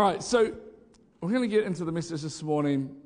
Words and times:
All 0.00 0.06
right, 0.06 0.22
so 0.22 0.54
we're 1.20 1.28
going 1.28 1.42
to 1.42 1.56
get 1.56 1.66
into 1.66 1.84
the 1.84 1.92
message 1.92 2.22
this 2.22 2.42
morning, 2.42 2.96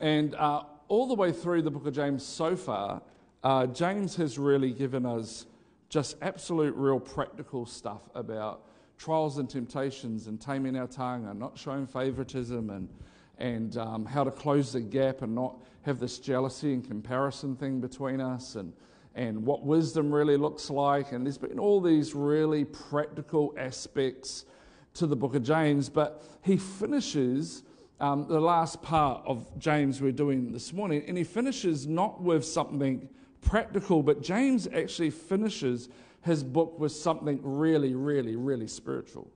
and 0.00 0.34
uh, 0.36 0.62
all 0.88 1.06
the 1.06 1.12
way 1.12 1.32
through 1.32 1.60
the 1.60 1.70
book 1.70 1.86
of 1.86 1.92
James 1.92 2.24
so 2.24 2.56
far, 2.56 3.02
uh, 3.44 3.66
James 3.66 4.16
has 4.16 4.38
really 4.38 4.72
given 4.72 5.04
us 5.04 5.44
just 5.90 6.16
absolute, 6.22 6.74
real 6.76 6.98
practical 6.98 7.66
stuff 7.66 8.08
about 8.14 8.62
trials 8.96 9.36
and 9.36 9.50
temptations 9.50 10.28
and 10.28 10.40
taming 10.40 10.76
our 10.78 10.86
tongue 10.86 11.26
and 11.26 11.38
not 11.38 11.58
showing 11.58 11.86
favoritism 11.86 12.70
and, 12.70 12.88
and 13.36 13.76
um, 13.76 14.06
how 14.06 14.24
to 14.24 14.30
close 14.30 14.72
the 14.72 14.80
gap 14.80 15.20
and 15.20 15.34
not 15.34 15.58
have 15.82 16.00
this 16.00 16.18
jealousy 16.18 16.72
and 16.72 16.88
comparison 16.88 17.54
thing 17.54 17.82
between 17.82 18.18
us 18.18 18.54
and, 18.54 18.72
and 19.14 19.44
what 19.44 19.62
wisdom 19.62 20.10
really 20.10 20.38
looks 20.38 20.70
like. 20.70 21.12
And 21.12 21.26
there's 21.26 21.36
been 21.36 21.58
all 21.58 21.82
these 21.82 22.14
really 22.14 22.64
practical 22.64 23.54
aspects 23.58 24.46
to 24.94 25.06
the 25.06 25.16
book 25.16 25.34
of 25.34 25.42
James, 25.42 25.88
but 25.88 26.22
he 26.42 26.56
finishes 26.56 27.62
um, 28.00 28.26
the 28.28 28.40
last 28.40 28.80
part 28.82 29.22
of 29.26 29.46
James 29.58 30.00
we're 30.00 30.12
doing 30.12 30.52
this 30.52 30.72
morning, 30.72 31.04
and 31.06 31.16
he 31.16 31.24
finishes 31.24 31.86
not 31.86 32.20
with 32.20 32.44
something 32.44 33.08
practical, 33.42 34.02
but 34.02 34.22
James 34.22 34.66
actually 34.74 35.10
finishes 35.10 35.88
his 36.22 36.42
book 36.42 36.78
with 36.78 36.92
something 36.92 37.40
really, 37.42 37.94
really, 37.94 38.36
really 38.36 38.66
spiritual. 38.66 39.30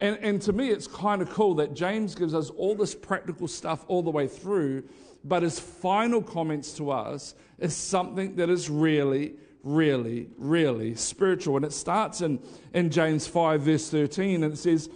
And, 0.00 0.18
and 0.22 0.40
to 0.42 0.52
me, 0.52 0.70
it's 0.70 0.86
kind 0.86 1.20
of 1.20 1.30
cool 1.30 1.54
that 1.56 1.74
James 1.74 2.14
gives 2.14 2.32
us 2.34 2.50
all 2.50 2.74
this 2.74 2.94
practical 2.94 3.46
stuff 3.46 3.84
all 3.86 4.02
the 4.02 4.10
way 4.10 4.26
through, 4.26 4.84
but 5.24 5.42
his 5.42 5.60
final 5.60 6.22
comments 6.22 6.72
to 6.74 6.90
us 6.90 7.34
is 7.58 7.76
something 7.76 8.36
that 8.36 8.48
is 8.48 8.70
really, 8.70 9.34
really, 9.62 10.28
really 10.36 10.94
spiritual. 10.94 11.56
And 11.56 11.64
it 11.64 11.72
starts 11.72 12.20
in, 12.20 12.40
in 12.72 12.90
James 12.90 13.26
5, 13.26 13.62
verse 13.62 13.90
13, 13.90 14.42
and 14.42 14.54
it 14.54 14.56
says, 14.56 14.88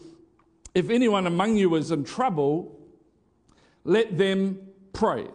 If 0.75 0.91
anyone 0.91 1.27
among 1.27 1.57
you 1.57 1.75
is 1.75 1.91
in 1.91 2.05
trouble, 2.05 2.79
let 3.85 4.17
them 4.17 4.59
pray. 4.93 5.27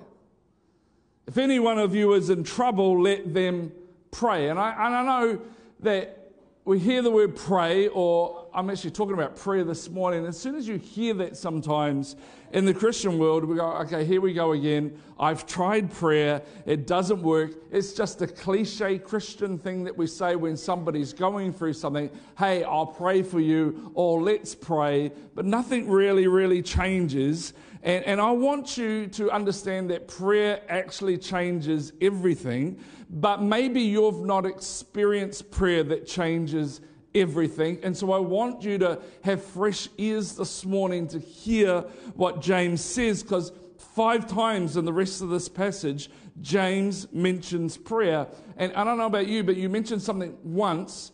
If 1.28 1.38
any 1.38 1.60
one 1.60 1.78
of 1.78 1.94
you 1.94 2.14
is 2.14 2.30
in 2.30 2.44
trouble, 2.44 3.02
let 3.02 3.34
them 3.34 3.72
pray. 4.12 4.50
And 4.50 4.60
I, 4.60 4.72
and 4.86 4.96
I 4.96 5.06
know 5.06 5.42
that 5.82 6.32
we 6.66 6.80
hear 6.80 7.02
the 7.02 7.12
word 7.12 7.36
pray, 7.36 7.88
or 7.88 8.39
I'm 8.54 8.70
actually 8.70 8.92
talking 8.92 9.14
about 9.14 9.36
prayer 9.36 9.64
this 9.64 9.90
morning. 9.90 10.26
As 10.26 10.40
soon 10.40 10.56
as 10.56 10.68
you 10.68 10.78
hear 10.78 11.14
that 11.16 11.38
sometimes 11.38 12.16
in 12.52 12.66
the 12.66 12.74
Christian 12.74 13.20
world, 13.20 13.46
we 13.46 13.58
go, 13.58 13.72
okay, 13.78 14.04
here 14.06 14.22
we 14.22 14.34
go 14.34 14.54
again. 14.54 15.00
I've 15.20 15.46
tried 15.46 15.92
prayer, 15.92 16.42
it 16.66 16.88
doesn't 16.88 17.22
work. 17.22 17.52
It's 17.72 17.94
just 17.94 18.22
a 18.22 18.28
cliche 18.28 18.98
Christian 18.98 19.58
thing 19.58 19.84
that 19.84 19.98
we 19.98 20.08
say 20.08 20.36
when 20.36 20.58
somebody's 20.58 21.14
going 21.14 21.54
through 21.54 21.74
something 21.74 22.10
hey, 22.38 22.64
I'll 22.64 22.88
pray 22.88 23.22
for 23.22 23.40
you, 23.40 23.92
or 23.94 24.22
let's 24.22 24.56
pray. 24.56 25.12
But 25.36 25.46
nothing 25.46 25.90
really, 25.90 26.28
really 26.28 26.62
changes. 26.62 27.54
And, 27.84 28.04
and 28.06 28.22
I 28.22 28.32
want 28.32 28.78
you 28.78 29.08
to 29.08 29.32
understand 29.32 29.90
that 29.92 30.08
prayer 30.08 30.62
actually 30.70 31.18
changes 31.18 31.94
everything, 32.02 32.80
but 33.10 33.42
maybe 33.42 33.82
you've 33.82 34.26
not 34.26 34.46
experienced 34.46 35.52
prayer 35.52 35.84
that 35.84 36.08
changes 36.08 36.82
everything. 37.16 37.80
And 37.84 37.96
so 37.96 38.12
I 38.12 38.20
want 38.20 38.64
you 38.64 38.78
to 38.80 39.00
have 39.24 39.44
fresh 39.44 39.90
ears 39.98 40.36
this 40.36 40.66
morning 40.66 41.08
to 41.10 41.20
hear 41.20 41.82
what 42.16 42.42
James 42.42 42.82
says, 42.82 43.24
because 43.24 43.52
five 43.78 44.28
times 44.28 44.78
in 44.78 44.86
the 44.86 44.94
rest 44.94 45.22
of 45.22 45.30
this 45.30 45.50
passage, 45.50 46.10
James 46.42 47.12
mentions 47.12 47.78
prayer. 47.78 48.28
And 48.58 48.74
I 48.74 48.84
don't 48.84 48.98
know 48.98 49.08
about 49.08 49.28
you, 49.28 49.44
but 49.44 49.56
you 49.56 49.70
mentioned 49.70 50.02
something 50.02 50.38
once 50.44 51.12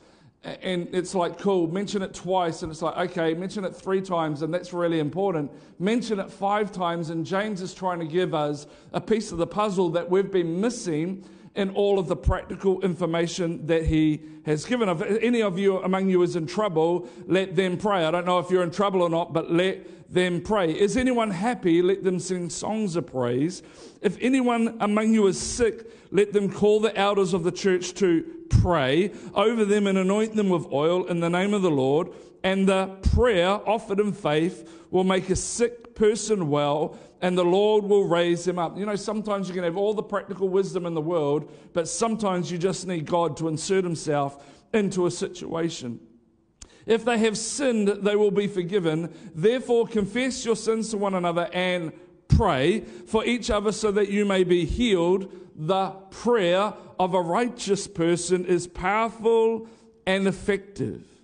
and 0.62 0.88
it's 0.94 1.16
like, 1.16 1.40
cool, 1.40 1.68
mention 1.68 2.04
it 2.04 2.14
twice, 2.14 2.62
and 2.62 2.72
it's 2.72 2.84
like, 2.84 3.10
okay, 3.10 3.34
mention 3.34 3.66
it 3.66 3.76
three 3.76 4.02
times, 4.02 4.44
and 4.44 4.54
that's 4.54 4.74
really 4.74 5.00
important. 5.00 5.52
Mention 5.80 6.20
it 6.20 6.30
five 6.30 6.72
times, 6.72 7.10
and 7.10 7.26
James 7.26 7.62
is 7.62 7.74
trying 7.74 8.00
to 8.00 8.06
give 8.06 8.36
us 8.36 8.68
a 8.94 9.02
piece 9.02 9.32
of 9.32 9.40
the 9.40 9.48
puzzle 9.48 9.90
that 9.90 10.08
we've 10.08 10.32
been 10.32 10.62
missing 10.62 11.28
in 11.56 11.70
all 11.72 11.98
of 11.98 12.08
the 12.08 12.16
practical 12.16 12.82
information 12.82 13.66
that 13.68 13.86
he 13.86 14.22
has 14.46 14.66
given. 14.66 14.90
If 14.90 15.02
any 15.02 15.42
of 15.42 15.58
you 15.58 15.80
among 15.80 16.10
you 16.10 16.22
is 16.22 16.36
in 16.36 16.48
trouble, 16.48 17.08
let 17.26 17.56
them 17.56 17.78
pray. 17.78 18.06
I 18.06 18.12
don't 18.12 18.26
know 18.26 18.40
if 18.40 18.50
you're 18.50 18.64
in 18.64 18.72
trouble 18.72 19.02
or 19.02 19.10
not, 19.10 19.34
but 19.34 19.52
let 19.52 20.14
them 20.14 20.42
pray. 20.42 20.72
Is 20.72 20.98
anyone 20.98 21.32
happy? 21.32 21.82
Let 21.82 22.04
them 22.04 22.20
sing 22.20 22.50
songs 22.50 22.96
of 22.96 23.08
praise. 23.08 23.64
If 24.02 24.18
anyone 24.22 24.78
among 24.80 25.14
you 25.14 25.28
is 25.28 25.40
sick, 25.40 25.92
let 26.12 26.34
them 26.34 26.52
call 26.52 26.80
the 26.80 26.96
elders 26.96 27.34
of 27.34 27.44
the 27.44 27.52
church 27.52 27.94
to 27.96 28.24
pray 28.50 29.12
over 29.34 29.66
them 29.66 29.88
and 29.88 29.98
anoint 29.98 30.36
them 30.36 30.50
with 30.50 30.72
oil 30.72 31.06
in 31.06 31.20
the 31.20 31.30
name 31.30 31.54
of 31.54 31.62
the 31.62 31.72
Lord. 31.72 32.10
And 32.46 32.70
the 32.70 32.96
prayer 33.16 33.60
offered 33.68 34.00
in 34.00 34.14
faith 34.14 34.70
will 34.92 35.04
make 35.04 35.32
a 35.32 35.36
sick 35.36 35.96
person 35.96 36.48
well, 36.48 36.96
and 37.20 37.36
the 37.36 37.44
Lord 37.44 37.86
will 37.86 38.08
raise 38.08 38.48
him 38.48 38.60
up. 38.60 38.78
You 38.78 38.86
know, 38.86 38.96
sometimes 38.96 39.48
you 39.48 39.56
can 39.56 39.64
have 39.64 39.78
all 39.78 39.96
the 39.96 40.04
practical 40.04 40.48
wisdom 40.48 40.86
in 40.86 40.94
the 40.94 41.02
world, 41.02 41.52
but 41.74 41.88
sometimes 41.88 42.52
you 42.52 42.60
just 42.60 42.86
need 42.86 43.08
God 43.08 43.36
to 43.38 43.48
insert 43.48 43.84
himself 43.84 44.46
into 44.74 45.08
a 45.08 45.12
situation. 45.12 46.00
If 46.86 47.04
they 47.04 47.18
have 47.18 47.36
sinned, 47.36 47.88
they 47.88 48.16
will 48.16 48.30
be 48.30 48.46
forgiven. 48.46 49.12
Therefore, 49.34 49.88
confess 49.88 50.46
your 50.46 50.56
sins 50.56 50.92
to 50.92 50.98
one 50.98 51.16
another 51.16 51.50
and 51.52 51.94
pray 52.28 52.82
for 52.82 53.26
each 53.26 53.50
other 53.50 53.72
so 53.72 53.92
that 53.94 54.10
you 54.10 54.24
may 54.24 54.44
be 54.44 54.66
healed. 54.66 55.34
The 55.56 55.90
prayer 56.12 56.76
of 57.00 57.16
a 57.16 57.22
righteous 57.22 57.88
person 57.88 58.46
is 58.46 58.68
powerful 58.68 59.68
and 60.06 60.28
effective. 60.28 61.15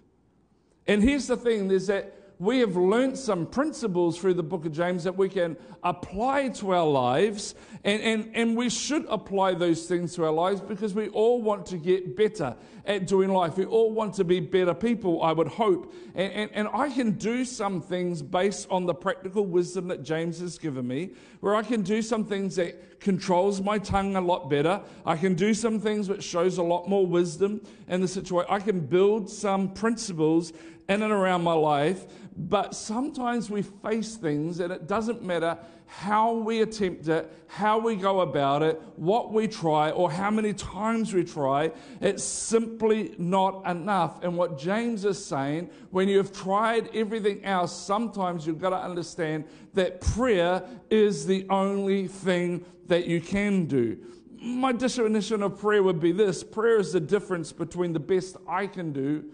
And 0.88 1.04
here's 1.04 1.28
the 1.28 1.38
thing 1.38 1.70
is 1.72 1.88
that 1.88 2.14
we 2.42 2.58
have 2.58 2.76
learnt 2.76 3.20
some 3.20 3.46
principles 3.46 4.18
through 4.18 4.34
the 4.34 4.42
book 4.42 4.66
of 4.66 4.72
James 4.72 5.04
that 5.04 5.16
we 5.16 5.30
can 5.30 5.56
apply 5.84 6.50
to 6.50 6.72
our 6.72 6.88
lives, 6.88 7.54
and, 7.84 8.02
and, 8.02 8.32
and 8.34 8.58
we 8.58 8.68
should 8.68 9.06
apply 9.10 9.54
those 9.54 9.86
things 9.86 10.16
to 10.16 10.26
our 10.26 10.32
lives 10.32 10.60
because 10.60 10.96
we 10.96 11.08
all 11.10 11.40
want 11.40 11.68
to 11.68 11.78
get 11.78 12.16
better 12.18 12.56
at 12.88 13.06
doing 13.06 13.30
life. 13.30 13.58
We 13.58 13.66
all 13.66 13.92
want 13.92 14.16
to 14.16 14.24
be 14.24 14.40
better 14.40 14.74
people, 14.74 15.22
I 15.22 15.34
would 15.34 15.50
hope. 15.50 15.94
And, 16.16 16.34
and, 16.34 16.52
and 16.56 16.68
I 16.74 16.90
can 16.90 17.12
do 17.12 17.46
some 17.46 17.80
things 17.80 18.24
based 18.24 18.68
on 18.72 18.88
the 18.88 18.96
practical 18.96 19.46
wisdom 19.46 19.88
that 19.90 20.02
James 20.02 20.40
has 20.40 20.58
given 20.58 20.88
me, 20.88 21.12
where 21.42 21.56
I 21.56 21.62
can 21.62 21.84
do 21.84 22.02
some 22.02 22.26
things 22.26 22.56
that 22.56 23.00
controls 23.00 23.62
my 23.62 23.78
tongue 23.78 24.16
a 24.16 24.22
lot 24.22 24.50
better. 24.50 24.82
I 25.06 25.16
can 25.16 25.36
do 25.36 25.54
some 25.54 25.80
things 25.80 26.10
which 26.10 26.24
shows 26.24 26.58
a 26.58 26.64
lot 26.64 26.90
more 26.90 27.06
wisdom 27.06 27.62
in 27.88 28.02
the 28.02 28.08
situation. 28.08 28.48
I 28.50 28.60
can 28.60 28.80
build 28.80 29.30
some 29.30 29.72
principles 29.76 30.54
in 30.90 31.04
and 31.04 31.12
around 31.14 31.44
my 31.44 31.54
life 31.54 32.06
but 32.50 32.76
sometimes 32.76 33.50
we 33.50 33.62
face 33.62 34.16
things 34.16 34.60
and 34.60 34.74
it 34.74 34.88
doesn't 34.88 35.22
matter 35.22 35.58
how 35.86 36.34
we 36.34 36.62
attempt 36.62 37.08
it, 37.08 37.32
how 37.48 37.78
we 37.78 37.96
go 37.96 38.22
about 38.22 38.64
it, 38.64 38.82
what 38.96 39.32
we 39.32 39.48
try, 39.48 39.92
or 39.92 40.10
how 40.10 40.32
many 40.32 40.54
times 40.54 41.14
we 41.14 41.24
try. 41.24 41.72
It's 42.00 42.24
simply 42.24 43.14
not 43.18 43.66
enough. 43.70 44.24
And 44.24 44.38
what 44.38 44.58
James 44.58 45.06
is 45.06 45.24
saying, 45.24 45.70
when 45.92 46.08
you've 46.08 46.32
tried 46.32 46.90
everything 46.96 47.44
else, 47.44 47.76
sometimes 47.76 48.48
you've 48.48 48.62
got 48.62 48.70
to 48.72 48.78
understand 48.78 49.44
that 49.74 50.02
prayer 50.02 50.64
is 50.90 51.26
the 51.26 51.46
only 51.50 52.08
thing 52.08 52.66
that 52.88 53.06
you 53.06 53.22
can 53.22 53.66
do 53.66 53.98
my 54.44 54.72
definition 54.72 55.44
of 55.44 55.60
prayer 55.60 55.84
would 55.84 56.00
be 56.00 56.12
this 56.12 56.44
prayer 56.44 56.80
is 56.80 56.94
the 56.94 57.00
difference 57.00 57.52
between 57.52 57.94
the 57.94 58.00
best 58.00 58.38
I 58.48 58.66
can 58.66 58.92
do 58.92 59.26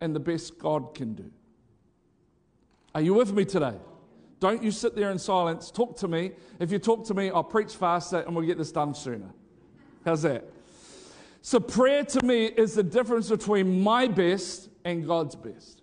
and 0.00 0.16
the 0.16 0.20
best 0.20 0.58
God 0.58 0.94
can 0.94 1.12
do. 1.12 1.30
Are 2.94 3.00
you 3.00 3.14
with 3.14 3.32
me 3.32 3.44
today? 3.44 3.74
Don't 4.40 4.62
you 4.62 4.70
sit 4.70 4.94
there 4.94 5.10
in 5.10 5.18
silence. 5.18 5.70
Talk 5.70 5.96
to 5.98 6.08
me. 6.08 6.32
If 6.60 6.70
you 6.70 6.78
talk 6.78 7.04
to 7.06 7.14
me, 7.14 7.30
I'll 7.30 7.42
preach 7.42 7.74
faster 7.74 8.18
and 8.18 8.36
we'll 8.36 8.46
get 8.46 8.58
this 8.58 8.72
done 8.72 8.94
sooner. 8.94 9.30
How's 10.04 10.22
that? 10.22 10.44
So, 11.40 11.60
prayer 11.60 12.04
to 12.04 12.24
me 12.24 12.46
is 12.46 12.74
the 12.74 12.82
difference 12.82 13.28
between 13.28 13.82
my 13.82 14.06
best 14.06 14.68
and 14.84 15.06
God's 15.06 15.34
best. 15.34 15.82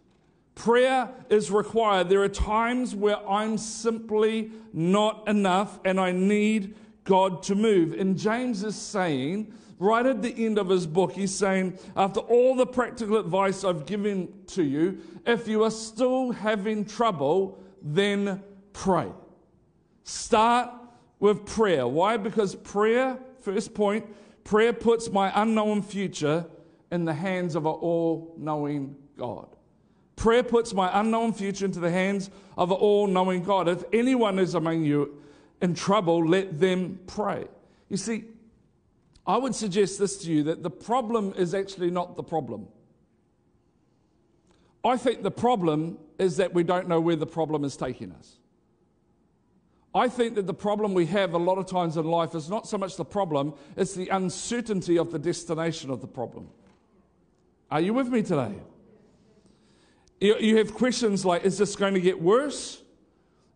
Prayer 0.55 1.09
is 1.29 1.51
required. 1.51 2.09
There 2.09 2.21
are 2.23 2.29
times 2.29 2.95
where 2.95 3.17
I'm 3.27 3.57
simply 3.57 4.51
not 4.73 5.27
enough 5.27 5.79
and 5.85 5.99
I 5.99 6.11
need 6.11 6.75
God 7.03 7.43
to 7.43 7.55
move. 7.55 7.93
And 7.93 8.17
James 8.17 8.63
is 8.63 8.75
saying, 8.75 9.53
right 9.81 10.05
at 10.05 10.21
the 10.21 10.45
end 10.45 10.59
of 10.59 10.69
his 10.69 10.85
book, 10.85 11.11
he's 11.11 11.33
saying, 11.33 11.77
after 11.95 12.19
all 12.19 12.55
the 12.55 12.67
practical 12.67 13.17
advice 13.17 13.63
I've 13.63 13.87
given 13.87 14.31
to 14.47 14.63
you, 14.63 14.99
if 15.25 15.47
you 15.47 15.63
are 15.63 15.71
still 15.71 16.31
having 16.31 16.85
trouble, 16.85 17.59
then 17.81 18.43
pray. 18.73 19.11
Start 20.03 20.69
with 21.19 21.47
prayer. 21.47 21.87
Why? 21.87 22.17
Because 22.17 22.53
prayer, 22.53 23.17
first 23.39 23.73
point, 23.73 24.05
prayer 24.43 24.71
puts 24.71 25.09
my 25.09 25.31
unknown 25.41 25.81
future 25.81 26.45
in 26.91 27.05
the 27.05 27.13
hands 27.13 27.55
of 27.55 27.65
an 27.65 27.71
all 27.71 28.35
knowing 28.37 28.95
God. 29.17 29.47
Prayer 30.15 30.43
puts 30.43 30.75
my 30.75 30.91
unknown 30.99 31.33
future 31.33 31.65
into 31.65 31.79
the 31.79 31.89
hands 31.89 32.29
of 32.55 32.69
an 32.69 32.77
all 32.77 33.07
knowing 33.07 33.41
God. 33.41 33.67
If 33.67 33.83
anyone 33.91 34.37
is 34.37 34.53
among 34.53 34.83
you 34.83 35.17
in 35.59 35.73
trouble, 35.73 36.23
let 36.23 36.59
them 36.59 36.99
pray. 37.07 37.45
You 37.89 37.97
see, 37.97 38.25
I 39.25 39.37
would 39.37 39.55
suggest 39.55 39.99
this 39.99 40.17
to 40.23 40.31
you 40.31 40.43
that 40.43 40.63
the 40.63 40.69
problem 40.69 41.33
is 41.37 41.53
actually 41.53 41.91
not 41.91 42.15
the 42.15 42.23
problem. 42.23 42.67
I 44.83 44.97
think 44.97 45.21
the 45.21 45.31
problem 45.31 45.99
is 46.17 46.37
that 46.37 46.53
we 46.53 46.63
don't 46.63 46.87
know 46.87 46.99
where 46.99 47.15
the 47.15 47.27
problem 47.27 47.63
is 47.63 47.77
taking 47.77 48.11
us. 48.11 48.37
I 49.93 50.07
think 50.07 50.35
that 50.35 50.47
the 50.47 50.53
problem 50.53 50.93
we 50.93 51.05
have 51.07 51.33
a 51.33 51.37
lot 51.37 51.57
of 51.57 51.67
times 51.67 51.97
in 51.97 52.05
life 52.05 52.33
is 52.33 52.49
not 52.49 52.67
so 52.67 52.77
much 52.77 52.95
the 52.95 53.05
problem, 53.05 53.53
it's 53.75 53.93
the 53.93 54.07
uncertainty 54.09 54.97
of 54.97 55.11
the 55.11 55.19
destination 55.19 55.89
of 55.89 56.01
the 56.01 56.07
problem. 56.07 56.47
Are 57.69 57.81
you 57.81 57.93
with 57.93 58.07
me 58.07 58.21
today? 58.23 58.55
You 60.19 60.57
have 60.57 60.73
questions 60.73 61.25
like 61.25 61.45
Is 61.45 61.57
this 61.57 61.75
going 61.75 61.93
to 61.95 62.01
get 62.01 62.21
worse? 62.21 62.81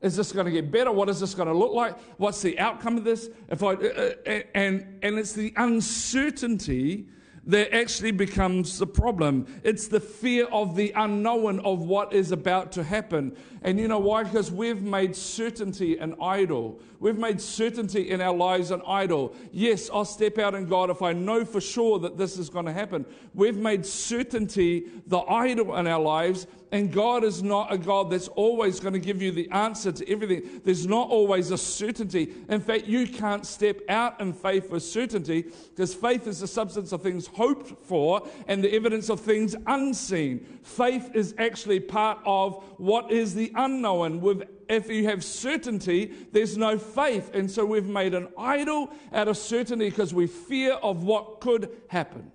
Is 0.06 0.16
this 0.16 0.32
going 0.32 0.46
to 0.46 0.52
get 0.52 0.70
better? 0.70 0.92
What 0.92 1.10
is 1.10 1.20
this 1.20 1.34
going 1.34 1.48
to 1.48 1.58
look 1.58 1.74
like? 1.74 1.98
What's 2.20 2.40
the 2.44 2.60
outcome 2.60 2.96
of 2.96 3.04
this? 3.04 3.28
If 3.50 3.64
I, 3.64 3.74
uh, 3.74 4.14
uh 4.28 4.40
and, 4.54 5.00
and 5.02 5.18
it's 5.18 5.34
the 5.34 5.52
uncertainty 5.58 7.08
that 7.48 7.76
actually 7.76 8.12
becomes 8.12 8.80
the 8.80 8.88
problem. 8.88 9.46
It's 9.64 9.88
the 9.88 10.00
fear 10.00 10.46
of 10.46 10.76
the 10.76 10.92
unknown 10.96 11.60
of 11.60 11.80
what 11.82 12.14
is 12.14 12.32
about 12.32 12.72
to 12.74 12.84
happen. 12.84 13.36
And 13.62 13.80
you 13.80 13.88
know 13.88 14.00
why? 14.00 14.24
Because 14.24 14.52
we've 14.52 14.82
made 14.82 15.16
certainty 15.16 15.98
an 15.98 16.16
idol. 16.22 16.80
We've 17.00 17.18
made 17.18 17.40
certainty 17.40 18.10
in 18.10 18.22
our 18.22 18.36
lives 18.36 18.72
an 18.72 18.82
idol. 18.88 19.36
Yes, 19.52 19.90
I'll 19.94 20.06
step 20.06 20.38
out 20.40 20.56
in 20.56 20.66
God 20.66 20.90
if 20.90 21.02
I 21.02 21.14
know 21.14 21.46
for 21.46 21.62
sure 21.62 22.00
that 22.00 22.18
this 22.18 22.38
is 22.38 22.50
going 22.50 22.66
to 22.66 22.74
happen. 22.74 23.06
We've 23.34 23.58
made 23.58 23.86
certainty 23.86 24.88
the 25.06 25.20
idol 25.20 25.76
in 25.78 25.88
our 25.88 26.02
lives, 26.02 26.48
and 26.76 26.92
God 26.92 27.24
is 27.24 27.42
not 27.42 27.72
a 27.72 27.78
God 27.78 28.10
that's 28.10 28.28
always 28.28 28.82
going 28.82 28.92
to 28.92 29.00
give 29.00 29.22
you 29.22 29.32
the 29.32 29.50
answer 29.52 29.94
to 29.94 30.12
everything. 30.12 30.60
There's 30.66 30.86
not 30.86 31.10
always 31.10 31.52
a 31.52 31.58
certainty. 31.58 32.34
In 32.50 32.60
fact, 32.60 32.84
you 32.84 33.08
can't 33.08 33.46
step 33.46 33.80
out 33.88 34.20
in 34.20 34.34
faith 34.34 34.70
with 34.70 34.84
certainty 34.84 35.46
because 35.70 35.94
faith 35.94 36.28
is 36.28 36.42
the 36.42 36.50
substance 36.50 36.92
of 36.92 37.02
things 37.02 37.28
hoped 37.28 37.82
for 37.86 38.28
and 38.50 38.62
the 38.62 38.74
evidence 38.76 39.08
of 39.10 39.22
things 39.22 39.56
unseen. 39.66 40.46
Faith 40.64 41.12
is 41.14 41.34
actually 41.38 41.80
part 41.80 42.20
of 42.26 42.62
what 42.76 43.10
is 43.10 43.34
the 43.36 43.54
unknown. 43.56 44.20
With, 44.20 44.44
if 44.68 44.90
you 44.90 45.06
have 45.06 45.24
certainty, 45.24 46.12
there's 46.34 46.58
no 46.58 46.78
faith. 46.78 47.34
And 47.34 47.50
so 47.50 47.64
we've 47.66 47.88
made 47.88 48.14
an 48.14 48.28
idol 48.38 48.90
out 49.14 49.30
of 49.30 49.38
certainty 49.38 49.90
because 49.90 50.14
we 50.14 50.28
fear 50.28 50.74
of 50.74 51.04
what 51.04 51.40
could 51.40 51.72
happen. 51.88 52.34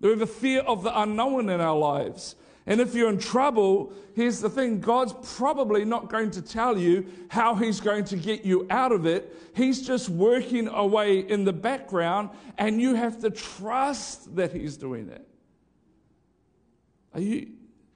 We 0.00 0.08
have 0.08 0.22
a 0.22 0.26
fear 0.26 0.62
of 0.62 0.82
the 0.84 0.98
unknown 0.98 1.50
in 1.50 1.60
our 1.60 1.76
lives. 1.76 2.34
And 2.66 2.80
if 2.80 2.94
you're 2.94 3.08
in 3.08 3.18
trouble, 3.18 3.92
here's 4.14 4.40
the 4.40 4.48
thing 4.48 4.80
God's 4.80 5.14
probably 5.36 5.84
not 5.84 6.08
going 6.08 6.30
to 6.32 6.42
tell 6.42 6.78
you 6.78 7.06
how 7.28 7.54
He's 7.54 7.80
going 7.80 8.04
to 8.06 8.16
get 8.16 8.44
you 8.44 8.66
out 8.70 8.92
of 8.92 9.06
it. 9.06 9.36
He's 9.54 9.84
just 9.84 10.08
working 10.08 10.68
away 10.68 11.18
in 11.18 11.44
the 11.44 11.52
background, 11.52 12.30
and 12.58 12.80
you 12.80 12.94
have 12.94 13.20
to 13.20 13.30
trust 13.30 14.36
that 14.36 14.52
He's 14.52 14.76
doing 14.76 15.08
it. 15.08 15.26
Are 17.14 17.20
you 17.20 17.48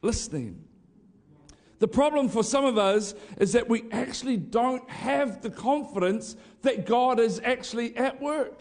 listening? 0.03 0.65
The 1.79 1.89
problem 1.89 2.29
for 2.29 2.43
some 2.43 2.65
of 2.65 2.79
us 2.79 3.15
is 3.39 3.53
that 3.53 3.69
we 3.69 3.85
actually 3.93 4.37
don't 4.39 4.89
have 4.89 5.43
the 5.43 5.51
confidence 5.51 6.35
that 6.63 6.87
God 6.87 7.21
is 7.21 7.41
actually 7.45 7.97
at 7.97 8.21
work 8.21 8.59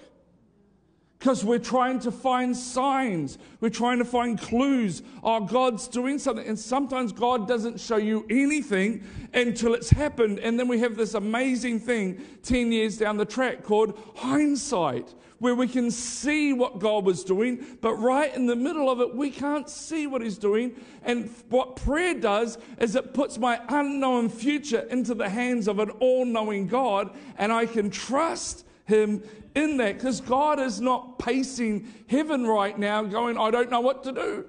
because 1.25 1.43
we're 1.43 1.57
trying 1.57 1.97
to 1.97 2.11
find 2.11 2.55
signs. 2.55 3.39
We're 3.59 3.69
trying 3.69 3.97
to 3.97 4.05
find 4.05 4.39
clues. 4.39 5.01
Oh, 5.23 5.39
God's 5.39 5.87
doing 5.87 6.19
something. 6.19 6.45
And 6.45 6.59
sometimes 6.59 7.11
God 7.11 7.47
doesn't 7.47 7.79
show 7.79 7.97
you 7.97 8.27
anything 8.29 9.03
until 9.33 9.73
it's 9.73 9.89
happened. 9.89 10.37
And 10.37 10.59
then 10.59 10.67
we 10.67 10.77
have 10.81 10.95
this 10.95 11.15
amazing 11.15 11.79
thing 11.79 12.23
10 12.43 12.71
years 12.71 12.99
down 12.99 13.17
the 13.17 13.25
track 13.25 13.63
called 13.63 13.99
hindsight, 14.17 15.15
where 15.39 15.55
we 15.55 15.67
can 15.67 15.89
see 15.89 16.53
what 16.53 16.77
God 16.77 17.05
was 17.05 17.23
doing, 17.23 17.65
but 17.81 17.95
right 17.95 18.31
in 18.35 18.45
the 18.45 18.55
middle 18.55 18.87
of 18.87 19.01
it, 19.01 19.15
we 19.15 19.31
can't 19.31 19.67
see 19.67 20.05
what 20.05 20.21
He's 20.21 20.37
doing. 20.37 20.75
And 21.01 21.33
what 21.49 21.75
prayer 21.75 22.13
does 22.13 22.59
is 22.77 22.95
it 22.95 23.15
puts 23.15 23.39
my 23.39 23.59
unknown 23.69 24.29
future 24.29 24.81
into 24.91 25.15
the 25.15 25.29
hands 25.29 25.67
of 25.67 25.79
an 25.79 25.89
all 25.89 26.23
knowing 26.23 26.67
God, 26.67 27.17
and 27.39 27.51
I 27.51 27.65
can 27.65 27.89
trust 27.89 28.64
him 28.85 29.23
in 29.53 29.77
that 29.77 29.97
because 29.97 30.21
God 30.21 30.59
is 30.59 30.79
not 30.79 31.19
pacing 31.19 31.91
heaven 32.07 32.45
right 32.45 32.77
now 32.77 33.03
going, 33.03 33.37
I 33.37 33.51
don't 33.51 33.69
know 33.69 33.81
what 33.81 34.03
to 34.03 34.11
do. 34.11 34.45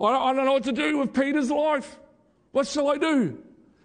I 0.00 0.32
don't, 0.32 0.44
know 0.44 0.52
what 0.52 0.64
to 0.64 0.72
do 0.72 0.98
with 0.98 1.12
Peter's 1.12 1.50
life. 1.50 1.98
What 2.52 2.68
shall 2.68 2.88
I 2.88 2.98
do? 2.98 3.36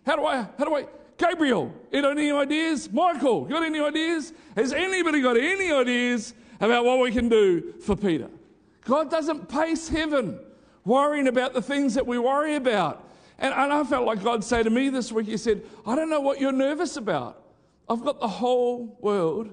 How 0.06 0.16
do 0.16 0.26
I, 0.26 0.48
how 0.58 0.66
do 0.66 0.76
I, 0.76 0.86
Gabriel, 1.18 1.74
you 1.92 2.02
got 2.02 2.12
any 2.12 2.32
ideas? 2.32 2.92
Michael, 2.92 3.48
you 3.48 3.56
got 3.56 3.64
any 3.64 3.80
ideas? 3.80 4.32
Has 4.56 4.74
anybody 4.74 5.22
got 5.22 5.38
any 5.38 5.72
ideas 5.72 6.36
about 6.60 6.86
what 6.86 7.00
we 7.00 7.12
can 7.12 7.30
do 7.30 7.74
for 7.82 7.96
Peter? 7.96 8.30
God 8.86 9.10
doesn't 9.10 9.50
pace 9.50 9.90
heaven 9.90 10.40
worrying 10.86 11.28
about 11.28 11.54
the 11.54 11.62
things 11.62 11.96
that 11.96 12.06
we 12.06 12.20
worry 12.20 12.56
about. 12.56 13.10
And, 13.40 13.54
and 13.54 13.74
I 13.74 13.84
felt 13.84 14.06
like 14.06 14.24
God 14.24 14.44
say 14.44 14.62
to 14.62 14.70
me 14.70 14.90
this 14.90 15.12
week, 15.12 15.26
He 15.28 15.38
said, 15.38 15.64
I 15.86 15.96
don't 15.96 16.10
know 16.10 16.22
what 16.22 16.40
you're 16.40 16.52
nervous 16.52 16.98
about. 16.98 17.43
I've 17.90 18.04
got 18.04 18.20
the 18.20 18.28
whole 18.28 18.98
world 19.02 19.52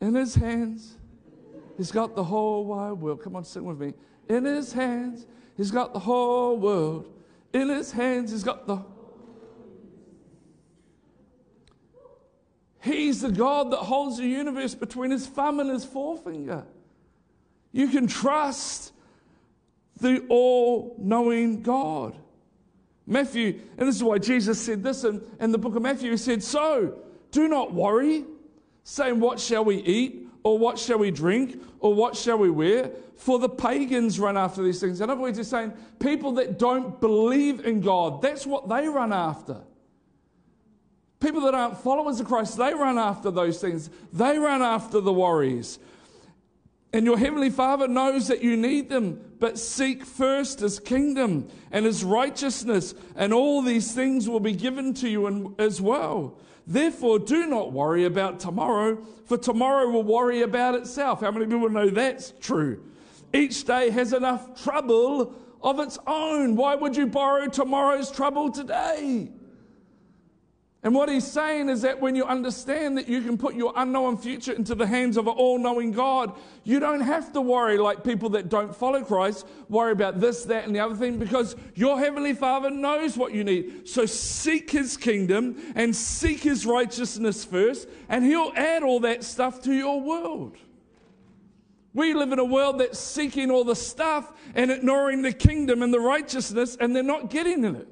in 0.00 0.14
his 0.14 0.34
hands. 0.34 0.96
He's 1.76 1.90
got 1.90 2.14
the 2.14 2.24
whole 2.24 2.64
wide 2.66 2.92
world. 2.92 3.22
Come 3.22 3.36
on, 3.36 3.44
sing 3.44 3.64
with 3.64 3.80
me. 3.80 3.94
In 4.28 4.44
his 4.44 4.72
hands, 4.72 5.26
he's 5.56 5.70
got 5.70 5.92
the 5.92 5.98
whole 5.98 6.56
world. 6.58 7.10
In 7.52 7.68
his 7.68 7.90
hands, 7.90 8.32
he's 8.32 8.44
got 8.44 8.66
the. 8.66 8.82
He's 12.82 13.20
the 13.22 13.30
God 13.30 13.72
that 13.72 13.78
holds 13.78 14.18
the 14.18 14.26
universe 14.26 14.74
between 14.74 15.10
his 15.10 15.26
thumb 15.26 15.60
and 15.60 15.70
his 15.70 15.84
forefinger. 15.84 16.66
You 17.72 17.88
can 17.88 18.06
trust 18.06 18.92
the 20.00 20.24
all 20.28 20.96
knowing 20.98 21.62
God. 21.62 22.16
Matthew, 23.06 23.60
and 23.78 23.88
this 23.88 23.96
is 23.96 24.02
why 24.02 24.18
Jesus 24.18 24.60
said 24.60 24.82
this 24.82 25.04
in, 25.04 25.22
in 25.40 25.52
the 25.52 25.58
book 25.58 25.74
of 25.74 25.82
Matthew. 25.82 26.10
He 26.10 26.16
said, 26.16 26.42
So 26.42 26.98
do 27.30 27.48
not 27.48 27.72
worry, 27.72 28.24
saying, 28.84 29.20
What 29.20 29.40
shall 29.40 29.64
we 29.64 29.76
eat? 29.76 30.28
Or 30.42 30.58
what 30.58 30.78
shall 30.78 30.98
we 30.98 31.10
drink? 31.10 31.62
Or 31.80 31.92
what 31.92 32.16
shall 32.16 32.38
we 32.38 32.50
wear? 32.50 32.92
For 33.16 33.38
the 33.38 33.48
pagans 33.48 34.18
run 34.18 34.36
after 34.36 34.62
these 34.62 34.80
things. 34.80 35.00
In 35.00 35.10
other 35.10 35.20
words, 35.20 35.36
he's 35.36 35.48
saying 35.48 35.74
people 35.98 36.32
that 36.32 36.58
don't 36.58 36.98
believe 37.00 37.66
in 37.66 37.80
God, 37.80 38.22
that's 38.22 38.46
what 38.46 38.68
they 38.68 38.88
run 38.88 39.12
after. 39.12 39.58
People 41.20 41.42
that 41.42 41.54
aren't 41.54 41.76
followers 41.76 42.18
of 42.18 42.26
Christ, 42.26 42.56
they 42.56 42.72
run 42.72 42.96
after 42.96 43.30
those 43.30 43.60
things. 43.60 43.90
They 44.10 44.38
run 44.38 44.62
after 44.62 45.02
the 45.02 45.12
worries. 45.12 45.78
And 46.92 47.06
your 47.06 47.18
Heavenly 47.18 47.50
Father 47.50 47.86
knows 47.86 48.26
that 48.28 48.42
you 48.42 48.56
need 48.56 48.88
them, 48.88 49.20
but 49.38 49.58
seek 49.58 50.04
first 50.04 50.60
His 50.60 50.80
kingdom 50.80 51.48
and 51.70 51.86
His 51.86 52.02
righteousness, 52.02 52.94
and 53.14 53.32
all 53.32 53.62
these 53.62 53.92
things 53.92 54.28
will 54.28 54.40
be 54.40 54.52
given 54.52 54.92
to 54.94 55.08
you 55.08 55.54
as 55.58 55.80
well. 55.80 56.36
Therefore, 56.66 57.18
do 57.18 57.46
not 57.46 57.72
worry 57.72 58.04
about 58.04 58.40
tomorrow, 58.40 59.04
for 59.24 59.38
tomorrow 59.38 59.88
will 59.88 60.02
worry 60.02 60.42
about 60.42 60.74
itself. 60.74 61.20
How 61.20 61.30
many 61.30 61.46
people 61.46 61.68
know 61.68 61.90
that's 61.90 62.32
true? 62.40 62.82
Each 63.32 63.64
day 63.64 63.90
has 63.90 64.12
enough 64.12 64.62
trouble 64.62 65.34
of 65.62 65.78
its 65.78 65.98
own. 66.06 66.56
Why 66.56 66.74
would 66.74 66.96
you 66.96 67.06
borrow 67.06 67.46
tomorrow's 67.46 68.10
trouble 68.10 68.50
today? 68.50 69.30
And 70.82 70.94
what 70.94 71.10
he's 71.10 71.26
saying 71.26 71.68
is 71.68 71.82
that 71.82 72.00
when 72.00 72.16
you 72.16 72.24
understand 72.24 72.96
that 72.96 73.06
you 73.06 73.20
can 73.20 73.36
put 73.36 73.54
your 73.54 73.74
unknown 73.76 74.16
future 74.16 74.52
into 74.52 74.74
the 74.74 74.86
hands 74.86 75.18
of 75.18 75.26
an 75.26 75.34
all 75.34 75.58
knowing 75.58 75.92
God, 75.92 76.34
you 76.64 76.80
don't 76.80 77.02
have 77.02 77.34
to 77.34 77.40
worry 77.42 77.76
like 77.76 78.02
people 78.02 78.30
that 78.30 78.48
don't 78.48 78.74
follow 78.74 79.04
Christ, 79.04 79.46
worry 79.68 79.92
about 79.92 80.20
this, 80.20 80.44
that, 80.44 80.64
and 80.64 80.74
the 80.74 80.80
other 80.80 80.94
thing, 80.94 81.18
because 81.18 81.54
your 81.74 81.98
Heavenly 81.98 82.32
Father 82.32 82.70
knows 82.70 83.18
what 83.18 83.34
you 83.34 83.44
need. 83.44 83.86
So 83.86 84.06
seek 84.06 84.70
His 84.70 84.96
kingdom 84.96 85.60
and 85.74 85.94
seek 85.94 86.42
His 86.42 86.64
righteousness 86.64 87.44
first, 87.44 87.86
and 88.08 88.24
He'll 88.24 88.52
add 88.56 88.82
all 88.82 89.00
that 89.00 89.22
stuff 89.22 89.60
to 89.64 89.74
your 89.74 90.00
world. 90.00 90.56
We 91.92 92.14
live 92.14 92.32
in 92.32 92.38
a 92.38 92.44
world 92.44 92.80
that's 92.80 92.98
seeking 92.98 93.50
all 93.50 93.64
the 93.64 93.76
stuff 93.76 94.32
and 94.54 94.70
ignoring 94.70 95.20
the 95.20 95.32
kingdom 95.32 95.82
and 95.82 95.92
the 95.92 96.00
righteousness, 96.00 96.78
and 96.80 96.96
they're 96.96 97.02
not 97.02 97.28
getting 97.28 97.64
in 97.64 97.76
it. 97.76 97.88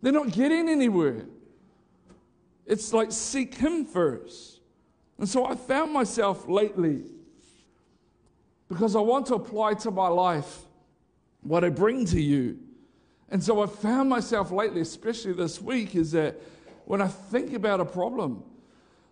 They're 0.00 0.12
not 0.12 0.32
getting 0.32 0.70
anywhere. 0.70 1.26
It's 2.66 2.92
like 2.92 3.12
seek 3.12 3.54
Him 3.54 3.84
first. 3.84 4.60
And 5.18 5.28
so 5.28 5.46
I 5.46 5.54
found 5.54 5.92
myself 5.92 6.48
lately, 6.48 7.04
because 8.68 8.96
I 8.96 9.00
want 9.00 9.26
to 9.26 9.34
apply 9.34 9.74
to 9.74 9.90
my 9.90 10.08
life 10.08 10.62
what 11.42 11.64
I 11.64 11.68
bring 11.68 12.04
to 12.06 12.20
you. 12.20 12.58
And 13.30 13.42
so 13.42 13.62
I 13.62 13.66
found 13.66 14.08
myself 14.08 14.50
lately, 14.50 14.80
especially 14.80 15.32
this 15.32 15.60
week, 15.60 15.94
is 15.94 16.12
that 16.12 16.36
when 16.84 17.00
I 17.00 17.08
think 17.08 17.52
about 17.54 17.80
a 17.80 17.84
problem 17.84 18.42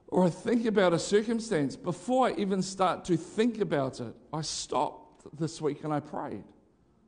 or 0.09 0.27
I 0.27 0.31
think 0.31 0.67
about 0.67 0.93
a 0.93 0.99
circumstance, 0.99 1.75
before 1.77 2.29
I 2.29 2.33
even 2.35 2.63
start 2.63 3.05
to 3.07 3.17
think 3.17 3.61
about 3.61 4.01
it, 4.01 4.15
I 4.33 4.43
stopped 4.43 5.39
this 5.39 5.61
week 5.61 5.85
and 5.85 5.93
I 5.93 6.01
prayed. 6.01 6.45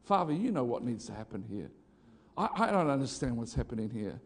Father, 0.05 0.33
you 0.33 0.50
know 0.50 0.65
what 0.65 0.85
needs 0.85 1.07
to 1.07 1.12
happen 1.12 1.45
here. 1.49 1.71
I, 2.37 2.49
I 2.55 2.71
don't 2.71 2.91
understand 2.91 3.37
what's 3.37 3.55
happening 3.55 3.91
here. 3.91 4.21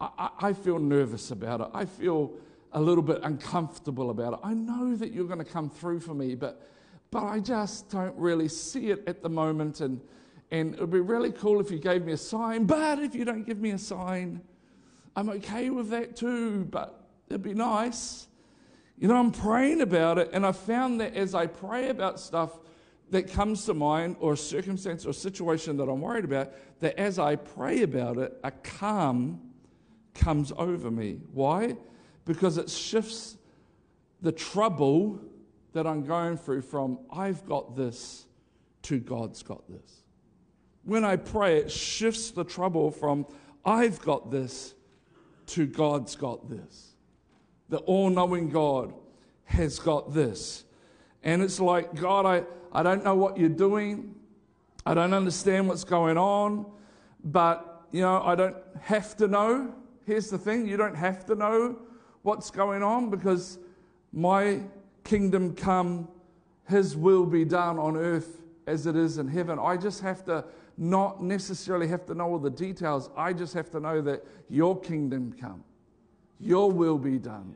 I, 0.00 0.30
I 0.40 0.52
feel 0.52 0.78
nervous 0.78 1.30
about 1.30 1.60
it. 1.60 1.68
I 1.74 1.84
feel 1.84 2.32
a 2.72 2.80
little 2.80 3.02
bit 3.02 3.20
uncomfortable 3.22 4.10
about 4.10 4.34
it. 4.34 4.38
I 4.42 4.54
know 4.54 4.94
that 4.96 5.12
you're 5.12 5.26
going 5.26 5.38
to 5.38 5.44
come 5.44 5.68
through 5.68 6.00
for 6.00 6.14
me, 6.14 6.34
but, 6.34 6.66
but 7.10 7.24
I 7.24 7.40
just 7.40 7.90
don't 7.90 8.16
really 8.16 8.48
see 8.48 8.90
it 8.90 9.02
at 9.06 9.22
the 9.22 9.28
moment. 9.28 9.80
And, 9.80 10.00
and 10.50 10.74
it 10.74 10.80
would 10.80 10.90
be 10.90 11.00
really 11.00 11.32
cool 11.32 11.60
if 11.60 11.70
you 11.70 11.78
gave 11.78 12.04
me 12.04 12.12
a 12.12 12.16
sign, 12.16 12.64
but 12.64 12.98
if 13.00 13.14
you 13.14 13.24
don't 13.24 13.44
give 13.44 13.58
me 13.58 13.70
a 13.70 13.78
sign, 13.78 14.40
I'm 15.16 15.28
okay 15.30 15.70
with 15.70 15.90
that 15.90 16.16
too, 16.16 16.64
but 16.70 17.04
it'd 17.28 17.42
be 17.42 17.54
nice. 17.54 18.28
You 18.96 19.08
know, 19.08 19.16
I'm 19.16 19.32
praying 19.32 19.80
about 19.80 20.18
it, 20.18 20.30
and 20.32 20.46
I 20.46 20.52
found 20.52 21.00
that 21.00 21.14
as 21.14 21.34
I 21.34 21.46
pray 21.46 21.88
about 21.88 22.20
stuff 22.20 22.58
that 23.10 23.32
comes 23.32 23.64
to 23.64 23.74
mind, 23.74 24.16
or 24.20 24.34
a 24.34 24.36
circumstance 24.36 25.04
or 25.04 25.12
situation 25.12 25.76
that 25.78 25.88
I'm 25.88 26.00
worried 26.00 26.24
about, 26.24 26.52
that 26.78 26.96
as 26.96 27.18
I 27.18 27.34
pray 27.34 27.82
about 27.82 28.18
it, 28.18 28.38
a 28.44 28.52
calm 28.52 29.40
comes 30.14 30.52
over 30.56 30.90
me. 30.90 31.20
Why? 31.32 31.76
Because 32.24 32.58
it 32.58 32.68
shifts 32.70 33.36
the 34.22 34.32
trouble 34.32 35.20
that 35.72 35.86
I'm 35.86 36.04
going 36.04 36.36
through 36.36 36.62
from 36.62 36.98
I've 37.10 37.46
got 37.46 37.76
this 37.76 38.26
to 38.82 38.98
God's 38.98 39.42
got 39.42 39.68
this. 39.68 40.02
When 40.84 41.04
I 41.04 41.16
pray, 41.16 41.58
it 41.58 41.70
shifts 41.70 42.30
the 42.30 42.44
trouble 42.44 42.90
from 42.90 43.26
I've 43.64 44.00
got 44.00 44.30
this 44.30 44.74
to 45.48 45.66
God's 45.66 46.16
got 46.16 46.48
this. 46.48 46.94
The 47.68 47.78
all 47.78 48.10
knowing 48.10 48.48
God 48.48 48.94
has 49.44 49.78
got 49.78 50.14
this. 50.14 50.64
And 51.22 51.42
it's 51.42 51.60
like, 51.60 51.94
God, 51.94 52.24
I, 52.24 52.44
I 52.72 52.82
don't 52.82 53.04
know 53.04 53.14
what 53.14 53.36
you're 53.36 53.48
doing. 53.48 54.14
I 54.86 54.94
don't 54.94 55.12
understand 55.12 55.68
what's 55.68 55.84
going 55.84 56.16
on. 56.16 56.66
But, 57.22 57.86
you 57.92 58.00
know, 58.00 58.22
I 58.22 58.34
don't 58.34 58.56
have 58.80 59.16
to 59.18 59.28
know. 59.28 59.74
Here's 60.10 60.28
the 60.28 60.38
thing 60.38 60.66
you 60.66 60.76
don't 60.76 60.96
have 60.96 61.24
to 61.26 61.36
know 61.36 61.78
what's 62.22 62.50
going 62.50 62.82
on 62.82 63.10
because 63.10 63.60
my 64.12 64.60
kingdom 65.04 65.54
come, 65.54 66.08
his 66.68 66.96
will 66.96 67.24
be 67.24 67.44
done 67.44 67.78
on 67.78 67.96
earth 67.96 68.42
as 68.66 68.86
it 68.86 68.96
is 68.96 69.18
in 69.18 69.28
heaven. 69.28 69.60
I 69.60 69.76
just 69.76 70.00
have 70.00 70.24
to 70.24 70.44
not 70.76 71.22
necessarily 71.22 71.86
have 71.86 72.06
to 72.06 72.14
know 72.14 72.24
all 72.24 72.40
the 72.40 72.50
details. 72.50 73.08
I 73.16 73.32
just 73.32 73.54
have 73.54 73.70
to 73.70 73.78
know 73.78 74.00
that 74.00 74.24
your 74.48 74.80
kingdom 74.80 75.32
come, 75.40 75.62
your 76.40 76.72
will 76.72 76.98
be 76.98 77.16
done 77.16 77.54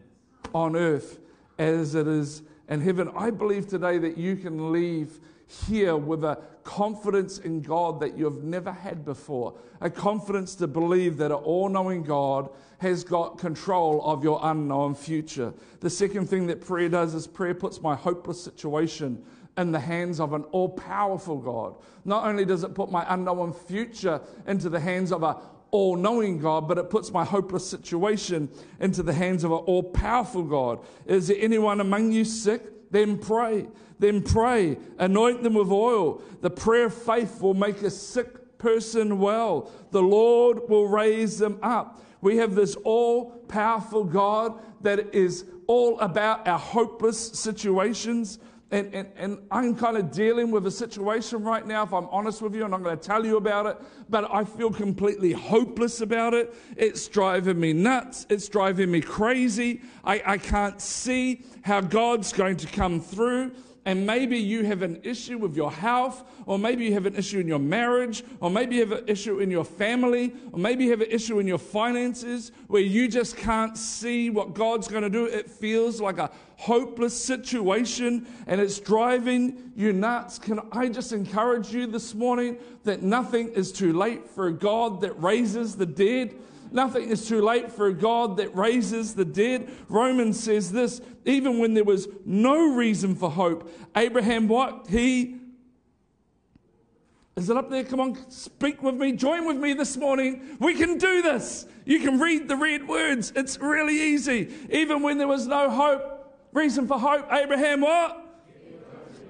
on 0.54 0.76
earth 0.76 1.18
as 1.58 1.96
it 1.96 2.06
is 2.06 2.42
in 2.68 2.80
heaven. 2.80 3.10
I 3.16 3.30
believe 3.30 3.66
today 3.66 3.98
that 3.98 4.16
you 4.16 4.36
can 4.36 4.70
leave 4.70 5.18
here 5.46 5.96
with 5.96 6.24
a 6.24 6.38
confidence 6.62 7.38
in 7.38 7.60
God 7.60 8.00
that 8.00 8.16
you've 8.16 8.42
never 8.42 8.72
had 8.72 9.04
before. 9.04 9.54
A 9.80 9.90
confidence 9.90 10.54
to 10.56 10.66
believe 10.66 11.18
that 11.18 11.30
an 11.30 11.38
all 11.38 11.68
knowing 11.68 12.02
God 12.02 12.48
has 12.78 13.04
got 13.04 13.38
control 13.38 14.02
of 14.04 14.24
your 14.24 14.40
unknown 14.42 14.94
future. 14.94 15.52
The 15.80 15.90
second 15.90 16.28
thing 16.28 16.46
that 16.48 16.60
prayer 16.60 16.88
does 16.88 17.14
is 17.14 17.26
prayer 17.26 17.54
puts 17.54 17.80
my 17.80 17.94
hopeless 17.94 18.42
situation 18.42 19.22
in 19.56 19.70
the 19.70 19.80
hands 19.80 20.18
of 20.20 20.32
an 20.32 20.42
all 20.44 20.68
powerful 20.68 21.38
God. 21.38 21.76
Not 22.04 22.26
only 22.26 22.44
does 22.44 22.64
it 22.64 22.74
put 22.74 22.90
my 22.90 23.04
unknown 23.08 23.52
future 23.52 24.20
into 24.46 24.68
the 24.68 24.80
hands 24.80 25.12
of 25.12 25.22
a 25.22 25.36
all 25.70 25.96
knowing 25.96 26.38
God, 26.38 26.68
but 26.68 26.78
it 26.78 26.88
puts 26.88 27.10
my 27.10 27.24
hopeless 27.24 27.68
situation 27.68 28.48
into 28.78 29.02
the 29.02 29.12
hands 29.12 29.42
of 29.42 29.50
an 29.50 29.58
all 29.58 29.82
powerful 29.82 30.44
God. 30.44 30.78
Is 31.04 31.26
there 31.26 31.36
anyone 31.40 31.80
among 31.80 32.12
you 32.12 32.24
sick? 32.24 32.62
Then 32.94 33.18
pray. 33.18 33.66
Then 33.98 34.22
pray. 34.22 34.78
Anoint 35.00 35.42
them 35.42 35.54
with 35.54 35.72
oil. 35.72 36.22
The 36.42 36.50
prayer 36.50 36.84
of 36.84 36.94
faith 36.94 37.40
will 37.40 37.52
make 37.52 37.82
a 37.82 37.90
sick 37.90 38.56
person 38.56 39.18
well. 39.18 39.68
The 39.90 40.00
Lord 40.00 40.68
will 40.68 40.86
raise 40.86 41.36
them 41.36 41.58
up. 41.60 42.00
We 42.20 42.36
have 42.36 42.54
this 42.54 42.76
all 42.84 43.32
powerful 43.48 44.04
God 44.04 44.60
that 44.82 45.12
is 45.12 45.44
all 45.66 45.98
about 45.98 46.46
our 46.46 46.58
hopeless 46.58 47.18
situations. 47.18 48.38
And, 48.70 48.92
and, 48.94 49.08
and, 49.16 49.38
I'm 49.50 49.76
kind 49.76 49.96
of 49.96 50.10
dealing 50.10 50.50
with 50.50 50.66
a 50.66 50.70
situation 50.70 51.44
right 51.44 51.64
now, 51.64 51.84
if 51.84 51.92
I'm 51.92 52.08
honest 52.08 52.42
with 52.42 52.54
you, 52.54 52.64
and 52.64 52.74
I'm 52.74 52.82
going 52.82 52.98
to 52.98 53.02
tell 53.02 53.24
you 53.24 53.36
about 53.36 53.66
it, 53.66 53.76
but 54.08 54.28
I 54.32 54.44
feel 54.44 54.70
completely 54.70 55.32
hopeless 55.32 56.00
about 56.00 56.34
it. 56.34 56.54
It's 56.76 57.06
driving 57.06 57.60
me 57.60 57.72
nuts. 57.72 58.26
It's 58.30 58.48
driving 58.48 58.90
me 58.90 59.00
crazy. 59.00 59.82
I, 60.02 60.22
I 60.24 60.38
can't 60.38 60.80
see 60.80 61.44
how 61.62 61.82
God's 61.82 62.32
going 62.32 62.56
to 62.56 62.66
come 62.66 63.00
through 63.00 63.52
and 63.86 64.06
maybe 64.06 64.38
you 64.38 64.64
have 64.64 64.82
an 64.82 65.00
issue 65.02 65.36
with 65.36 65.54
your 65.54 65.70
health, 65.70 66.24
or 66.46 66.58
maybe 66.58 66.84
you 66.86 66.94
have 66.94 67.06
an 67.06 67.16
issue 67.16 67.38
in 67.38 67.46
your 67.46 67.58
marriage, 67.58 68.24
or 68.40 68.50
maybe 68.50 68.76
you 68.76 68.80
have 68.80 68.92
an 68.92 69.04
issue 69.06 69.40
in 69.40 69.50
your 69.50 69.64
family, 69.64 70.32
or 70.52 70.58
maybe 70.58 70.84
you 70.84 70.90
have 70.90 71.02
an 71.02 71.10
issue 71.10 71.38
in 71.38 71.46
your 71.46 71.58
finances 71.58 72.52
where 72.68 72.82
you 72.82 73.08
just 73.08 73.36
can't 73.36 73.76
see 73.76 74.30
what 74.30 74.54
God's 74.54 74.88
going 74.88 75.02
to 75.02 75.10
do. 75.10 75.26
It 75.26 75.50
feels 75.50 76.00
like 76.00 76.18
a 76.18 76.30
hopeless 76.56 77.18
situation 77.22 78.26
and 78.46 78.60
it's 78.60 78.78
driving 78.78 79.72
you 79.76 79.92
nuts. 79.92 80.38
Can 80.38 80.60
I 80.72 80.88
just 80.88 81.12
encourage 81.12 81.72
you 81.72 81.86
this 81.86 82.14
morning 82.14 82.56
that 82.84 83.02
nothing 83.02 83.50
is 83.50 83.70
too 83.72 83.92
late 83.92 84.28
for 84.30 84.46
a 84.46 84.52
God 84.52 85.00
that 85.02 85.20
raises 85.20 85.76
the 85.76 85.86
dead? 85.86 86.34
Nothing 86.74 87.08
is 87.08 87.28
too 87.28 87.40
late 87.40 87.70
for 87.70 87.86
a 87.86 87.94
God 87.94 88.36
that 88.38 88.54
raises 88.56 89.14
the 89.14 89.24
dead. 89.24 89.70
Romans 89.88 90.42
says 90.42 90.72
this 90.72 91.00
even 91.24 91.60
when 91.60 91.72
there 91.72 91.84
was 91.84 92.08
no 92.26 92.74
reason 92.74 93.14
for 93.14 93.30
hope, 93.30 93.70
Abraham, 93.96 94.48
what? 94.48 94.88
He. 94.88 95.36
Is 97.36 97.48
it 97.48 97.56
up 97.56 97.70
there? 97.70 97.84
Come 97.84 98.00
on, 98.00 98.30
speak 98.30 98.82
with 98.82 98.96
me. 98.96 99.12
Join 99.12 99.46
with 99.46 99.56
me 99.56 99.72
this 99.72 99.96
morning. 99.96 100.56
We 100.58 100.74
can 100.74 100.98
do 100.98 101.22
this. 101.22 101.66
You 101.84 102.00
can 102.00 102.18
read 102.18 102.48
the 102.48 102.56
red 102.56 102.88
words. 102.88 103.32
It's 103.36 103.56
really 103.58 103.94
easy. 103.94 104.52
Even 104.70 105.00
when 105.00 105.18
there 105.18 105.28
was 105.28 105.46
no 105.46 105.70
hope, 105.70 106.36
reason 106.52 106.88
for 106.88 106.98
hope, 106.98 107.32
Abraham, 107.32 107.82
what? 107.82 108.24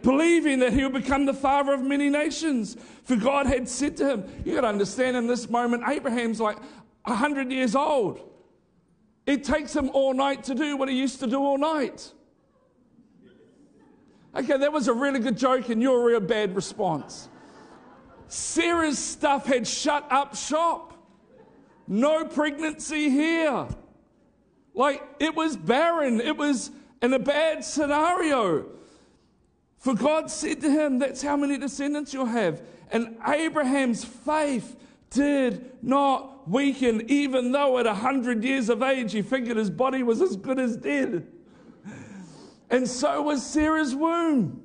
believing 0.05 0.59
that 0.59 0.73
he 0.73 0.85
would 0.85 0.93
become 0.93 1.25
the 1.25 1.35
father 1.35 1.73
of 1.73 1.83
many 1.83 2.11
nations. 2.11 2.77
For 3.05 3.17
God 3.17 3.47
had 3.47 3.69
said 3.69 3.97
to 3.97 4.11
him, 4.11 4.43
you 4.45 4.55
got 4.55 4.61
to 4.61 4.69
understand 4.69 5.17
in 5.17 5.27
this 5.27 5.49
moment, 5.49 5.83
Abraham's 5.89 6.41
like, 6.41 6.59
100 7.05 7.53
years 7.53 7.75
old. 7.75 8.21
It 9.27 9.45
takes 9.45 9.75
him 9.75 9.91
all 9.91 10.13
night 10.15 10.45
to 10.45 10.55
do 10.55 10.77
what 10.77 10.89
he 10.89 10.99
used 10.99 11.21
to 11.21 11.27
do 11.27 11.39
all 11.39 11.59
night. 11.59 12.13
Okay, 14.37 14.57
that 14.57 14.73
was 14.73 14.89
a 14.89 14.93
really 14.93 15.21
good 15.21 15.39
joke, 15.39 15.69
and 15.69 15.81
you're 15.81 16.01
a 16.01 16.05
real 16.05 16.21
bad 16.21 16.57
response. 16.57 17.29
Sarah's 18.27 18.99
stuff 18.99 19.47
had 19.47 19.67
shut 19.67 20.07
up 20.11 20.35
shop. 20.35 20.93
No 21.87 22.25
pregnancy 22.25 23.11
here. 23.11 23.69
Like, 24.75 25.03
it 25.21 25.37
was 25.37 25.57
barren. 25.57 26.21
It 26.21 26.37
was 26.37 26.71
in 27.01 27.13
a 27.13 27.19
bad 27.19 27.65
scenario. 27.65 28.67
For 29.79 29.95
God 29.95 30.31
said 30.31 30.63
to 30.63 30.71
him, 30.71 30.99
That's 30.99 31.23
how 31.23 31.37
many 31.37 31.59
descendants 31.59 32.13
you'll 32.13 32.27
have. 32.27 32.63
And 32.91 33.17
Abraham's 33.27 34.05
faith 34.05 34.77
did 35.15 35.71
not 35.83 36.49
weaken, 36.49 37.05
even 37.09 37.53
though 37.53 37.79
at 37.79 37.87
100 37.87 38.45
years 38.45 38.69
of 38.69 38.83
age 38.83 39.13
he 39.13 39.23
figured 39.23 39.57
his 39.57 39.71
body 39.71 40.03
was 40.03 40.21
as 40.21 40.37
good 40.37 40.59
as 40.59 40.77
dead. 40.77 41.27
And 42.71 42.89
so 42.89 43.23
was 43.23 43.45
Sarah's 43.45 43.95
womb. 43.95 44.63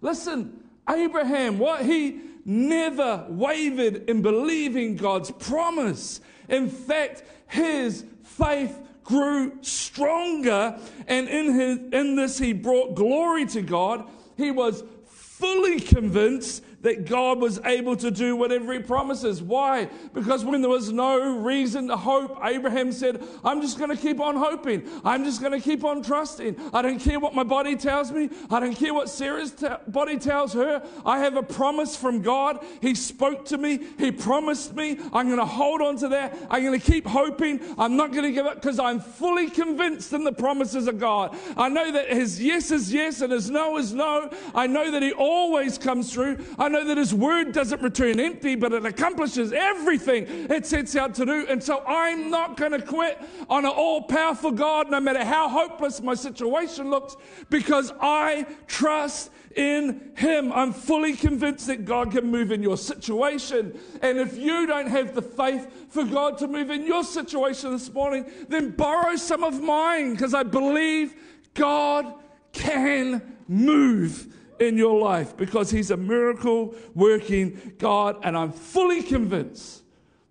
Listen, 0.00 0.64
Abraham, 0.88 1.58
what 1.58 1.84
he 1.84 2.20
never 2.44 3.26
wavered 3.28 4.08
in 4.08 4.22
believing 4.22 4.96
God's 4.96 5.30
promise. 5.30 6.20
In 6.48 6.68
fact, 6.68 7.24
his 7.48 8.04
faith 8.22 8.78
grew 9.02 9.58
stronger, 9.62 10.78
and 11.06 11.28
in, 11.28 11.52
his, 11.52 11.78
in 11.92 12.16
this 12.16 12.38
he 12.38 12.52
brought 12.52 12.94
glory 12.94 13.46
to 13.46 13.62
God. 13.62 14.08
He 14.36 14.50
was 14.50 14.82
fully 15.06 15.80
convinced 15.80 16.64
that 16.86 17.04
God 17.04 17.40
was 17.40 17.58
able 17.64 17.96
to 17.96 18.12
do 18.12 18.36
whatever 18.36 18.72
he 18.72 18.78
promises. 18.78 19.42
Why? 19.42 19.88
Because 20.14 20.44
when 20.44 20.60
there 20.60 20.70
was 20.70 20.92
no 20.92 21.36
reason 21.38 21.88
to 21.88 21.96
hope, 21.96 22.38
Abraham 22.44 22.92
said, 22.92 23.20
I'm 23.44 23.60
just 23.60 23.76
going 23.76 23.90
to 23.90 23.96
keep 23.96 24.20
on 24.20 24.36
hoping. 24.36 24.88
I'm 25.04 25.24
just 25.24 25.40
going 25.40 25.50
to 25.50 25.58
keep 25.58 25.82
on 25.82 26.00
trusting. 26.00 26.54
I 26.72 26.82
don't 26.82 27.00
care 27.00 27.18
what 27.18 27.34
my 27.34 27.42
body 27.42 27.74
tells 27.74 28.12
me. 28.12 28.30
I 28.52 28.60
don't 28.60 28.76
care 28.76 28.94
what 28.94 29.08
Sarah's 29.08 29.50
t- 29.50 29.66
body 29.88 30.16
tells 30.16 30.52
her. 30.52 30.80
I 31.04 31.18
have 31.18 31.34
a 31.34 31.42
promise 31.42 31.96
from 31.96 32.22
God. 32.22 32.64
He 32.80 32.94
spoke 32.94 33.46
to 33.46 33.58
me. 33.58 33.80
He 33.98 34.12
promised 34.12 34.76
me. 34.76 35.00
I'm 35.12 35.26
going 35.26 35.40
to 35.40 35.44
hold 35.44 35.82
on 35.82 35.96
to 35.96 36.08
that. 36.10 36.38
I'm 36.48 36.62
going 36.62 36.78
to 36.78 36.86
keep 36.92 37.04
hoping. 37.04 37.58
I'm 37.78 37.96
not 37.96 38.12
going 38.12 38.22
to 38.22 38.30
give 38.30 38.46
up 38.46 38.62
because 38.62 38.78
I'm 38.78 39.00
fully 39.00 39.50
convinced 39.50 40.12
in 40.12 40.22
the 40.22 40.32
promises 40.32 40.86
of 40.86 41.00
God. 41.00 41.36
I 41.56 41.68
know 41.68 41.90
that 41.90 42.10
his 42.10 42.40
yes 42.40 42.70
is 42.70 42.92
yes 42.92 43.22
and 43.22 43.32
his 43.32 43.50
no 43.50 43.76
is 43.76 43.92
no. 43.92 44.30
I 44.54 44.68
know 44.68 44.92
that 44.92 45.02
he 45.02 45.10
always 45.10 45.78
comes 45.78 46.12
through. 46.12 46.38
I 46.56 46.68
know 46.68 46.75
know 46.76 46.84
that 46.84 46.98
His 46.98 47.14
word 47.14 47.52
doesn't 47.52 47.82
return 47.82 48.20
empty, 48.20 48.54
but 48.54 48.72
it 48.72 48.84
accomplishes 48.84 49.52
everything 49.52 50.26
it 50.50 50.66
sets 50.66 50.96
out 50.96 51.14
to 51.14 51.24
do. 51.24 51.46
And 51.48 51.62
so 51.62 51.82
I'm 51.86 52.30
not 52.30 52.56
going 52.56 52.72
to 52.72 52.82
quit 52.82 53.20
on 53.48 53.64
an 53.64 53.70
all 53.70 54.02
powerful 54.02 54.50
God, 54.50 54.90
no 54.90 55.00
matter 55.00 55.24
how 55.24 55.48
hopeless 55.48 56.02
my 56.02 56.14
situation 56.14 56.90
looks, 56.90 57.16
because 57.50 57.92
I 58.00 58.46
trust 58.66 59.30
in 59.54 60.12
Him. 60.16 60.52
I'm 60.52 60.72
fully 60.72 61.14
convinced 61.14 61.66
that 61.68 61.84
God 61.84 62.12
can 62.12 62.30
move 62.30 62.52
in 62.52 62.62
your 62.62 62.76
situation. 62.76 63.78
And 64.02 64.18
if 64.18 64.36
you 64.36 64.66
don't 64.66 64.88
have 64.88 65.14
the 65.14 65.22
faith 65.22 65.92
for 65.92 66.04
God 66.04 66.36
to 66.38 66.48
move 66.48 66.70
in 66.70 66.86
your 66.86 67.04
situation 67.04 67.72
this 67.72 67.92
morning, 67.92 68.26
then 68.48 68.70
borrow 68.70 69.16
some 69.16 69.42
of 69.42 69.62
mine, 69.62 70.12
because 70.12 70.34
I 70.34 70.42
believe 70.42 71.14
God 71.54 72.14
can 72.52 73.36
move 73.48 74.34
in 74.58 74.76
your 74.76 74.98
life 74.98 75.36
because 75.36 75.70
He's 75.70 75.90
a 75.90 75.96
miracle 75.96 76.74
working 76.94 77.74
God. 77.78 78.18
And 78.22 78.36
I'm 78.36 78.52
fully 78.52 79.02
convinced 79.02 79.82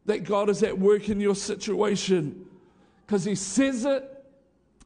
that 0.05 0.23
God 0.23 0.49
is 0.49 0.63
at 0.63 0.77
work 0.77 1.09
in 1.09 1.19
your 1.19 1.35
situation 1.35 2.45
because 3.05 3.23
He 3.23 3.35
says 3.35 3.85
it 3.85 4.11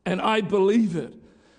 and 0.06 0.22
I 0.22 0.42
believe 0.42 0.96
it. 0.96 1.14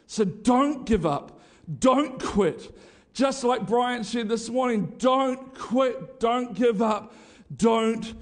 So 0.07 0.25
don't 0.25 0.85
give 0.85 1.07
up, 1.07 1.41
don't 1.79 2.21
quit. 2.21 2.77
Just 3.13 3.45
like 3.45 3.67
Brian 3.67 4.05
said 4.05 4.29
this 4.29 4.49
morning, 4.49 4.95
don't 4.99 5.57
quit, 5.57 6.21
don't 6.21 6.55
give 6.55 6.81
up, 6.81 7.15
don't 7.57 8.15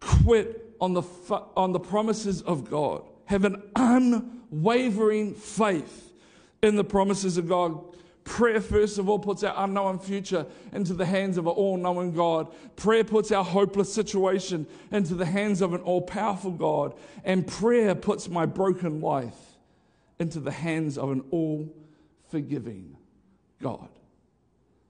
quit 0.00 0.74
on 0.80 0.94
the, 0.94 1.02
on 1.56 1.72
the 1.72 1.80
promises 1.80 2.42
of 2.42 2.68
God. 2.70 3.02
Have 3.26 3.44
an 3.44 3.62
unwavering 3.74 5.34
faith 5.34 6.12
in 6.62 6.76
the 6.76 6.84
promises 6.84 7.38
of 7.38 7.48
God. 7.48 7.82
Prayer, 8.26 8.60
first 8.60 8.98
of 8.98 9.08
all, 9.08 9.20
puts 9.20 9.44
our 9.44 9.54
unknown 9.64 10.00
future 10.00 10.46
into 10.72 10.94
the 10.94 11.06
hands 11.06 11.38
of 11.38 11.46
an 11.46 11.52
all 11.52 11.76
knowing 11.76 12.12
God. 12.12 12.52
Prayer 12.74 13.04
puts 13.04 13.30
our 13.30 13.44
hopeless 13.44 13.94
situation 13.94 14.66
into 14.90 15.14
the 15.14 15.24
hands 15.24 15.62
of 15.62 15.72
an 15.74 15.80
all 15.82 16.02
powerful 16.02 16.50
God. 16.50 16.94
And 17.24 17.46
prayer 17.46 17.94
puts 17.94 18.28
my 18.28 18.44
broken 18.44 19.00
life 19.00 19.56
into 20.18 20.40
the 20.40 20.50
hands 20.50 20.98
of 20.98 21.12
an 21.12 21.22
all 21.30 21.72
forgiving 22.28 22.96
God. 23.62 23.88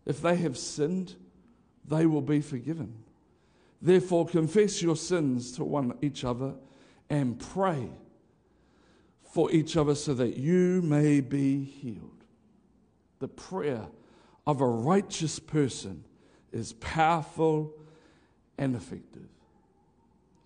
If 0.07 0.23
they 0.23 0.37
have 0.37 0.57
sinned, 0.57 1.15
they 1.87 2.07
will 2.07 2.23
be 2.23 2.41
forgiven. 2.41 2.95
Therefore, 3.83 4.27
confess 4.27 4.81
your 4.81 4.97
sins 4.97 5.53
to 5.53 5.65
one 5.65 5.93
each 6.01 6.25
other 6.25 6.55
and 7.11 7.39
pray 7.39 7.91
for 9.31 9.53
each 9.53 9.77
other 9.77 9.95
so 9.95 10.15
that 10.15 10.39
you 10.39 10.81
may 10.81 11.21
be 11.21 11.65
healed. 11.65 12.16
The 13.19 13.29
prayer 13.29 13.87
of 14.47 14.61
a 14.61 14.67
righteous 14.67 15.39
person 15.39 16.05
is 16.53 16.73
powerful 16.75 17.75
and 18.59 18.75
effective. 18.75 19.29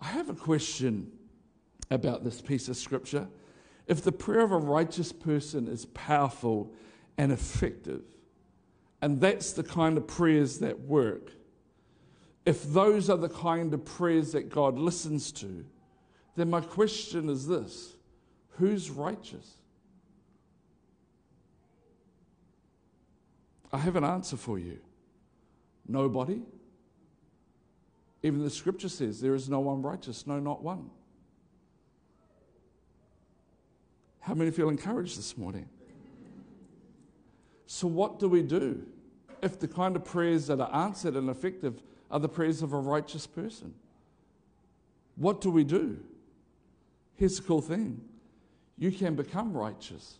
I 0.01 0.05
have 0.05 0.29
a 0.29 0.33
question 0.33 1.11
about 1.89 2.23
this 2.23 2.41
piece 2.41 2.67
of 2.69 2.77
scripture. 2.77 3.27
If 3.87 4.03
the 4.03 4.11
prayer 4.11 4.41
of 4.41 4.51
a 4.51 4.57
righteous 4.57 5.11
person 5.11 5.67
is 5.67 5.85
powerful 5.85 6.73
and 7.17 7.31
effective, 7.31 8.03
and 9.01 9.19
that's 9.19 9.53
the 9.53 9.63
kind 9.63 9.97
of 9.97 10.07
prayers 10.07 10.59
that 10.59 10.79
work, 10.79 11.31
if 12.45 12.63
those 12.63 13.09
are 13.09 13.17
the 13.17 13.29
kind 13.29 13.73
of 13.73 13.85
prayers 13.85 14.31
that 14.31 14.49
God 14.49 14.77
listens 14.77 15.31
to, 15.33 15.65
then 16.35 16.49
my 16.49 16.61
question 16.61 17.29
is 17.29 17.47
this 17.47 17.95
who's 18.57 18.89
righteous? 18.89 19.57
I 23.73 23.77
have 23.77 23.95
an 23.95 24.03
answer 24.03 24.37
for 24.37 24.59
you. 24.59 24.79
Nobody. 25.87 26.41
Even 28.23 28.43
the 28.43 28.49
scripture 28.49 28.89
says, 28.89 29.21
There 29.21 29.35
is 29.35 29.49
no 29.49 29.59
one 29.59 29.81
righteous, 29.81 30.27
no, 30.27 30.39
not 30.39 30.61
one. 30.61 30.89
How 34.19 34.35
many 34.35 34.51
feel 34.51 34.69
encouraged 34.69 35.17
this 35.17 35.37
morning? 35.37 35.67
So, 37.65 37.87
what 37.87 38.19
do 38.19 38.27
we 38.27 38.43
do 38.43 38.85
if 39.41 39.59
the 39.59 39.67
kind 39.67 39.95
of 39.95 40.05
prayers 40.05 40.47
that 40.47 40.59
are 40.59 40.73
answered 40.73 41.15
and 41.15 41.29
effective 41.29 41.81
are 42.11 42.19
the 42.19 42.29
prayers 42.29 42.61
of 42.61 42.73
a 42.73 42.77
righteous 42.77 43.25
person? 43.25 43.73
What 45.15 45.41
do 45.41 45.49
we 45.49 45.63
do? 45.63 45.99
Here's 47.15 47.37
the 47.37 47.43
cool 47.43 47.61
thing 47.61 48.01
you 48.77 48.91
can 48.91 49.15
become 49.15 49.53
righteous. 49.53 50.17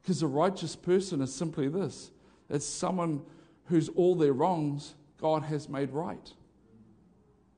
Because 0.00 0.22
a 0.22 0.26
righteous 0.26 0.76
person 0.76 1.20
is 1.20 1.34
simply 1.34 1.68
this 1.68 2.10
it's 2.48 2.66
someone 2.66 3.22
whose 3.66 3.88
all 3.90 4.14
their 4.14 4.32
wrongs 4.32 4.94
God 5.18 5.44
has 5.44 5.68
made 5.68 5.90
right. 5.90 6.32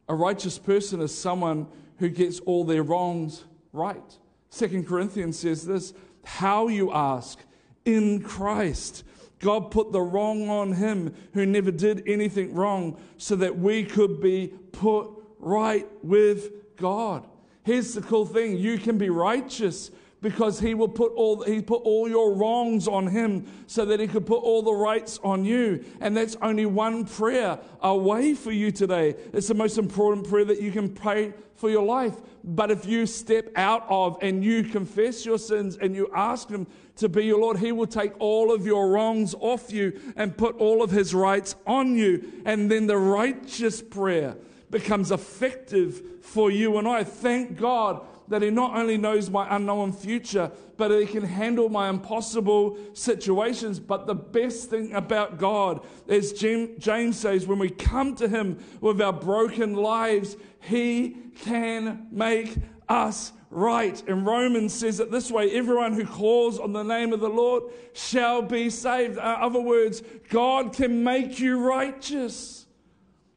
A 0.08 0.14
righteous 0.14 0.58
person 0.58 1.00
is 1.00 1.16
someone 1.16 1.66
who 1.98 2.08
gets 2.08 2.40
all 2.40 2.64
their 2.64 2.82
wrongs 2.82 3.44
right. 3.72 4.18
Second 4.50 4.86
Corinthians 4.86 5.38
says 5.38 5.66
this 5.66 5.92
how 6.24 6.68
you 6.68 6.92
ask 6.92 7.38
in 7.84 8.22
Christ. 8.22 9.04
God 9.38 9.70
put 9.70 9.92
the 9.92 10.00
wrong 10.00 10.48
on 10.48 10.72
him 10.72 11.14
who 11.32 11.46
never 11.46 11.70
did 11.70 12.02
anything 12.08 12.54
wrong 12.54 13.00
so 13.18 13.36
that 13.36 13.56
we 13.56 13.84
could 13.84 14.20
be 14.20 14.52
put 14.72 15.10
right 15.38 15.86
with 16.02 16.76
God. 16.76 17.26
Here's 17.62 17.94
the 17.94 18.02
cool 18.02 18.26
thing 18.26 18.56
you 18.56 18.78
can 18.78 18.98
be 18.98 19.10
righteous 19.10 19.90
because 20.20 20.58
he 20.58 20.74
will 20.74 20.88
put 20.88 21.12
all 21.12 21.42
he 21.42 21.60
put 21.60 21.82
all 21.82 22.08
your 22.08 22.34
wrongs 22.34 22.88
on 22.88 23.06
him 23.06 23.46
so 23.66 23.84
that 23.84 24.00
he 24.00 24.06
could 24.06 24.26
put 24.26 24.38
all 24.38 24.62
the 24.62 24.72
rights 24.72 25.20
on 25.22 25.44
you. 25.44 25.84
And 26.00 26.16
that's 26.16 26.36
only 26.42 26.66
one 26.66 27.04
prayer 27.04 27.58
away 27.80 28.34
for 28.34 28.50
you 28.50 28.72
today. 28.72 29.14
It's 29.32 29.48
the 29.48 29.54
most 29.54 29.78
important 29.78 30.28
prayer 30.28 30.44
that 30.46 30.60
you 30.60 30.72
can 30.72 30.92
pray 30.92 31.32
for 31.54 31.70
your 31.70 31.84
life. 31.84 32.14
But 32.42 32.70
if 32.70 32.86
you 32.86 33.06
step 33.06 33.50
out 33.56 33.84
of 33.88 34.18
and 34.22 34.42
you 34.42 34.64
confess 34.64 35.24
your 35.24 35.38
sins 35.38 35.76
and 35.80 35.94
you 35.94 36.10
ask 36.14 36.48
him 36.48 36.66
to 36.96 37.08
be 37.08 37.26
your 37.26 37.38
lord 37.38 37.58
he 37.58 37.70
will 37.70 37.86
take 37.86 38.12
all 38.18 38.52
of 38.52 38.66
your 38.66 38.90
wrongs 38.90 39.32
off 39.38 39.72
you 39.72 40.00
and 40.16 40.36
put 40.36 40.56
all 40.56 40.82
of 40.82 40.90
his 40.90 41.14
rights 41.14 41.54
on 41.66 41.96
you. 41.96 42.42
And 42.44 42.70
then 42.70 42.86
the 42.86 42.98
righteous 42.98 43.80
prayer 43.80 44.36
becomes 44.70 45.12
effective 45.12 46.02
for 46.22 46.50
you 46.50 46.76
and 46.78 46.88
I. 46.88 47.04
Thank 47.04 47.56
God 47.56 48.04
that 48.28 48.42
He 48.42 48.50
not 48.50 48.76
only 48.76 48.96
knows 48.96 49.30
my 49.30 49.54
unknown 49.54 49.92
future, 49.92 50.50
but 50.76 50.90
He 50.90 51.06
can 51.06 51.24
handle 51.24 51.68
my 51.68 51.88
impossible 51.88 52.78
situations. 52.94 53.80
But 53.80 54.06
the 54.06 54.14
best 54.14 54.70
thing 54.70 54.94
about 54.94 55.38
God, 55.38 55.84
as 56.08 56.32
James 56.32 57.18
says, 57.18 57.46
when 57.46 57.58
we 57.58 57.70
come 57.70 58.14
to 58.16 58.28
Him 58.28 58.58
with 58.80 59.00
our 59.00 59.12
broken 59.12 59.74
lives, 59.74 60.36
He 60.60 61.16
can 61.42 62.06
make 62.10 62.56
us 62.88 63.32
right. 63.50 64.02
And 64.06 64.26
Romans 64.26 64.74
says 64.74 65.00
it 65.00 65.10
this 65.10 65.30
way 65.30 65.50
everyone 65.56 65.94
who 65.94 66.04
calls 66.04 66.58
on 66.58 66.72
the 66.72 66.82
name 66.82 67.12
of 67.12 67.20
the 67.20 67.28
Lord 67.28 67.64
shall 67.92 68.42
be 68.42 68.70
saved. 68.70 69.14
In 69.14 69.22
other 69.22 69.60
words, 69.60 70.02
God 70.28 70.72
can 70.72 71.02
make 71.02 71.38
you 71.40 71.58
righteous, 71.58 72.66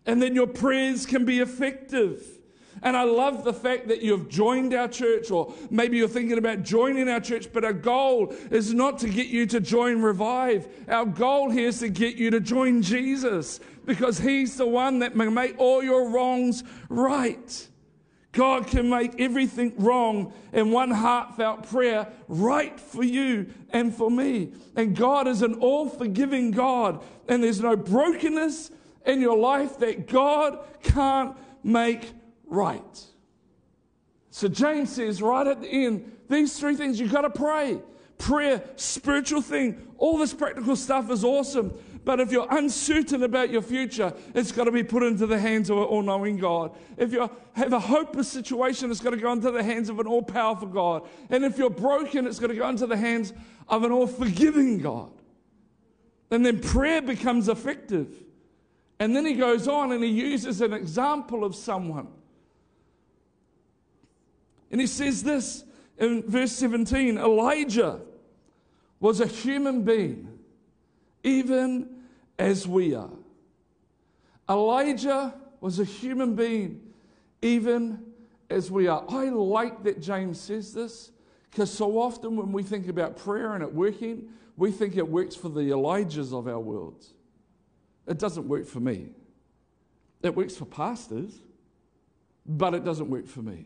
and 0.05 0.21
then 0.21 0.35
your 0.35 0.47
prayers 0.47 1.05
can 1.05 1.25
be 1.25 1.39
effective. 1.39 2.40
And 2.83 2.97
I 2.97 3.03
love 3.03 3.43
the 3.43 3.53
fact 3.53 3.87
that 3.89 4.01
you've 4.01 4.27
joined 4.27 4.73
our 4.73 4.87
church, 4.87 5.29
or 5.29 5.53
maybe 5.69 5.97
you're 5.97 6.07
thinking 6.07 6.37
about 6.37 6.63
joining 6.63 7.07
our 7.09 7.19
church, 7.19 7.53
but 7.53 7.63
our 7.63 7.73
goal 7.73 8.33
is 8.49 8.73
not 8.73 8.97
to 8.99 9.09
get 9.09 9.27
you 9.27 9.45
to 9.47 9.59
join 9.59 10.01
Revive. 10.01 10.67
Our 10.87 11.05
goal 11.05 11.51
here 11.51 11.67
is 11.67 11.79
to 11.79 11.89
get 11.89 12.15
you 12.15 12.31
to 12.31 12.39
join 12.39 12.81
Jesus 12.81 13.59
because 13.85 14.17
He's 14.17 14.57
the 14.57 14.65
one 14.65 14.99
that 14.99 15.15
may 15.15 15.27
make 15.27 15.59
all 15.59 15.83
your 15.83 16.09
wrongs 16.09 16.63
right. 16.89 17.67
God 18.31 18.67
can 18.67 18.89
make 18.89 19.19
everything 19.19 19.73
wrong 19.77 20.33
in 20.53 20.71
one 20.71 20.89
heartfelt 20.89 21.69
prayer 21.69 22.07
right 22.27 22.79
for 22.79 23.03
you 23.03 23.53
and 23.71 23.93
for 23.93 24.09
me. 24.09 24.53
And 24.75 24.95
God 24.95 25.27
is 25.27 25.41
an 25.41 25.55
all 25.55 25.89
forgiving 25.89 26.51
God, 26.51 27.03
and 27.27 27.43
there's 27.43 27.59
no 27.59 27.75
brokenness 27.75 28.71
in 29.05 29.19
your 29.19 29.37
life 29.37 29.77
that 29.79 30.07
God 30.07 30.59
can't 30.81 31.35
make 31.63 32.11
right. 32.51 33.05
So 34.29 34.47
James 34.47 34.91
says 34.91 35.21
right 35.21 35.47
at 35.47 35.61
the 35.61 35.67
end, 35.67 36.17
these 36.29 36.59
three 36.59 36.75
things 36.75 36.99
you've 36.99 37.11
got 37.11 37.21
to 37.21 37.29
pray. 37.29 37.81
Prayer, 38.17 38.61
spiritual 38.75 39.41
thing, 39.41 39.87
all 39.97 40.17
this 40.17 40.33
practical 40.33 40.75
stuff 40.75 41.09
is 41.09 41.23
awesome. 41.23 41.73
But 42.03 42.19
if 42.19 42.31
you're 42.31 42.47
uncertain 42.49 43.23
about 43.23 43.51
your 43.51 43.61
future, 43.61 44.13
it's 44.33 44.51
got 44.51 44.65
to 44.65 44.71
be 44.71 44.83
put 44.83 45.03
into 45.03 45.27
the 45.27 45.39
hands 45.39 45.69
of 45.69 45.77
an 45.77 45.83
all 45.83 46.01
knowing 46.01 46.37
God. 46.37 46.71
If 46.97 47.11
you 47.13 47.29
have 47.53 47.73
a 47.73 47.79
hopeless 47.79 48.27
situation, 48.27 48.91
it's 48.91 49.01
got 49.01 49.11
to 49.11 49.17
go 49.17 49.31
into 49.31 49.51
the 49.51 49.63
hands 49.63 49.89
of 49.89 49.99
an 49.99 50.07
all 50.07 50.23
powerful 50.23 50.67
God. 50.67 51.07
And 51.29 51.43
if 51.43 51.57
you're 51.57 51.69
broken, 51.69 52.27
it's 52.27 52.39
got 52.39 52.47
to 52.47 52.55
go 52.55 52.67
into 52.69 52.87
the 52.87 52.97
hands 52.97 53.33
of 53.67 53.83
an 53.83 53.91
all 53.91 54.07
forgiving 54.07 54.79
God. 54.79 55.11
And 56.31 56.45
then 56.45 56.59
prayer 56.59 57.01
becomes 57.01 57.49
effective. 57.49 58.23
And 58.99 59.15
then 59.15 59.25
he 59.25 59.33
goes 59.33 59.67
on 59.67 59.91
and 59.91 60.03
he 60.03 60.09
uses 60.09 60.61
an 60.61 60.73
example 60.73 61.43
of 61.43 61.55
someone 61.55 62.07
and 64.71 64.79
he 64.79 64.87
says 64.87 65.23
this 65.23 65.63
in 65.97 66.23
verse 66.23 66.53
17 66.53 67.17
Elijah 67.17 68.01
was 68.99 69.19
a 69.19 69.27
human 69.27 69.83
being, 69.83 70.39
even 71.23 71.89
as 72.39 72.67
we 72.67 72.95
are. 72.95 73.09
Elijah 74.49 75.33
was 75.59 75.79
a 75.79 75.83
human 75.83 76.35
being, 76.35 76.81
even 77.41 78.03
as 78.49 78.71
we 78.71 78.87
are. 78.87 79.03
I 79.09 79.29
like 79.29 79.83
that 79.83 80.01
James 80.01 80.39
says 80.39 80.73
this 80.73 81.11
because 81.49 81.71
so 81.71 81.99
often 81.99 82.35
when 82.35 82.51
we 82.51 82.63
think 82.63 82.87
about 82.87 83.17
prayer 83.17 83.53
and 83.53 83.63
it 83.63 83.73
working, 83.73 84.29
we 84.57 84.71
think 84.71 84.97
it 84.97 85.07
works 85.07 85.35
for 85.35 85.49
the 85.49 85.61
Elijahs 85.61 86.37
of 86.37 86.47
our 86.47 86.59
worlds. 86.59 87.13
It 88.07 88.19
doesn't 88.19 88.47
work 88.47 88.65
for 88.65 88.79
me. 88.79 89.09
It 90.21 90.35
works 90.35 90.55
for 90.55 90.65
pastors, 90.65 91.39
but 92.45 92.73
it 92.73 92.83
doesn't 92.83 93.09
work 93.09 93.27
for 93.27 93.41
me. 93.41 93.65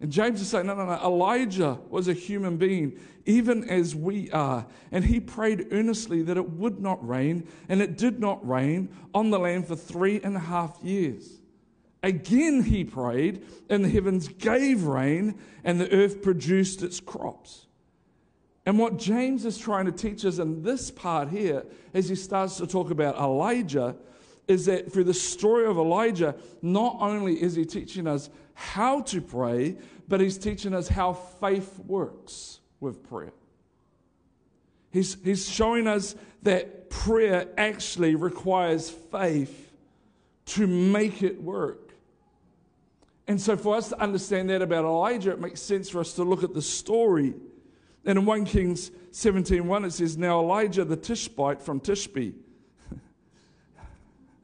And 0.00 0.12
James 0.12 0.40
is 0.40 0.48
saying, 0.48 0.66
no, 0.66 0.74
no, 0.74 0.86
no. 0.86 1.00
Elijah 1.04 1.78
was 1.88 2.06
a 2.06 2.12
human 2.12 2.56
being, 2.56 3.00
even 3.26 3.68
as 3.68 3.96
we 3.96 4.30
are. 4.30 4.66
And 4.92 5.04
he 5.04 5.18
prayed 5.18 5.68
earnestly 5.72 6.22
that 6.22 6.36
it 6.36 6.50
would 6.50 6.80
not 6.80 7.06
rain, 7.06 7.48
and 7.68 7.82
it 7.82 7.98
did 7.98 8.20
not 8.20 8.46
rain 8.48 8.90
on 9.12 9.30
the 9.30 9.38
land 9.40 9.66
for 9.66 9.74
three 9.74 10.20
and 10.22 10.36
a 10.36 10.40
half 10.40 10.78
years. 10.82 11.40
Again 12.02 12.62
he 12.62 12.84
prayed, 12.84 13.44
and 13.68 13.84
the 13.84 13.88
heavens 13.88 14.28
gave 14.28 14.84
rain, 14.84 15.36
and 15.64 15.80
the 15.80 15.92
earth 15.92 16.22
produced 16.22 16.82
its 16.82 17.00
crops. 17.00 17.66
And 18.64 18.78
what 18.78 18.98
James 18.98 19.44
is 19.44 19.58
trying 19.58 19.86
to 19.86 19.92
teach 19.92 20.24
us 20.24 20.38
in 20.38 20.62
this 20.62 20.92
part 20.92 21.28
here, 21.28 21.64
as 21.94 22.08
he 22.08 22.14
starts 22.14 22.58
to 22.58 22.68
talk 22.68 22.92
about 22.92 23.16
Elijah, 23.16 23.96
is 24.46 24.66
that 24.66 24.92
through 24.92 25.04
the 25.04 25.14
story 25.14 25.66
of 25.66 25.76
Elijah, 25.76 26.34
not 26.62 26.96
only 27.00 27.34
is 27.42 27.54
he 27.54 27.64
teaching 27.64 28.06
us 28.06 28.30
how 28.58 29.02
to 29.02 29.20
pray, 29.20 29.76
but 30.08 30.20
he's 30.20 30.36
teaching 30.36 30.74
us 30.74 30.88
how 30.88 31.12
faith 31.12 31.78
works 31.86 32.58
with 32.80 33.08
prayer. 33.08 33.32
He's, 34.90 35.16
he's 35.22 35.48
showing 35.48 35.86
us 35.86 36.16
that 36.42 36.90
prayer 36.90 37.46
actually 37.56 38.16
requires 38.16 38.90
faith 38.90 39.70
to 40.46 40.66
make 40.66 41.22
it 41.22 41.40
work. 41.40 41.92
And 43.28 43.40
so, 43.40 43.56
for 43.56 43.76
us 43.76 43.90
to 43.90 44.00
understand 44.00 44.50
that 44.50 44.60
about 44.60 44.84
Elijah, 44.84 45.30
it 45.30 45.40
makes 45.40 45.60
sense 45.60 45.88
for 45.88 46.00
us 46.00 46.14
to 46.14 46.24
look 46.24 46.42
at 46.42 46.52
the 46.52 46.62
story. 46.62 47.34
And 48.04 48.18
in 48.18 48.24
1 48.24 48.44
Kings 48.44 48.90
17 49.12 49.68
1, 49.68 49.84
it 49.84 49.92
says, 49.92 50.18
Now 50.18 50.40
Elijah 50.40 50.84
the 50.84 50.96
Tishbite 50.96 51.62
from 51.62 51.78
Tishbe. 51.78 52.32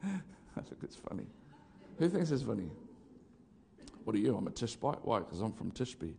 I 0.05 0.61
think 0.61 0.77
it's 0.83 0.95
funny. 0.95 1.25
Who 1.99 2.07
thinks 2.07 2.31
it's 2.31 2.43
funny? 2.43 2.69
What 4.05 4.15
are 4.15 4.19
you? 4.19 4.35
I'm 4.37 4.47
a 4.47 4.51
Tishbite. 4.51 5.03
Why? 5.03 5.19
Because 5.19 5.41
I'm 5.41 5.51
from 5.51 5.71
Tishbe. 5.71 6.13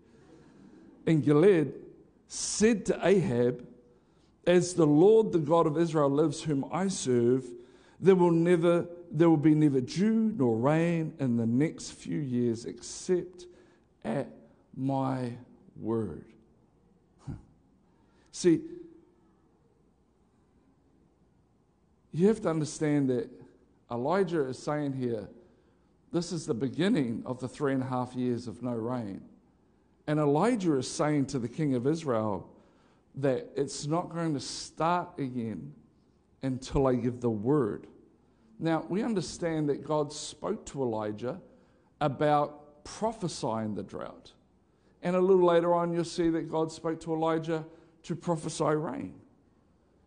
And 1.06 1.24
Gilead 1.24 1.72
said 2.28 2.84
to 2.86 3.06
Ahab, 3.06 3.66
As 4.46 4.74
the 4.74 4.86
Lord, 4.86 5.32
the 5.32 5.38
God 5.38 5.66
of 5.66 5.78
Israel, 5.78 6.10
lives, 6.10 6.42
whom 6.42 6.66
I 6.70 6.88
serve, 6.88 7.44
there 8.00 8.16
will 8.16 8.32
never 8.32 8.86
there 9.10 9.30
will 9.30 9.36
be 9.36 9.54
neither 9.54 9.80
dew 9.80 10.34
nor 10.36 10.56
rain 10.56 11.14
in 11.20 11.36
the 11.36 11.46
next 11.46 11.92
few 11.92 12.18
years 12.18 12.64
except 12.64 13.46
at 14.04 14.28
my 14.76 15.32
word. 15.80 16.24
See, 18.32 18.62
you 22.12 22.26
have 22.26 22.40
to 22.42 22.48
understand 22.48 23.10
that 23.10 23.30
Elijah 23.90 24.48
is 24.48 24.58
saying 24.58 24.92
here, 24.94 25.28
this 26.12 26.32
is 26.32 26.46
the 26.46 26.54
beginning 26.54 27.22
of 27.26 27.40
the 27.40 27.48
three 27.48 27.72
and 27.72 27.82
a 27.82 27.86
half 27.86 28.14
years 28.14 28.46
of 28.46 28.62
no 28.62 28.72
rain. 28.72 29.22
And 30.06 30.20
Elijah 30.20 30.76
is 30.76 30.88
saying 30.90 31.26
to 31.26 31.38
the 31.38 31.48
king 31.48 31.74
of 31.74 31.86
Israel 31.86 32.48
that 33.16 33.48
it's 33.56 33.86
not 33.86 34.10
going 34.10 34.34
to 34.34 34.40
start 34.40 35.18
again 35.18 35.72
until 36.42 36.86
I 36.86 36.94
give 36.94 37.20
the 37.20 37.30
word. 37.30 37.86
Now, 38.58 38.84
we 38.88 39.02
understand 39.02 39.68
that 39.68 39.84
God 39.84 40.12
spoke 40.12 40.64
to 40.66 40.82
Elijah 40.82 41.40
about 42.00 42.84
prophesying 42.84 43.74
the 43.74 43.82
drought. 43.82 44.32
And 45.02 45.16
a 45.16 45.20
little 45.20 45.44
later 45.44 45.74
on, 45.74 45.92
you'll 45.92 46.04
see 46.04 46.30
that 46.30 46.50
God 46.50 46.72
spoke 46.72 47.00
to 47.00 47.12
Elijah 47.12 47.64
to 48.04 48.14
prophesy 48.14 48.64
rain. 48.64 49.14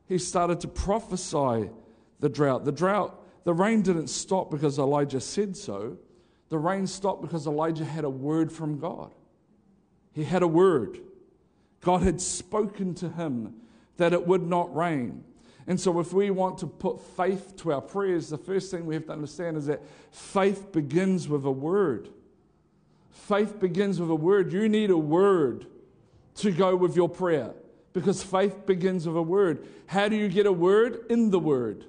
He 0.07 0.17
started 0.17 0.59
to 0.61 0.67
prophesy 0.67 1.69
the 2.19 2.29
drought. 2.29 2.65
The 2.65 2.71
drought, 2.71 3.18
the 3.43 3.53
rain 3.53 3.81
didn't 3.81 4.07
stop 4.07 4.51
because 4.51 4.77
Elijah 4.77 5.21
said 5.21 5.55
so. 5.55 5.97
The 6.49 6.57
rain 6.57 6.87
stopped 6.87 7.21
because 7.21 7.47
Elijah 7.47 7.85
had 7.85 8.03
a 8.03 8.09
word 8.09 8.51
from 8.51 8.79
God. 8.79 9.13
He 10.13 10.23
had 10.23 10.41
a 10.41 10.47
word. 10.47 10.99
God 11.81 12.01
had 12.01 12.19
spoken 12.19 12.93
to 12.95 13.09
him 13.09 13.55
that 13.97 14.13
it 14.13 14.27
would 14.27 14.43
not 14.43 14.75
rain. 14.75 15.23
And 15.67 15.79
so, 15.79 15.99
if 15.99 16.13
we 16.13 16.31
want 16.31 16.57
to 16.59 16.67
put 16.67 16.99
faith 17.15 17.55
to 17.57 17.71
our 17.73 17.81
prayers, 17.81 18.29
the 18.29 18.37
first 18.39 18.71
thing 18.71 18.85
we 18.87 18.95
have 18.95 19.05
to 19.05 19.11
understand 19.11 19.55
is 19.55 19.67
that 19.67 19.81
faith 20.11 20.71
begins 20.71 21.27
with 21.27 21.45
a 21.45 21.51
word. 21.51 22.09
Faith 23.11 23.59
begins 23.59 23.99
with 23.99 24.09
a 24.09 24.15
word. 24.15 24.51
You 24.51 24.67
need 24.67 24.89
a 24.89 24.97
word 24.97 25.67
to 26.35 26.51
go 26.51 26.75
with 26.75 26.95
your 26.95 27.09
prayer 27.09 27.53
because 27.93 28.23
faith 28.23 28.65
begins 28.65 29.05
with 29.07 29.15
a 29.15 29.21
word. 29.21 29.67
How 29.85 30.07
do 30.07 30.15
you 30.15 30.27
get 30.27 30.47
a 30.47 30.51
word? 30.51 31.05
In 31.09 31.29
the 31.29 31.39
word. 31.39 31.85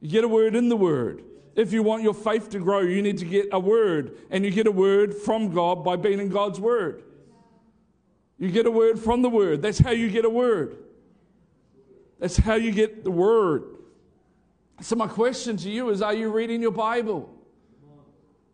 You 0.00 0.10
get 0.10 0.24
a 0.24 0.28
word 0.28 0.54
in 0.54 0.68
the 0.68 0.76
word. 0.76 1.22
If 1.54 1.72
you 1.72 1.82
want 1.82 2.02
your 2.02 2.14
faith 2.14 2.50
to 2.50 2.58
grow, 2.58 2.80
you 2.80 3.00
need 3.00 3.18
to 3.18 3.24
get 3.24 3.48
a 3.50 3.58
word, 3.58 4.18
and 4.30 4.44
you 4.44 4.50
get 4.50 4.66
a 4.66 4.72
word 4.72 5.14
from 5.14 5.54
God 5.54 5.82
by 5.84 5.96
being 5.96 6.20
in 6.20 6.28
God's 6.28 6.60
word. 6.60 7.02
You 8.38 8.50
get 8.50 8.66
a 8.66 8.70
word 8.70 8.98
from 8.98 9.22
the 9.22 9.30
word. 9.30 9.62
That's 9.62 9.78
how 9.78 9.92
you 9.92 10.10
get 10.10 10.26
a 10.26 10.30
word. 10.30 10.76
That's 12.18 12.36
how 12.36 12.54
you 12.54 12.72
get 12.72 13.04
the 13.04 13.10
word. 13.10 13.64
So, 14.82 14.96
my 14.96 15.06
question 15.06 15.56
to 15.58 15.70
you 15.70 15.88
is 15.88 16.02
Are 16.02 16.12
you 16.12 16.30
reading 16.30 16.60
your 16.60 16.72
Bible? 16.72 17.35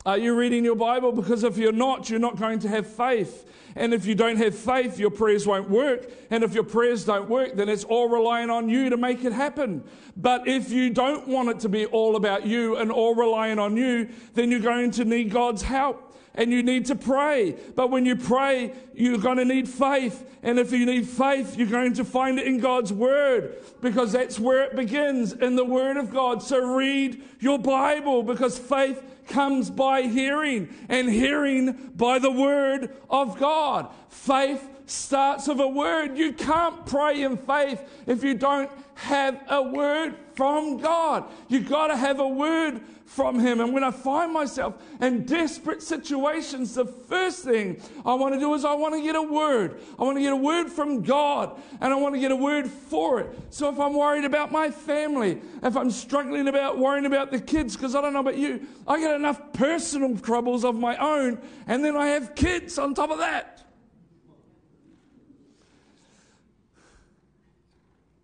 Are 0.05 0.19
you 0.19 0.35
reading 0.35 0.65
your 0.65 0.75
Bible? 0.75 1.13
Because 1.13 1.45
if 1.45 1.57
you're 1.57 1.71
not, 1.71 2.11
you're 2.11 2.19
not 2.19 2.37
going 2.37 2.59
to 2.61 2.69
have 2.69 2.87
faith. 2.87 3.49
And 3.77 3.95
if 3.95 4.05
you 4.05 4.15
don't 4.15 4.37
have 4.37 4.55
faith, 4.55 4.99
your 4.99 5.11
prayers 5.11 5.47
won't 5.47 5.71
work. 5.71 6.11
And 6.31 6.43
if 6.43 6.55
your 6.55 6.65
prayers 6.65 7.05
don't 7.05 7.29
work, 7.29 7.55
then 7.55 7.69
it's 7.69 7.85
all 7.85 8.09
relying 8.09 8.51
on 8.51 8.69
you 8.69 8.91
to 8.91 8.97
make 8.97 9.25
it 9.25 9.33
happen. 9.33 9.85
But 10.17 10.49
if 10.49 10.71
you 10.71 10.91
don't 10.91 11.29
want 11.29 11.51
it 11.51 11.61
to 11.61 11.69
be 11.69 11.87
all 11.87 12.17
about 12.17 12.47
you 12.47 12.77
and 12.77 12.91
all 12.91 13.15
relying 13.15 13.59
on 13.59 13.77
you, 13.77 14.09
then 14.35 14.51
you're 14.51 14.61
going 14.61 14.91
to 14.93 15.05
need 15.05 15.31
God's 15.31 15.63
help 15.63 16.12
and 16.35 16.51
you 16.51 16.63
need 16.63 16.87
to 16.87 16.95
pray. 16.95 17.57
But 17.75 17.91
when 17.91 18.07
you 18.07 18.17
pray, 18.17 18.73
you're 18.95 19.19
going 19.19 19.39
to 19.39 19.45
need 19.45 19.69
faith. 19.69 20.29
And 20.43 20.59
if 20.59 20.73
you 20.73 20.87
need 20.87 21.09
faith, 21.09 21.57
you're 21.57 21.69
going 21.69 21.95
to 21.95 22.05
find 22.05 22.39
it 22.39 22.47
in 22.47 22.59
God's 22.59 22.93
Word 22.93 23.63
because 23.81 24.13
that's 24.13 24.39
where 24.39 24.65
it 24.65 24.75
begins 24.75 25.33
in 25.33 25.57
the 25.57 25.65
Word 25.65 25.97
of 25.97 26.11
God. 26.11 26.43
So 26.43 26.75
read 26.75 27.23
your 27.41 27.59
Bible 27.59 28.23
because 28.23 28.59
faith 28.59 29.03
comes 29.29 29.71
by 29.71 30.03
hearing 30.03 30.69
and 30.89 31.09
hearing 31.09 31.93
by 31.95 32.19
the 32.19 32.31
Word 32.31 32.91
of 33.09 33.39
God. 33.39 33.89
Faith 34.09 34.69
starts 34.87 35.49
with 35.49 35.61
a 35.61 35.67
word. 35.67 36.19
You 36.19 36.33
can't 36.33 36.85
pray 36.87 37.23
in 37.23 37.37
faith 37.37 37.83
if 38.07 38.23
you 38.23 38.35
don't 38.35 38.71
have 39.03 39.43
a 39.49 39.63
word 39.63 40.15
from 40.35 40.79
God. 40.79 41.25
You've 41.49 41.69
got 41.69 41.89
to 41.89 41.97
have 41.97 42.21
a 42.21 42.29
word 42.29 42.81
from 43.05 43.39
Him. 43.39 43.61
And 43.61 43.75
when 43.75 43.85
I 43.85 43.91
find 43.91 44.33
myself 44.33 44.81
in 45.01 45.25
desperate 45.25 45.83
situations, 45.83 46.75
the 46.75 46.87
first 46.87 47.45
thing 47.45 47.81
I 48.07 48.15
want 48.15 48.35
to 48.35 48.41
do 48.41 48.55
is 48.55 48.65
I 48.65 48.75
want 48.75 48.95
to 48.95 49.03
get 49.03 49.17
a 49.17 49.23
word. 49.23 49.81
I 49.99 50.05
want 50.05 50.17
to 50.17 50.23
get 50.23 50.33
a 50.33 50.37
word 50.37 50.71
from 50.71 51.03
God 51.03 51.61
and 51.81 51.93
I 51.93 51.97
want 51.97 52.15
to 52.15 52.21
get 52.21 52.31
a 52.31 52.37
word 52.37 52.69
for 52.69 53.21
it. 53.21 53.39
So 53.51 53.69
if 53.69 53.79
I'm 53.79 53.95
worried 53.95 54.25
about 54.25 54.53
my 54.53 54.71
family, 54.71 55.41
if 55.63 55.77
I'm 55.77 55.91
struggling 55.91 56.49
about 56.49 56.79
worrying 56.79 57.07
about 57.07 57.31
the 57.31 57.41
kids, 57.41 57.77
because 57.77 57.95
I 57.95 58.01
don't 58.01 58.13
know 58.13 58.21
about 58.21 58.39
you, 58.39 58.67
I 58.87 58.99
get 59.01 59.15
enough 59.15 59.53
personal 59.53 60.17
troubles 60.17 60.65
of 60.65 60.77
my 60.77 60.97
own, 60.97 61.41
and 61.67 61.85
then 61.85 61.97
I 61.97 62.07
have 62.09 62.35
kids 62.35 62.79
on 62.79 62.95
top 62.95 63.11
of 63.11 63.19
that. 63.19 63.62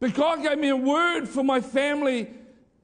But 0.01 0.15
God 0.15 0.43
gave 0.43 0.59
me 0.59 0.69
a 0.69 0.77
word 0.77 1.29
for 1.29 1.43
my 1.43 1.61
family 1.61 2.29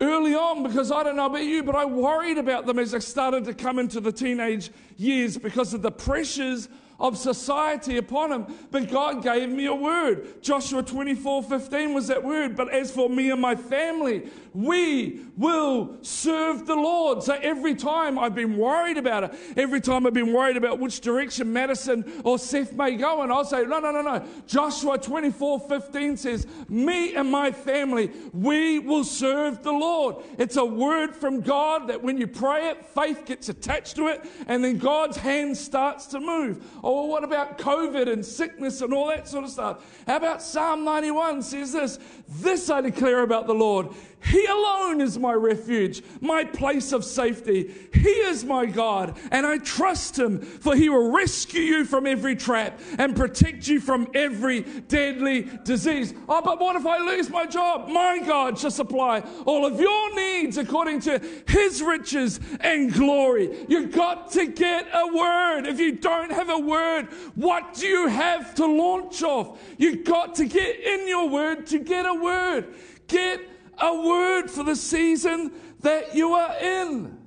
early 0.00 0.35
on 0.35 0.62
because 0.62 0.90
I 0.90 1.03
don't 1.03 1.16
know 1.16 1.27
about 1.27 1.44
you, 1.44 1.62
but 1.62 1.74
I 1.74 1.85
worried 1.85 2.38
about 2.38 2.66
them 2.66 2.79
as 2.79 2.94
I 2.94 2.98
started 2.98 3.44
to 3.44 3.55
come 3.55 3.79
into 3.79 4.00
the 4.00 4.12
teenage 4.12 4.70
years 4.96 5.38
because 5.38 5.74
of 5.74 5.83
the 5.83 5.92
pressures 5.92 6.68
of 7.04 7.18
society 7.18 7.98
upon 7.98 8.32
him. 8.32 8.46
But 8.70 8.90
God 8.90 9.22
gave 9.22 9.50
me 9.50 9.66
a 9.66 9.74
word. 9.74 10.42
Joshua 10.42 10.82
24 10.82 11.42
15 11.42 11.92
was 11.92 12.06
that 12.08 12.24
word. 12.24 12.56
But 12.56 12.72
as 12.72 12.90
for 12.90 13.10
me 13.10 13.30
and 13.30 13.40
my 13.40 13.54
family, 13.54 14.30
we 14.54 15.20
will 15.36 15.98
serve 16.00 16.66
the 16.66 16.74
Lord. 16.74 17.22
So 17.22 17.34
every 17.34 17.74
time 17.74 18.18
I've 18.18 18.34
been 18.34 18.56
worried 18.56 18.96
about 18.96 19.24
it, 19.24 19.34
every 19.58 19.82
time 19.82 20.06
I've 20.06 20.14
been 20.14 20.32
worried 20.32 20.56
about 20.56 20.78
which 20.78 21.02
direction 21.02 21.52
Madison 21.52 22.22
or 22.24 22.38
Seth 22.38 22.72
may 22.72 22.96
go, 22.96 23.20
and 23.20 23.30
I'll 23.30 23.44
say, 23.44 23.64
no, 23.64 23.80
no, 23.80 23.90
no, 23.90 24.00
no. 24.00 24.24
Joshua 24.46 24.96
24 24.96 25.60
15 25.60 26.16
says, 26.16 26.46
Me 26.70 27.14
and 27.14 27.30
my 27.30 27.52
family, 27.52 28.10
we 28.32 28.78
will 28.78 29.04
serve 29.04 29.62
the 29.62 29.72
Lord. 29.72 30.16
It's 30.38 30.56
a 30.56 30.64
word 30.64 31.14
from 31.14 31.42
God 31.42 31.88
that 31.88 32.02
when 32.02 32.16
you 32.16 32.26
pray 32.26 32.70
it, 32.70 32.86
faith 32.86 33.26
gets 33.26 33.50
attached 33.50 33.96
to 33.96 34.06
it, 34.06 34.24
and 34.46 34.64
then 34.64 34.78
God's 34.78 35.18
hand 35.18 35.54
starts 35.54 36.06
to 36.06 36.20
move. 36.20 36.64
Or 36.94 37.09
what 37.09 37.24
about 37.24 37.59
COVID 37.59 38.07
and 38.12 38.24
sickness 38.24 38.80
and 38.80 38.94
all 38.94 39.09
that 39.09 39.26
sort 39.26 39.42
of 39.42 39.50
stuff? 39.50 39.85
How 40.07 40.14
about 40.14 40.40
Psalm 40.40 40.85
91 40.85 41.42
says 41.42 41.72
this 41.72 41.98
This 42.28 42.70
I 42.70 42.83
declare 42.83 43.22
about 43.22 43.48
the 43.48 43.52
Lord. 43.52 43.88
He 44.24 44.46
alone 44.46 45.00
is 45.00 45.18
my 45.18 45.34
refuge, 45.34 46.02
my 46.20 46.44
place 46.44 46.92
of 46.92 47.04
safety. 47.04 47.74
He 47.92 48.08
is 48.08 48.44
my 48.44 48.64
God, 48.64 49.18
and 49.30 49.44
I 49.46 49.58
trust 49.58 50.18
him, 50.18 50.40
for 50.40 50.74
he 50.74 50.88
will 50.88 51.12
rescue 51.12 51.60
you 51.60 51.84
from 51.84 52.06
every 52.06 52.34
trap 52.34 52.80
and 52.98 53.14
protect 53.14 53.68
you 53.68 53.80
from 53.80 54.08
every 54.14 54.62
deadly 54.62 55.50
disease. 55.64 56.14
Oh, 56.28 56.40
but 56.42 56.58
what 56.58 56.74
if 56.74 56.87
I 56.87 56.98
lose 56.98 57.28
my 57.28 57.44
job? 57.44 57.88
My 57.88 58.18
God 58.18 58.58
shall 58.58 58.70
supply 58.70 59.22
all 59.44 59.66
of 59.66 59.78
your 59.78 60.14
needs 60.14 60.56
according 60.56 61.00
to 61.00 61.20
his 61.46 61.82
riches 61.82 62.40
and 62.60 62.92
glory. 62.92 63.66
You've 63.68 63.92
got 63.92 64.30
to 64.32 64.46
get 64.46 64.87
a 64.92 65.06
word. 65.14 65.66
If 65.66 65.78
you 65.78 65.92
don't 65.92 66.32
have 66.32 66.48
a 66.48 66.58
word, 66.58 67.08
what 67.34 67.74
do 67.74 67.87
you 67.87 68.08
have 68.08 68.54
to 68.54 68.66
launch 68.66 69.22
off? 69.22 69.60
You've 69.76 70.04
got 70.04 70.37
to 70.37 70.46
get 70.46 70.80
in 70.80 71.08
your 71.08 71.28
word 71.28 71.66
to 71.68 71.78
get 71.78 72.06
a 72.06 72.14
word. 72.14 72.74
Get 73.06 73.53
a 73.78 73.94
word 73.94 74.50
for 74.50 74.62
the 74.62 74.76
season 74.76 75.52
that 75.80 76.14
you 76.14 76.34
are 76.34 76.56
in. 76.60 77.18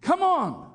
Come 0.00 0.22
on. 0.22 0.66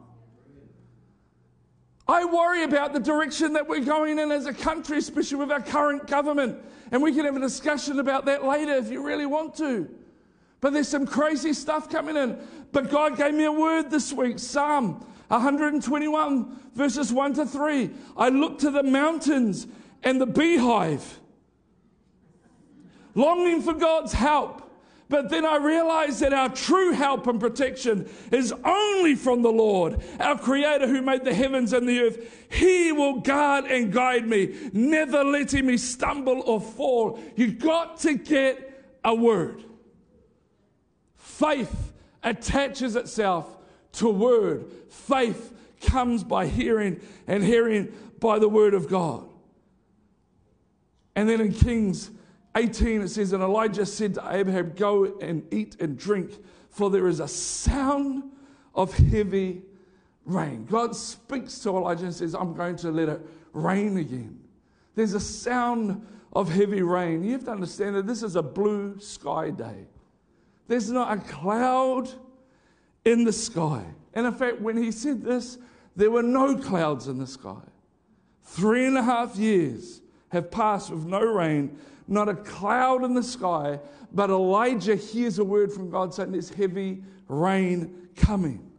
I 2.07 2.25
worry 2.25 2.63
about 2.63 2.93
the 2.93 2.99
direction 2.99 3.53
that 3.53 3.67
we're 3.67 3.85
going 3.85 4.19
in 4.19 4.31
as 4.31 4.45
a 4.45 4.53
country, 4.53 4.97
especially 4.97 5.37
with 5.37 5.51
our 5.51 5.61
current 5.61 6.07
government. 6.07 6.59
And 6.91 7.01
we 7.01 7.13
can 7.13 7.23
have 7.25 7.37
a 7.37 7.39
discussion 7.39 7.99
about 7.99 8.25
that 8.25 8.43
later 8.43 8.73
if 8.73 8.91
you 8.91 9.01
really 9.01 9.25
want 9.25 9.55
to. 9.57 9.89
But 10.59 10.73
there's 10.73 10.87
some 10.87 11.05
crazy 11.05 11.53
stuff 11.53 11.89
coming 11.89 12.17
in. 12.17 12.37
But 12.71 12.89
God 12.89 13.17
gave 13.17 13.33
me 13.33 13.45
a 13.45 13.51
word 13.51 13.89
this 13.89 14.11
week 14.11 14.39
Psalm 14.39 15.05
121, 15.29 16.59
verses 16.75 17.13
1 17.13 17.33
to 17.35 17.45
3. 17.45 17.89
I 18.17 18.29
look 18.29 18.59
to 18.59 18.71
the 18.71 18.83
mountains 18.83 19.67
and 20.03 20.19
the 20.19 20.25
beehive, 20.25 21.19
longing 23.15 23.61
for 23.61 23.73
God's 23.73 24.11
help. 24.11 24.69
But 25.12 25.28
then 25.28 25.45
I 25.45 25.58
realized 25.58 26.21
that 26.21 26.32
our 26.32 26.47
true 26.47 26.93
help 26.93 27.28
and 27.28 27.38
protection 27.38 28.10
is 28.32 28.54
only 28.63 29.15
from 29.15 29.41
the 29.41 29.52
Lord, 29.52 30.02
our 30.21 30.39
Creator 30.39 30.88
who 30.88 31.02
made 31.02 31.26
the 31.26 31.34
heavens 31.34 31.74
and 31.74 31.88
the 31.88 32.00
earth. 32.00 32.47
He 32.50 32.93
will 32.93 33.19
guard 33.19 33.65
and 33.65 33.91
guide 33.91 34.26
me, 34.26 34.56
never 34.71 35.26
letting 35.26 35.65
me 35.65 35.76
stumble 35.76 36.41
or 36.45 36.62
fall. 36.62 37.19
You've 37.36 37.60
got 37.60 38.00
to 38.00 38.13
get 38.13 38.97
a 39.04 39.13
word. 39.13 39.65
Faith 41.17 41.91
attaches 42.24 42.95
itself 42.95 43.58
to 43.93 44.08
word. 44.08 44.71
Faith 44.89 45.54
comes 45.82 46.24
by 46.24 46.47
hearing, 46.47 47.02
and 47.28 47.43
hearing 47.43 47.91
by 48.21 48.39
the 48.39 48.47
word 48.47 48.74
of 48.74 48.88
God. 48.88 49.28
And 51.17 51.28
then 51.28 51.41
in 51.41 51.52
Kings 51.52 52.12
18, 52.55 53.01
it 53.01 53.07
says, 53.09 53.33
And 53.33 53.43
Elijah 53.43 53.85
said 53.85 54.15
to 54.15 54.23
Abraham, 54.29 54.73
Go 54.75 55.17
and 55.19 55.43
eat 55.53 55.77
and 55.79 55.97
drink, 55.97 56.31
for 56.69 56.89
there 56.89 57.07
is 57.07 57.19
a 57.19 57.27
sound 57.27 58.23
of 58.75 58.93
heavy 58.95 59.63
rain. 60.25 60.65
God 60.65 60.95
speaks 60.95 61.59
to 61.59 61.69
Elijah 61.69 62.05
and 62.05 62.13
says, 62.13 62.35
I'm 62.35 62.53
going 62.53 62.75
to 62.77 62.91
let 62.91 63.09
it 63.09 63.21
rain 63.53 63.97
again. 63.97 64.39
There's 64.95 65.13
a 65.13 65.19
sound 65.19 66.05
of 66.33 66.49
heavy 66.49 66.81
rain. 66.81 67.23
You 67.23 67.33
have 67.33 67.45
to 67.45 67.51
understand 67.51 67.95
that 67.95 68.07
this 68.07 68.23
is 68.23 68.35
a 68.35 68.43
blue 68.43 68.99
sky 68.99 69.49
day. 69.49 69.87
There's 70.67 70.89
not 70.89 71.17
a 71.17 71.21
cloud 71.21 72.09
in 73.03 73.23
the 73.23 73.33
sky. 73.33 73.83
And 74.13 74.25
in 74.25 74.33
fact, 74.33 74.61
when 74.61 74.77
he 74.77 74.91
said 74.91 75.23
this, 75.23 75.57
there 75.95 76.11
were 76.11 76.23
no 76.23 76.55
clouds 76.55 77.07
in 77.07 77.17
the 77.17 77.27
sky. 77.27 77.61
Three 78.43 78.85
and 78.85 78.97
a 78.97 79.03
half 79.03 79.35
years 79.35 80.01
have 80.29 80.51
passed 80.51 80.89
with 80.89 81.05
no 81.05 81.21
rain 81.21 81.77
not 82.07 82.29
a 82.29 82.35
cloud 82.35 83.03
in 83.03 83.13
the 83.13 83.23
sky, 83.23 83.79
but 84.11 84.29
Elijah 84.29 84.95
hears 84.95 85.39
a 85.39 85.43
word 85.43 85.71
from 85.71 85.89
God 85.89 86.13
saying 86.13 86.31
there's 86.31 86.49
heavy 86.49 87.03
rain 87.27 88.09
coming. 88.15 88.71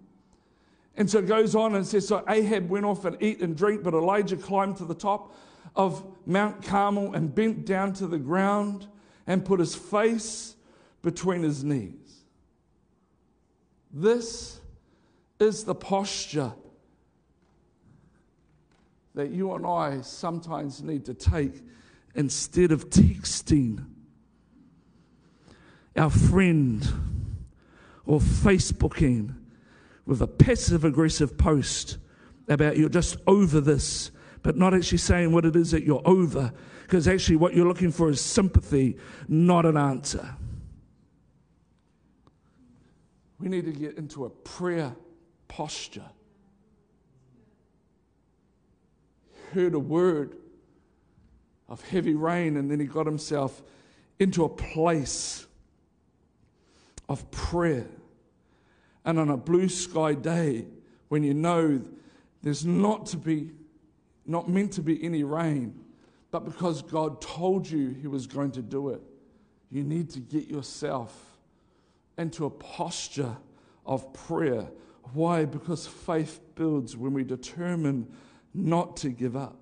And 0.97 1.09
so 1.09 1.19
it 1.19 1.27
goes 1.27 1.55
on 1.55 1.75
and 1.75 1.87
says, 1.87 2.07
So 2.07 2.23
Ahab 2.29 2.69
went 2.69 2.85
off 2.85 3.05
and 3.05 3.17
eat 3.23 3.41
and 3.41 3.57
drink, 3.57 3.83
but 3.83 3.95
Elijah 3.95 4.37
climbed 4.37 4.77
to 4.79 4.85
the 4.85 4.95
top 4.95 5.35
of 5.75 6.05
Mount 6.27 6.63
Carmel 6.63 7.15
and 7.15 7.35
bent 7.35 7.65
down 7.65 7.95
to 7.95 8.07
the 8.07 8.19
ground 8.19 8.87
and 9.27 9.45
put 9.45 9.61
his 9.61 9.75
face 9.75 10.57
between 11.01 11.43
his 11.43 11.65
knees. 11.65 12.25
This 13.93 14.61
is 15.39 15.65
the 15.65 15.75
posture 15.75 16.53
that 19.15 19.31
you 19.31 19.53
and 19.55 19.67
I 19.67 20.01
sometimes 20.01 20.83
need 20.83 21.05
to 21.07 21.15
take 21.15 21.63
instead 22.15 22.73
of 22.73 22.91
texting 22.91 23.85
our 25.97 26.11
friend 26.11 26.87
or 28.05 28.21
Facebooking 28.21 29.35
with 30.07 30.21
a 30.21 30.27
passive 30.27 30.85
aggressive 30.85 31.39
post 31.39 31.99
about 32.49 32.77
you're 32.77 32.89
just 32.89 33.17
over 33.27 33.61
this, 33.61 34.11
but 34.43 34.57
not 34.57 34.75
actually 34.75 34.99
saying 34.99 35.33
what 35.33 35.45
it 35.45 35.55
is 35.55 35.71
that 35.71 35.85
you're 35.85 36.03
over, 36.05 36.53
because 36.83 37.07
actually 37.07 37.37
what 37.37 37.55
you're 37.55 37.69
looking 37.69 37.93
for 37.93 38.11
is 38.11 38.21
sympathy, 38.21 38.97
not 39.29 39.65
an 39.65 39.77
answer. 39.77 40.35
We 43.39 43.49
need 43.49 43.65
to 43.65 43.73
get 43.73 43.97
into 43.97 44.25
a 44.25 44.31
prayer 44.31 44.95
posture. 45.49 46.11
Heard 49.53 49.75
a 49.75 49.79
word 49.79 50.37
of 51.73 51.81
heavy 51.89 52.15
rain, 52.15 52.59
and 52.59 52.71
then 52.71 52.79
he 52.79 52.85
got 52.85 53.07
himself 53.07 53.63
into 54.19 54.45
a 54.45 54.49
place 54.49 55.47
of 57.09 57.29
prayer. 57.31 57.87
And 59.07 59.19
on 59.19 59.31
a 59.31 59.39
blue 59.39 59.71
sky 59.71 60.13
day, 60.13 60.67
when 61.09 61.23
you 61.23 61.33
know 61.33 61.83
there's 62.43 62.67
not 62.67 63.07
to 63.07 63.17
be, 63.17 63.53
not 64.27 64.51
meant 64.51 64.73
to 64.75 64.83
be 64.83 65.03
any 65.03 65.25
rain, 65.25 65.81
but 66.31 66.45
because 66.45 66.83
God 66.83 67.23
told 67.23 67.69
you 67.69 67.89
He 67.89 68.07
was 68.07 68.27
going 68.27 68.51
to 68.53 68.63
do 68.63 68.91
it, 68.91 69.01
you 69.71 69.83
need 69.83 70.11
to 70.11 70.21
get 70.21 70.49
yourself 70.49 71.39
into 72.19 72.45
a 72.45 72.51
posture 72.51 73.35
of 73.87 74.13
prayer. 74.13 74.69
Why? 75.15 75.47
Because 75.47 75.87
faith 75.87 76.39
builds 76.55 76.99
when 76.99 77.15
we 77.15 77.25
determine 77.25 78.13
not 78.53 78.99
to 78.99 79.09
give 79.09 79.37
up. 79.37 79.62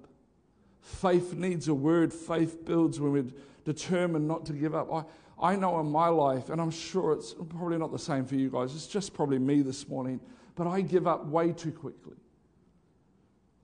Faith 0.81 1.35
needs 1.35 1.69
a 1.69 1.75
word. 1.75 2.13
Faith 2.13 2.65
builds 2.65 3.01
when 3.01 3.13
we're 3.13 3.27
determined 3.65 4.27
not 4.27 4.47
to 4.47 4.53
give 4.53 4.75
up. 4.75 4.93
I, 4.93 5.53
I 5.53 5.57
know 5.57 5.81
in 5.81 5.91
my 5.91 6.09
life, 6.09 6.51
and 6.51 6.61
I'm 6.61 6.71
sure 6.71 7.13
it's 7.13 7.35
probably 7.35 7.79
not 7.79 7.93
the 7.93 7.99
same 7.99 8.25
for 8.25 8.35
you 8.35 8.51
guys, 8.51 8.75
it's 8.75 8.87
just 8.87 9.15
probably 9.15 9.39
me 9.39 9.63
this 9.63 9.89
morning, 9.89 10.21
but 10.55 10.67
I 10.67 10.81
give 10.81 11.07
up 11.07 11.27
way 11.27 11.53
too 11.53 11.73
quickly. 11.73 12.17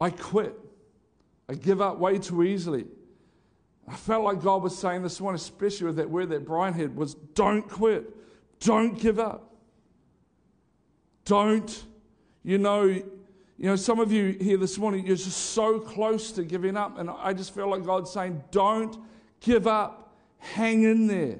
I 0.00 0.10
quit. 0.10 0.58
I 1.48 1.54
give 1.54 1.80
up 1.80 1.98
way 1.98 2.18
too 2.18 2.42
easily. 2.42 2.86
I 3.88 3.94
felt 3.94 4.24
like 4.24 4.42
God 4.42 4.62
was 4.62 4.76
saying 4.76 5.02
this 5.02 5.20
morning, 5.20 5.36
especially 5.36 5.86
with 5.86 5.96
that 5.96 6.10
word 6.10 6.30
that 6.30 6.44
Brian 6.44 6.74
had, 6.74 6.96
was 6.96 7.14
don't 7.14 7.68
quit. 7.68 8.04
Don't 8.60 8.98
give 8.98 9.20
up. 9.20 9.54
Don't, 11.24 11.84
you 12.42 12.58
know, 12.58 13.02
you 13.58 13.66
know, 13.66 13.76
some 13.76 14.00
of 14.00 14.12
you 14.12 14.36
here 14.40 14.58
this 14.58 14.76
morning, 14.78 15.06
you're 15.06 15.16
just 15.16 15.52
so 15.52 15.80
close 15.80 16.30
to 16.32 16.44
giving 16.44 16.76
up. 16.76 16.98
And 16.98 17.08
I 17.08 17.32
just 17.32 17.54
feel 17.54 17.68
like 17.68 17.84
God's 17.84 18.10
saying, 18.10 18.42
don't 18.50 18.96
give 19.40 19.66
up. 19.66 20.14
Hang 20.38 20.82
in 20.82 21.06
there. 21.06 21.38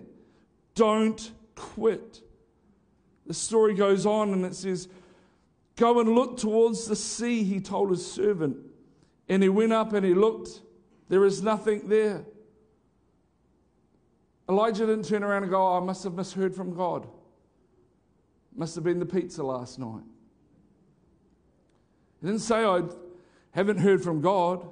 Don't 0.75 1.31
quit. 1.55 2.23
The 3.27 3.35
story 3.35 3.75
goes 3.75 4.07
on 4.07 4.33
and 4.33 4.45
it 4.47 4.55
says, 4.55 4.89
Go 5.77 6.01
and 6.01 6.15
look 6.15 6.39
towards 6.39 6.87
the 6.87 6.97
sea, 6.97 7.45
he 7.45 7.61
told 7.61 7.91
his 7.91 8.11
servant. 8.11 8.57
And 9.29 9.43
he 9.43 9.51
went 9.51 9.75
up 9.75 9.93
and 9.93 10.07
he 10.07 10.15
looked. 10.15 10.63
There 11.11 11.25
is 11.27 11.43
nothing 11.43 11.89
there. 11.89 12.25
Elijah 14.49 14.87
didn't 14.87 15.05
turn 15.05 15.23
around 15.23 15.43
and 15.43 15.51
go, 15.51 15.61
oh, 15.61 15.77
I 15.77 15.81
must 15.81 16.05
have 16.05 16.15
misheard 16.15 16.55
from 16.55 16.75
God. 16.75 17.07
Must 18.55 18.75
have 18.75 18.85
been 18.85 18.99
the 18.99 19.07
pizza 19.07 19.43
last 19.43 19.79
night. 19.79 20.05
Didn't 22.27 22.41
say, 22.41 22.65
I 22.65 22.83
haven't 23.53 23.79
heard 23.79 24.03
from 24.03 24.21
God. 24.21 24.67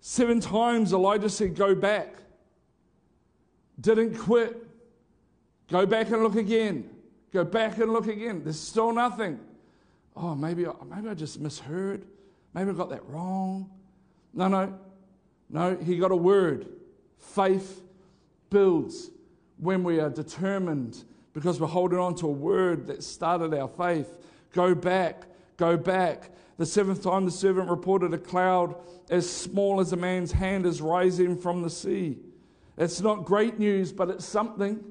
Seven 0.00 0.40
times 0.40 0.94
Elijah 0.94 1.28
said, 1.28 1.54
Go 1.54 1.74
back. 1.74 2.14
Didn't 3.78 4.16
quit. 4.16 4.66
Go 5.70 5.84
back 5.84 6.08
and 6.08 6.22
look 6.22 6.36
again. 6.36 6.88
Go 7.34 7.44
back 7.44 7.76
and 7.76 7.92
look 7.92 8.06
again. 8.06 8.44
There's 8.44 8.58
still 8.58 8.94
nothing. 8.94 9.38
Oh, 10.16 10.34
maybe, 10.34 10.64
maybe 10.88 11.06
I 11.06 11.12
just 11.12 11.38
misheard. 11.38 12.06
Maybe 12.54 12.70
I 12.70 12.72
got 12.72 12.88
that 12.88 13.06
wrong. 13.10 13.70
No, 14.32 14.48
no. 14.48 14.78
No, 15.50 15.76
he 15.76 15.98
got 15.98 16.12
a 16.12 16.16
word. 16.16 16.66
Faith 17.18 17.82
builds 18.48 19.10
when 19.58 19.84
we 19.84 20.00
are 20.00 20.08
determined 20.08 21.04
because 21.34 21.60
we're 21.60 21.66
holding 21.66 21.98
on 21.98 22.14
to 22.14 22.26
a 22.26 22.32
word 22.32 22.86
that 22.86 23.02
started 23.02 23.52
our 23.52 23.68
faith. 23.68 24.16
Go 24.54 24.74
back, 24.74 25.24
go 25.58 25.76
back. 25.76 26.30
The 26.56 26.66
seventh 26.66 27.02
time 27.02 27.24
the 27.24 27.30
servant 27.30 27.68
reported 27.68 28.14
a 28.14 28.18
cloud 28.18 28.76
as 29.10 29.28
small 29.28 29.80
as 29.80 29.92
a 29.92 29.96
man's 29.96 30.32
hand 30.32 30.66
is 30.66 30.80
rising 30.80 31.36
from 31.36 31.62
the 31.62 31.70
sea. 31.70 32.18
It's 32.76 33.00
not 33.00 33.24
great 33.24 33.58
news, 33.58 33.92
but 33.92 34.08
it's 34.08 34.24
something. 34.24 34.82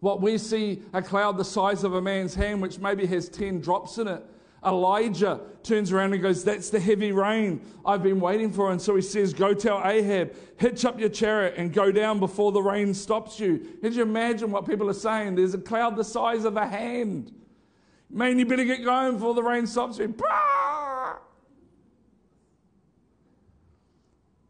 What 0.00 0.20
we 0.20 0.38
see 0.38 0.82
a 0.92 1.02
cloud 1.02 1.36
the 1.36 1.44
size 1.44 1.82
of 1.82 1.94
a 1.94 2.02
man's 2.02 2.34
hand, 2.34 2.60
which 2.60 2.78
maybe 2.78 3.06
has 3.06 3.28
10 3.28 3.60
drops 3.60 3.98
in 3.98 4.08
it. 4.08 4.24
Elijah 4.64 5.40
turns 5.62 5.92
around 5.92 6.12
and 6.14 6.22
goes, 6.22 6.44
That's 6.44 6.70
the 6.70 6.80
heavy 6.80 7.12
rain 7.12 7.60
I've 7.84 8.02
been 8.02 8.20
waiting 8.20 8.52
for. 8.52 8.70
And 8.70 8.80
so 8.80 8.96
he 8.96 9.02
says, 9.02 9.34
Go 9.34 9.52
tell 9.52 9.82
Ahab, 9.84 10.34
hitch 10.56 10.84
up 10.84 10.98
your 10.98 11.10
chariot 11.10 11.54
and 11.56 11.72
go 11.72 11.92
down 11.92 12.18
before 12.18 12.52
the 12.52 12.62
rain 12.62 12.94
stops 12.94 13.38
you. 13.38 13.58
Can 13.82 13.92
you 13.92 14.02
imagine 14.02 14.50
what 14.50 14.66
people 14.66 14.88
are 14.88 14.94
saying? 14.94 15.34
There's 15.34 15.54
a 15.54 15.58
cloud 15.58 15.96
the 15.96 16.04
size 16.04 16.44
of 16.44 16.56
a 16.56 16.66
hand. 16.66 17.32
Man, 18.10 18.38
you 18.38 18.46
better 18.46 18.64
get 18.64 18.84
going 18.84 19.14
before 19.14 19.34
the 19.34 19.42
rain 19.42 19.66
stops 19.66 19.98
you. 19.98 20.14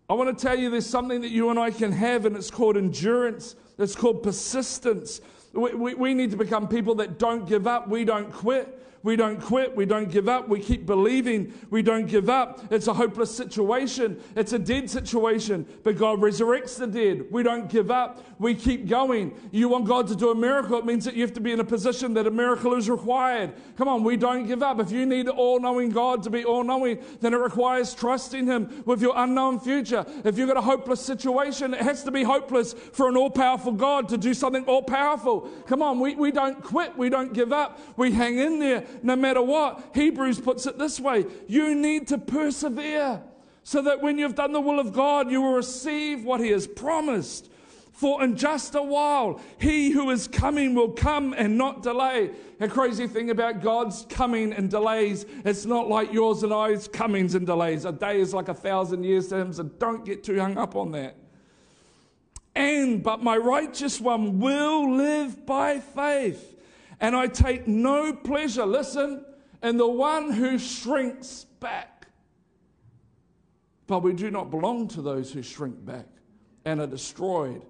I 0.08 0.12
want 0.12 0.36
to 0.36 0.42
tell 0.46 0.58
you 0.58 0.68
there's 0.68 0.86
something 0.86 1.22
that 1.22 1.30
you 1.30 1.48
and 1.48 1.58
I 1.58 1.70
can 1.70 1.90
have, 1.92 2.26
and 2.26 2.36
it's 2.36 2.50
called 2.50 2.76
endurance, 2.76 3.56
it's 3.78 3.96
called 3.96 4.22
persistence. 4.22 5.20
We, 5.52 5.74
we, 5.74 5.94
we, 5.94 6.14
need 6.14 6.30
to 6.32 6.36
become 6.36 6.68
people 6.68 6.94
that 6.96 7.18
don't 7.18 7.48
give 7.48 7.66
up, 7.66 7.88
we 7.88 8.04
don't 8.04 8.30
quit. 8.30 8.80
We 9.04 9.16
don't 9.16 9.38
quit. 9.38 9.76
We 9.76 9.84
don't 9.84 10.10
give 10.10 10.30
up. 10.30 10.48
We 10.48 10.60
keep 10.60 10.86
believing. 10.86 11.52
We 11.68 11.82
don't 11.82 12.06
give 12.06 12.30
up. 12.30 12.72
It's 12.72 12.88
a 12.88 12.94
hopeless 12.94 13.30
situation. 13.30 14.18
It's 14.34 14.54
a 14.54 14.58
dead 14.58 14.88
situation. 14.88 15.66
But 15.84 15.98
God 15.98 16.20
resurrects 16.20 16.78
the 16.78 16.86
dead. 16.86 17.26
We 17.30 17.42
don't 17.42 17.68
give 17.68 17.90
up. 17.90 18.24
We 18.38 18.54
keep 18.54 18.88
going. 18.88 19.38
You 19.52 19.68
want 19.68 19.84
God 19.84 20.08
to 20.08 20.16
do 20.16 20.30
a 20.30 20.34
miracle, 20.34 20.78
it 20.78 20.86
means 20.86 21.04
that 21.04 21.14
you 21.14 21.20
have 21.20 21.34
to 21.34 21.40
be 21.40 21.52
in 21.52 21.60
a 21.60 21.64
position 21.64 22.14
that 22.14 22.26
a 22.26 22.30
miracle 22.30 22.74
is 22.74 22.88
required. 22.88 23.52
Come 23.76 23.88
on, 23.88 24.04
we 24.04 24.16
don't 24.16 24.46
give 24.46 24.62
up. 24.62 24.80
If 24.80 24.90
you 24.90 25.04
need 25.04 25.28
all 25.28 25.60
knowing 25.60 25.90
God 25.90 26.22
to 26.22 26.30
be 26.30 26.44
all 26.44 26.64
knowing, 26.64 26.98
then 27.20 27.34
it 27.34 27.38
requires 27.38 27.94
trusting 27.94 28.46
Him 28.46 28.82
with 28.86 29.02
your 29.02 29.12
unknown 29.16 29.60
future. 29.60 30.06
If 30.24 30.38
you've 30.38 30.48
got 30.48 30.56
a 30.56 30.62
hopeless 30.62 31.02
situation, 31.02 31.74
it 31.74 31.82
has 31.82 32.02
to 32.04 32.10
be 32.10 32.22
hopeless 32.22 32.72
for 32.72 33.08
an 33.10 33.18
all 33.18 33.30
powerful 33.30 33.72
God 33.72 34.08
to 34.08 34.16
do 34.16 34.32
something 34.32 34.64
all 34.64 34.82
powerful. 34.82 35.42
Come 35.66 35.82
on, 35.82 36.00
we, 36.00 36.14
we 36.14 36.30
don't 36.30 36.62
quit. 36.62 36.96
We 36.96 37.10
don't 37.10 37.34
give 37.34 37.52
up. 37.52 37.78
We 37.98 38.10
hang 38.10 38.38
in 38.38 38.58
there 38.58 38.86
no 39.02 39.16
matter 39.16 39.42
what. 39.42 39.90
Hebrews 39.94 40.40
puts 40.40 40.66
it 40.66 40.78
this 40.78 41.00
way 41.00 41.26
you 41.48 41.74
need 41.74 42.08
to 42.08 42.18
persevere 42.18 43.22
so 43.64 43.80
that 43.82 44.02
when 44.02 44.18
you've 44.18 44.34
done 44.34 44.52
the 44.52 44.60
will 44.60 44.78
of 44.78 44.92
God, 44.92 45.30
you 45.30 45.40
will 45.40 45.54
receive 45.54 46.24
what 46.24 46.40
He 46.40 46.50
has 46.50 46.66
promised. 46.66 47.50
For 47.92 48.22
in 48.22 48.36
just 48.36 48.74
a 48.74 48.82
while, 48.82 49.40
He 49.58 49.90
who 49.90 50.10
is 50.10 50.28
coming 50.28 50.74
will 50.74 50.90
come 50.90 51.32
and 51.32 51.56
not 51.56 51.82
delay. 51.82 52.30
A 52.60 52.68
crazy 52.68 53.06
thing 53.06 53.30
about 53.30 53.62
God's 53.62 54.04
coming 54.08 54.52
and 54.52 54.70
delays, 54.70 55.24
it's 55.44 55.64
not 55.64 55.88
like 55.88 56.12
yours 56.12 56.42
and 56.42 56.52
I's 56.52 56.88
comings 56.88 57.34
and 57.34 57.46
delays. 57.46 57.84
A 57.84 57.92
day 57.92 58.20
is 58.20 58.34
like 58.34 58.48
a 58.48 58.54
thousand 58.54 59.04
years 59.04 59.28
to 59.28 59.36
Him, 59.36 59.52
so 59.52 59.62
don't 59.62 60.04
get 60.04 60.22
too 60.22 60.38
hung 60.38 60.58
up 60.58 60.76
on 60.76 60.92
that. 60.92 61.16
And, 62.54 63.02
but 63.02 63.22
my 63.22 63.36
righteous 63.36 64.00
one 64.00 64.38
will 64.40 64.94
live 64.94 65.46
by 65.46 65.80
faith 65.80 66.53
and 67.04 67.14
I 67.14 67.26
take 67.26 67.68
no 67.68 68.14
pleasure, 68.14 68.64
listen, 68.64 69.26
in 69.62 69.76
the 69.76 69.86
one 69.86 70.32
who 70.32 70.58
shrinks 70.58 71.44
back. 71.60 72.06
But 73.86 74.02
we 74.02 74.14
do 74.14 74.30
not 74.30 74.50
belong 74.50 74.88
to 74.88 75.02
those 75.02 75.30
who 75.30 75.42
shrink 75.42 75.84
back 75.84 76.06
and 76.64 76.80
are 76.80 76.86
destroyed, 76.86 77.60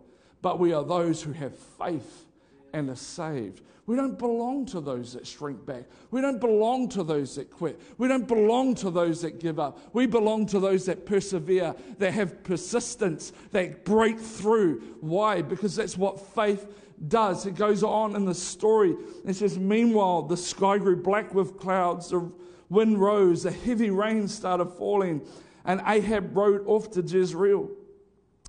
but 0.40 0.60
we 0.60 0.72
are 0.72 0.84
those 0.84 1.20
who 1.20 1.32
have 1.32 1.52
faith 1.58 2.26
and 2.72 2.88
are 2.88 2.94
saved. 2.94 3.62
We 3.86 3.96
don't 3.96 4.16
belong 4.16 4.66
to 4.66 4.80
those 4.80 5.14
that 5.14 5.26
shrink 5.26 5.66
back. 5.66 5.86
We 6.12 6.20
don't 6.20 6.40
belong 6.40 6.88
to 6.90 7.02
those 7.02 7.34
that 7.34 7.50
quit. 7.50 7.80
We 7.98 8.06
don't 8.06 8.28
belong 8.28 8.76
to 8.76 8.90
those 8.90 9.20
that 9.22 9.40
give 9.40 9.58
up. 9.58 9.80
We 9.92 10.06
belong 10.06 10.46
to 10.46 10.60
those 10.60 10.86
that 10.86 11.06
persevere, 11.06 11.74
that 11.98 12.14
have 12.14 12.44
persistence, 12.44 13.32
that 13.50 13.84
break 13.84 14.20
through. 14.20 14.80
Why? 15.00 15.42
Because 15.42 15.74
that's 15.74 15.98
what 15.98 16.20
faith 16.34 16.66
does. 17.08 17.46
It 17.46 17.54
goes 17.54 17.82
on 17.82 18.16
in 18.16 18.24
the 18.24 18.34
story. 18.34 18.96
It 19.24 19.34
says, 19.34 19.58
Meanwhile, 19.58 20.22
the 20.22 20.36
sky 20.36 20.78
grew 20.78 20.96
black 20.96 21.34
with 21.34 21.58
clouds, 21.58 22.10
the 22.10 22.30
wind 22.68 23.00
rose, 23.00 23.44
a 23.44 23.50
heavy 23.50 23.90
rain 23.90 24.28
started 24.28 24.66
falling, 24.66 25.22
and 25.64 25.80
Ahab 25.86 26.36
rode 26.36 26.66
off 26.66 26.90
to 26.92 27.02
Jezreel. 27.02 27.70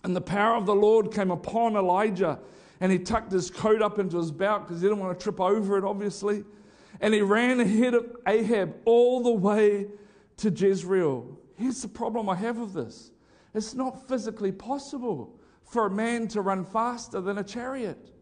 And 0.04 0.16
the 0.16 0.22
power 0.22 0.56
of 0.56 0.66
the 0.66 0.76
Lord 0.76 1.12
came 1.12 1.32
upon 1.32 1.76
Elijah, 1.76 2.40
and 2.80 2.92
he 2.92 3.00
tucked 3.00 3.32
his 3.32 3.50
coat 3.50 3.82
up 3.82 4.00
into 4.00 4.18
his 4.18 4.32
belt 4.32 4.68
because 4.68 4.82
he 4.82 4.88
didn't 4.88 5.00
want 5.00 5.18
to 5.18 5.24
trip 5.24 5.40
over 5.40 5.78
it, 5.78 5.84
obviously. 5.84 6.44
And 7.02 7.14
he 7.14 7.22
ran 7.22 7.60
ahead 7.60 7.94
of 7.94 8.16
Ahab 8.28 8.76
all 8.86 9.24
the 9.24 9.32
way 9.32 9.88
to 10.38 10.50
Jezreel. 10.50 11.38
Here's 11.58 11.82
the 11.82 11.88
problem 11.88 12.30
I 12.30 12.36
have 12.36 12.58
with 12.58 12.74
this 12.74 13.12
it's 13.54 13.74
not 13.74 14.08
physically 14.08 14.52
possible 14.52 15.40
for 15.64 15.88
a 15.88 15.90
man 15.90 16.28
to 16.30 16.42
run 16.42 16.64
faster 16.64 17.22
than 17.22 17.38
a 17.38 17.44
chariot 17.44 18.15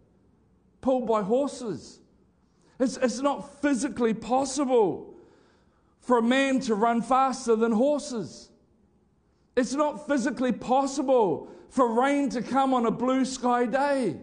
pulled 0.83 1.07
by 1.07 1.23
horses. 1.23 1.99
It's, 2.79 2.97
it's 2.97 3.19
not 3.19 3.61
physically 3.61 4.13
possible 4.13 5.15
for 6.01 6.19
a 6.19 6.21
man 6.21 6.59
to 6.59 6.75
run 6.75 7.01
faster 7.01 7.55
than 7.55 7.71
horses. 7.71 8.51
It's 9.55 9.73
not 9.73 10.05
physically 10.05 10.51
possible 10.51 11.47
for 11.69 11.99
rain 11.99 12.29
to 12.29 12.41
come 12.43 12.73
on 12.73 12.85
a 12.85 12.91
blue 12.91 13.25
sky 13.25 13.65
day. 13.65 14.17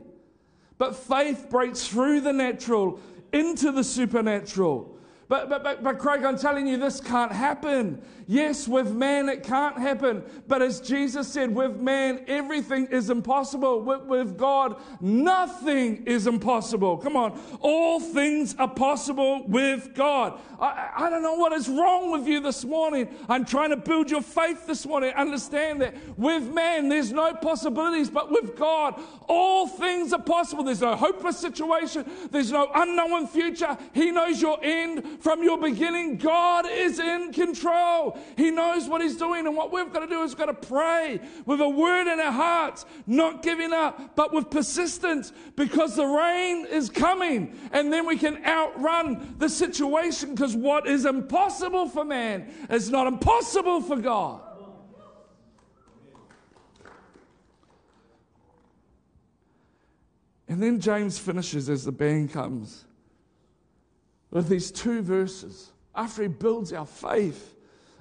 But 0.79 0.94
faith 0.94 1.49
breaks 1.51 1.87
through 1.87 2.20
the 2.20 2.33
natural 2.33 3.01
into 3.33 3.73
the 3.73 3.85
supernatural. 3.85 4.96
But, 5.31 5.49
but, 5.49 5.62
but, 5.62 5.85
but 5.85 6.01
Craig, 6.01 6.25
I'm 6.25 6.37
telling 6.37 6.66
you, 6.66 6.77
this 6.77 7.01
can't 7.01 7.31
happen. 7.31 8.03
Yes, 8.27 8.66
with 8.66 8.93
man 8.93 9.29
it 9.29 9.45
can't 9.45 9.79
happen. 9.79 10.25
But 10.49 10.61
as 10.61 10.81
Jesus 10.81 11.29
said, 11.29 11.55
with 11.55 11.77
man 11.77 12.25
everything 12.27 12.87
is 12.87 13.11
impossible. 13.11 13.81
With, 13.83 14.03
with 14.03 14.37
God, 14.37 14.81
nothing 15.01 16.05
is 16.05 16.27
impossible. 16.27 16.97
Come 16.97 17.16
on. 17.16 17.40
All 17.61 18.01
things 18.01 18.57
are 18.57 18.69
possible 18.69 19.45
with 19.47 19.95
God. 19.95 20.40
I, 20.61 20.90
I 20.97 21.11
don't 21.11 21.23
know 21.23 21.35
what 21.35 21.53
is 21.53 21.69
wrong 21.69 22.11
with 22.11 22.27
you 22.27 22.40
this 22.40 22.64
morning. 22.64 23.09
I'm 23.29 23.45
trying 23.45 23.71
to 23.71 23.77
build 23.77 24.11
your 24.11 24.23
faith 24.23 24.66
this 24.66 24.85
morning. 24.85 25.12
Understand 25.14 25.83
that 25.83 25.95
with 26.19 26.43
man 26.53 26.88
there's 26.88 27.12
no 27.12 27.35
possibilities, 27.35 28.11
but 28.11 28.31
with 28.31 28.57
God, 28.57 29.01
all 29.29 29.69
things 29.69 30.12
are 30.12 30.23
possible. 30.23 30.64
There's 30.64 30.81
no 30.81 30.97
hopeless 30.97 31.38
situation, 31.38 32.05
there's 32.33 32.51
no 32.51 32.69
unknown 32.75 33.29
future. 33.29 33.79
He 33.93 34.11
knows 34.11 34.43
your 34.43 34.59
end 34.62 35.19
from 35.20 35.42
your 35.42 35.59
beginning. 35.59 36.16
God 36.16 36.66
is 36.68 36.98
in 36.98 37.33
control. 37.33 38.18
He 38.37 38.50
knows 38.50 38.88
what 38.88 39.00
He's 39.00 39.16
doing. 39.16 39.46
And 39.46 39.56
what 39.56 39.72
we've 39.72 39.92
got 39.92 40.00
to 40.00 40.06
do 40.06 40.22
is 40.22 40.33
we've 40.33 40.38
got 40.38 40.46
to 40.46 40.68
pray 40.68 41.20
with 41.46 41.61
a 41.61 41.68
word 41.68 42.12
in 42.12 42.18
our 42.18 42.33
hearts, 42.33 42.85
not 43.06 43.42
giving 43.42 43.72
up, 43.72 44.16
but 44.16 44.33
with 44.33 44.50
persistence 44.50 45.33
because 45.56 45.96
the 45.96 46.06
rain 46.06 46.66
is 46.66 46.90
coming. 46.90 47.59
And 47.72 47.92
then 47.92 48.06
we 48.06 48.16
can 48.16 48.44
outrun 48.44 49.37
the 49.38 49.48
situation 49.48 50.35
because 50.35 50.56
what 50.56 50.87
is 50.87 51.04
impossible 51.04 51.88
for 51.88 52.04
man 52.04 52.52
is 52.70 52.90
not 52.90 53.06
impossible 53.06 53.83
for 53.83 53.96
God. 53.96 54.42
And 60.48 60.61
then 60.61 60.80
James 60.80 61.16
finishes 61.16 61.70
as 61.70 61.85
the 61.85 61.92
band 61.92 62.33
comes 62.33 62.85
with 64.31 64.49
these 64.49 64.71
two 64.71 65.03
verses 65.03 65.71
after 65.95 66.23
he 66.23 66.29
builds 66.29 66.73
our 66.73 66.87
faith 66.87 67.55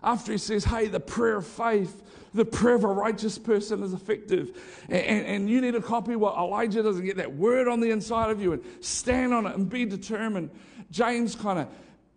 after 0.04 0.32
he 0.32 0.38
says, 0.38 0.64
hey, 0.64 0.88
the 0.88 1.00
prayer 1.00 1.38
of 1.38 1.46
faith, 1.46 2.02
the 2.34 2.46
prayer 2.46 2.76
of 2.76 2.84
a 2.84 2.88
righteous 2.88 3.38
person 3.38 3.84
is 3.84 3.94
effective. 3.94 4.58
And, 4.88 5.04
and, 5.04 5.26
and, 5.26 5.50
you 5.50 5.62
need 5.62 5.74
to 5.74 5.82
copy 5.82 6.16
what 6.16 6.38
Elijah 6.38 6.84
doesn't 6.84 7.06
get 7.06 7.18
that 7.18 7.36
word 7.36 7.68
on 7.68 7.80
the 7.80 7.92
inside 7.92 8.30
of 8.30 8.42
you 8.42 8.54
and 8.54 8.64
stand 8.82 9.34
on 9.34 9.46
it 9.46 9.56
and 9.56 9.70
be 9.70 9.86
determined. 9.86 10.52
James 10.92 11.36
kind 11.36 11.60
of 11.60 11.68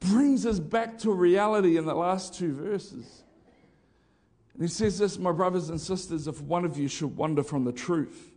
brings 0.01 0.47
us 0.47 0.59
back 0.59 0.99
to 0.99 1.11
reality 1.13 1.77
in 1.77 1.85
the 1.85 1.95
last 1.95 2.35
two 2.35 2.53
verses. 2.53 3.23
And 4.55 4.63
he 4.63 4.69
says 4.69 4.99
this, 4.99 5.19
my 5.19 5.33
brothers 5.33 5.71
and 5.71 5.81
sisters, 5.81 6.29
if 6.29 6.41
one 6.41 6.65
of 6.65 6.79
you 6.79 6.89
should 6.89 7.17
wander 7.17 7.43
from 7.43 7.65
the 7.65 7.73
truth 7.73 8.31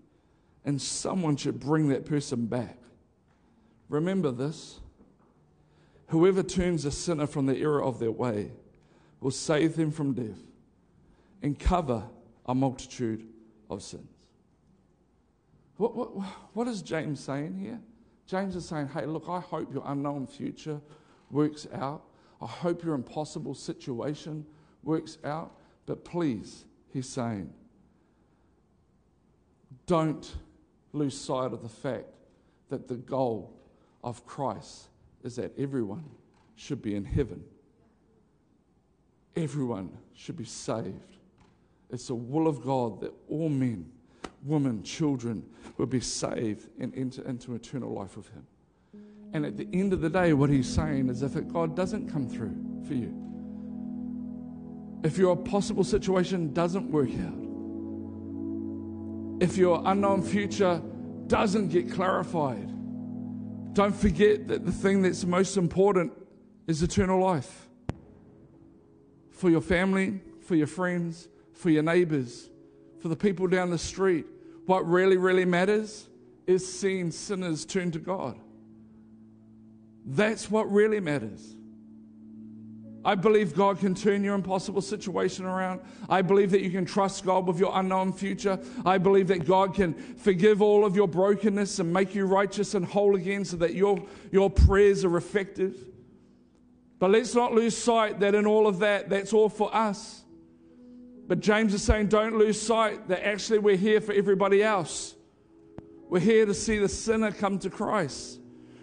and 0.64 0.82
someone 0.82 1.36
should 1.36 1.60
bring 1.60 1.90
that 1.90 2.06
person 2.06 2.48
back, 2.48 2.78
remember 3.90 4.32
this. 4.32 4.80
Whoever 6.08 6.44
turns 6.44 6.86
a 6.86 6.92
sinner 6.92 7.28
from 7.28 7.46
the 7.46 7.58
error 7.58 7.84
of 7.84 8.00
their 8.00 8.12
way, 8.12 8.52
will 9.26 9.32
save 9.32 9.76
them 9.76 9.90
from 9.90 10.14
death 10.14 10.38
and 11.42 11.58
cover 11.58 12.04
a 12.46 12.54
multitude 12.54 13.28
of 13.72 13.82
sins. 13.82 14.08
What, 15.78 15.96
what, 15.96 16.10
what 16.54 16.68
is 16.68 16.84
James 16.84 17.20
saying 17.20 17.58
here? 17.58 17.80
James 18.28 18.56
is 18.56 18.68
saying, 18.68 18.90
hey, 18.90 19.08
look, 19.08 19.26
I 19.28 19.40
hope 19.40 19.74
your 19.74 19.84
unknown 19.86 20.28
future 20.28 20.80
works 21.32 21.68
out. 21.74 22.04
I 22.40 22.46
hope 22.46 22.84
your 22.84 22.94
impossible 22.94 23.56
situation 23.56 24.46
works 24.84 25.18
out. 25.24 25.60
But 25.88 26.06
please, 26.06 26.66
he's 26.94 27.10
saying, 27.10 27.52
don't 29.88 30.36
lose 30.94 31.20
sight 31.20 31.52
of 31.52 31.64
the 31.64 31.70
fact 31.70 32.06
that 32.70 32.88
the 32.88 32.96
goal 32.96 33.60
of 34.04 34.24
Christ 34.26 34.90
is 35.26 35.36
that 35.36 35.52
everyone 35.58 36.06
should 36.56 36.82
be 36.82 36.96
in 36.96 37.04
heaven 37.04 37.44
Everyone 39.36 39.90
should 40.14 40.38
be 40.38 40.46
saved. 40.46 41.18
It's 41.90 42.08
the 42.08 42.16
will 42.16 42.48
of 42.48 42.64
God 42.64 43.02
that 43.02 43.14
all 43.30 43.50
men 43.50 43.92
women, 44.44 44.84
children 44.84 45.44
will 45.78 45.88
be 45.88 46.00
saved 46.00 46.70
and 46.80 46.96
enter 46.96 47.28
into 47.28 47.56
eternal 47.56 47.92
life 47.92 48.16
with 48.16 48.30
Him. 48.30 48.46
And 49.34 49.44
at 49.44 49.58
the 49.58 49.68
end 49.74 49.92
of 49.92 50.02
the 50.02 50.10
day, 50.10 50.34
what 50.34 50.52
He's 50.52 50.72
saying 50.72 51.10
is 51.10 51.24
if 51.24 51.34
God 51.52 51.76
doesn't 51.76 52.12
come 52.12 52.30
through 52.30 52.56
for 52.88 52.94
you, 52.94 53.12
if 55.04 55.18
your 55.18 55.36
possible 55.36 55.84
situation 55.84 56.54
doesn't 56.54 56.92
work 56.92 57.10
out, 57.10 57.42
if 59.42 59.58
your 59.58 59.82
unknown 59.86 60.22
future 60.22 60.80
doesn't 61.26 61.70
get 61.70 61.92
clarified, 61.92 62.70
don't 63.76 63.96
forget 63.96 64.48
that 64.48 64.66
the 64.66 64.72
thing 64.72 65.02
that's 65.02 65.26
most 65.26 65.58
important 65.58 66.14
is 66.66 66.82
eternal 66.82 67.20
life 67.20 67.68
for 69.32 69.50
your 69.50 69.62
family, 69.62 70.22
for 70.40 70.56
your 70.56 70.66
friends, 70.66 71.28
for 71.54 71.70
your 71.70 71.84
neighbors, 71.84 72.50
for 73.02 73.10
the 73.10 73.18
people 73.18 73.48
down 73.48 73.70
the 73.70 73.78
street. 73.78 74.26
What 74.66 74.88
really, 74.88 75.18
really 75.18 75.44
matters 75.44 76.08
is 76.48 76.66
seeing 76.68 77.12
sinners 77.12 77.66
turn 77.66 77.92
to 77.92 78.00
God. 78.00 78.40
That's 80.06 80.50
what 80.50 80.72
really 80.72 81.02
matters. 81.02 81.55
I 83.06 83.14
believe 83.14 83.54
God 83.54 83.80
can 83.80 83.94
turn 83.94 84.24
your 84.24 84.34
impossible 84.34 84.82
situation 84.82 85.46
around. 85.46 85.80
I 86.10 86.24
believe 86.24 86.50
that 86.52 86.62
you 86.62 86.72
can 86.72 86.86
trust 86.86 87.24
God 87.24 87.46
with 87.46 87.60
your 87.60 87.72
unknown 87.78 88.12
future. 88.12 88.60
I 88.84 88.98
believe 88.98 89.28
that 89.28 89.46
God 89.46 89.76
can 89.76 89.94
forgive 89.94 90.60
all 90.60 90.84
of 90.84 90.96
your 90.96 91.08
brokenness 91.08 91.78
and 91.78 91.94
make 91.94 92.16
you 92.16 92.26
righteous 92.26 92.74
and 92.74 92.84
whole 92.84 93.16
again 93.16 93.46
so 93.46 93.58
that 93.58 93.76
your, 93.76 94.04
your 94.32 94.50
prayers 94.50 95.06
are 95.06 95.16
effective. 95.18 95.78
But 96.98 97.12
let's 97.12 97.36
not 97.36 97.54
lose 97.54 97.78
sight 97.78 98.22
that 98.22 98.34
in 98.34 98.48
all 98.48 98.66
of 98.66 98.80
that, 98.80 99.08
that's 99.08 99.34
all 99.34 99.50
for 99.50 99.74
us. 99.76 100.24
But 101.28 101.42
James 101.42 101.76
is 101.76 101.84
saying, 101.84 102.08
don't 102.08 102.40
lose 102.40 102.60
sight 102.60 103.08
that 103.10 103.24
actually 103.24 103.60
we're 103.60 103.78
here 103.78 104.02
for 104.02 104.14
everybody 104.14 104.64
else. 104.64 105.14
We're 106.10 106.20
here 106.22 106.48
to 106.48 106.56
see 106.56 106.80
the 106.80 106.90
sinner 106.90 107.32
come 107.32 107.60
to 107.60 107.70
Christ. 107.70 108.40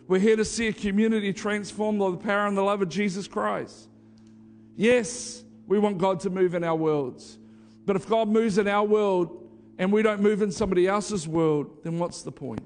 We're 0.06 0.20
here 0.20 0.36
to 0.36 0.44
see 0.44 0.68
a 0.68 0.72
community 0.72 1.32
transformed 1.32 1.98
by 1.98 2.10
the 2.10 2.16
power 2.18 2.46
and 2.46 2.56
the 2.56 2.62
love 2.62 2.82
of 2.82 2.88
Jesus 2.88 3.26
Christ. 3.26 3.88
Yes, 4.76 5.44
we 5.66 5.78
want 5.78 5.98
God 5.98 6.20
to 6.20 6.30
move 6.30 6.54
in 6.54 6.64
our 6.64 6.76
worlds. 6.76 7.38
But 7.84 7.96
if 7.96 8.08
God 8.08 8.28
moves 8.28 8.58
in 8.58 8.68
our 8.68 8.84
world 8.84 9.48
and 9.78 9.92
we 9.92 10.02
don't 10.02 10.20
move 10.20 10.42
in 10.42 10.50
somebody 10.50 10.86
else's 10.86 11.26
world, 11.26 11.82
then 11.82 11.98
what's 11.98 12.22
the 12.22 12.32
point? 12.32 12.62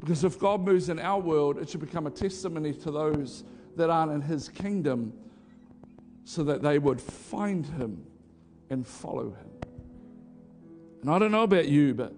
Because 0.00 0.24
if 0.24 0.38
God 0.38 0.62
moves 0.62 0.88
in 0.88 0.98
our 0.98 1.20
world, 1.20 1.58
it 1.58 1.68
should 1.68 1.80
become 1.80 2.06
a 2.06 2.10
testimony 2.10 2.72
to 2.72 2.90
those 2.90 3.44
that 3.76 3.90
aren't 3.90 4.12
in 4.12 4.22
His 4.22 4.48
kingdom 4.48 5.12
so 6.24 6.42
that 6.44 6.62
they 6.62 6.78
would 6.78 7.00
find 7.00 7.66
Him 7.66 8.04
and 8.70 8.86
follow 8.86 9.30
Him. 9.30 9.50
And 11.02 11.10
I 11.10 11.18
don't 11.18 11.32
know 11.32 11.42
about 11.42 11.68
you, 11.68 11.94
but 11.94 12.14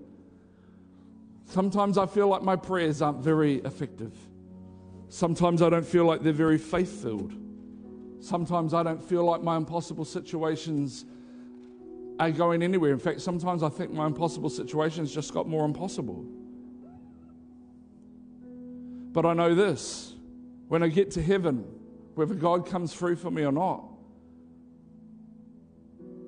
sometimes 1.47 1.99
I 1.99 2.07
feel 2.07 2.29
like 2.29 2.43
my 2.43 2.57
prayers 2.57 3.03
aren't 3.03 3.23
very 3.23 3.57
effective. 3.57 4.13
Sometimes 5.09 5.61
I 5.63 5.69
don't 5.69 5.87
feel 5.87 6.05
like 6.05 6.23
they're 6.23 6.33
very 6.33 6.59
faith 6.59 7.03
filled. 7.03 7.35
Sometimes 8.23 8.73
I 8.73 8.85
don't 8.85 9.03
feel 9.03 9.25
like 9.25 9.43
my 9.43 9.57
impossible 9.57 10.05
situations 10.05 11.05
are 12.21 12.31
going 12.31 12.63
anywhere. 12.63 12.93
In 12.93 13.01
fact, 13.01 13.21
sometimes 13.21 13.65
I 13.65 13.69
think 13.69 13.93
my 13.93 14.07
impossible 14.07 14.49
situations 14.49 15.13
just 15.13 15.35
got 15.35 15.49
more 15.49 15.65
impossible. 15.65 16.25
But 19.11 19.27
I 19.27 19.35
know 19.35 19.57
this 19.57 20.15
when 20.69 20.85
I 20.85 20.89
get 20.89 21.11
to 21.13 21.23
heaven, 21.23 21.65
whether 22.15 22.35
God 22.35 22.65
comes 22.65 22.95
through 22.95 23.17
for 23.17 23.33
me 23.33 23.43
or 23.43 23.51
not, 23.51 23.83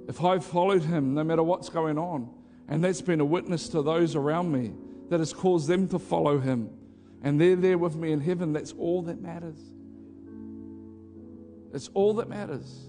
if 0.09 0.23
I've 0.23 0.45
followed 0.45 0.83
Him, 0.83 1.15
no 1.15 1.23
matter 1.23 1.45
what's 1.45 1.69
going 1.69 1.97
on, 1.97 2.29
and 2.67 2.83
that's 2.83 3.03
been 3.03 3.21
a 3.21 3.25
witness 3.25 3.69
to 3.69 3.83
those 3.83 4.17
around 4.17 4.51
me 4.51 4.73
that 5.11 5.21
has 5.21 5.33
caused 5.33 5.69
them 5.69 5.87
to 5.91 6.01
follow 6.01 6.41
Him, 6.41 6.71
and 7.23 7.41
they're 7.41 7.55
there 7.55 7.79
with 7.79 7.95
me 7.95 8.11
in 8.11 8.21
heaven, 8.21 8.53
that's 8.53 8.73
all 8.73 9.03
that 9.03 9.23
matters. 9.23 9.74
It's 11.75 11.91
all 11.93 12.15
that 12.15 12.29
matters. 12.29 12.89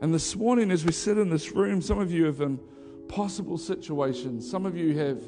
And 0.00 0.14
this 0.14 0.34
morning, 0.34 0.70
as 0.70 0.84
we 0.84 0.92
sit 0.92 1.18
in 1.18 1.28
this 1.28 1.52
room, 1.52 1.82
some 1.82 1.98
of 1.98 2.10
you 2.10 2.24
have 2.24 2.40
in 2.40 2.58
possible 3.08 3.58
situations. 3.58 4.48
Some 4.50 4.64
of 4.64 4.74
you 4.74 4.96
have 4.96 5.22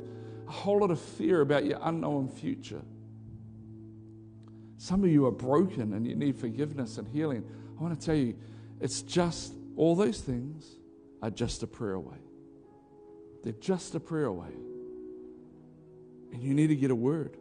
a 0.48 0.50
whole 0.50 0.80
lot 0.80 0.90
of 0.90 0.98
fear 0.98 1.42
about 1.42 1.66
your 1.66 1.78
unknown 1.82 2.28
future. 2.28 2.80
Some 4.78 5.04
of 5.04 5.10
you 5.10 5.26
are 5.26 5.32
broken 5.32 5.92
and 5.92 6.06
you 6.06 6.16
need 6.16 6.40
forgiveness 6.40 6.96
and 6.96 7.06
healing. 7.06 7.44
I 7.78 7.82
want 7.82 8.00
to 8.00 8.06
tell 8.06 8.14
you, 8.14 8.34
it's 8.80 9.02
just 9.02 9.52
all 9.76 9.94
those 9.94 10.20
things 10.20 10.76
are 11.20 11.30
just 11.30 11.62
a 11.62 11.66
prayer 11.66 11.94
away. 11.94 12.16
They're 13.44 13.52
just 13.52 13.94
a 13.94 14.00
prayer 14.00 14.26
away. 14.26 14.52
And 16.32 16.42
you 16.42 16.54
need 16.54 16.68
to 16.68 16.76
get 16.76 16.90
a 16.90 16.94
word. 16.94 17.36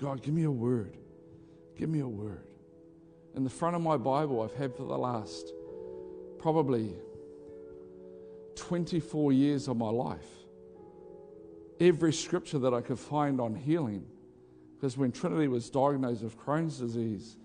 God, 0.00 0.22
give 0.22 0.32
me 0.32 0.44
a 0.44 0.50
word. 0.50 0.96
Give 1.76 1.90
me 1.90 2.00
a 2.00 2.08
word 2.08 2.48
in 3.38 3.44
the 3.44 3.50
front 3.50 3.76
of 3.76 3.82
my 3.82 3.96
Bible 3.96 4.42
I've 4.42 4.56
had 4.56 4.74
for 4.74 4.82
the 4.82 4.98
last 4.98 5.52
probably 6.40 6.92
24 8.56 9.32
years 9.32 9.68
of 9.68 9.76
my 9.76 9.90
life. 9.90 10.26
Every 11.78 12.12
scripture 12.12 12.58
that 12.58 12.74
I 12.74 12.80
could 12.80 12.98
find 12.98 13.40
on 13.40 13.54
healing. 13.54 14.04
Because 14.74 14.98
when 14.98 15.12
Trinity 15.12 15.46
was 15.46 15.70
diagnosed 15.70 16.22
with 16.22 16.36
Crohn's 16.36 16.80
disease 16.80 17.36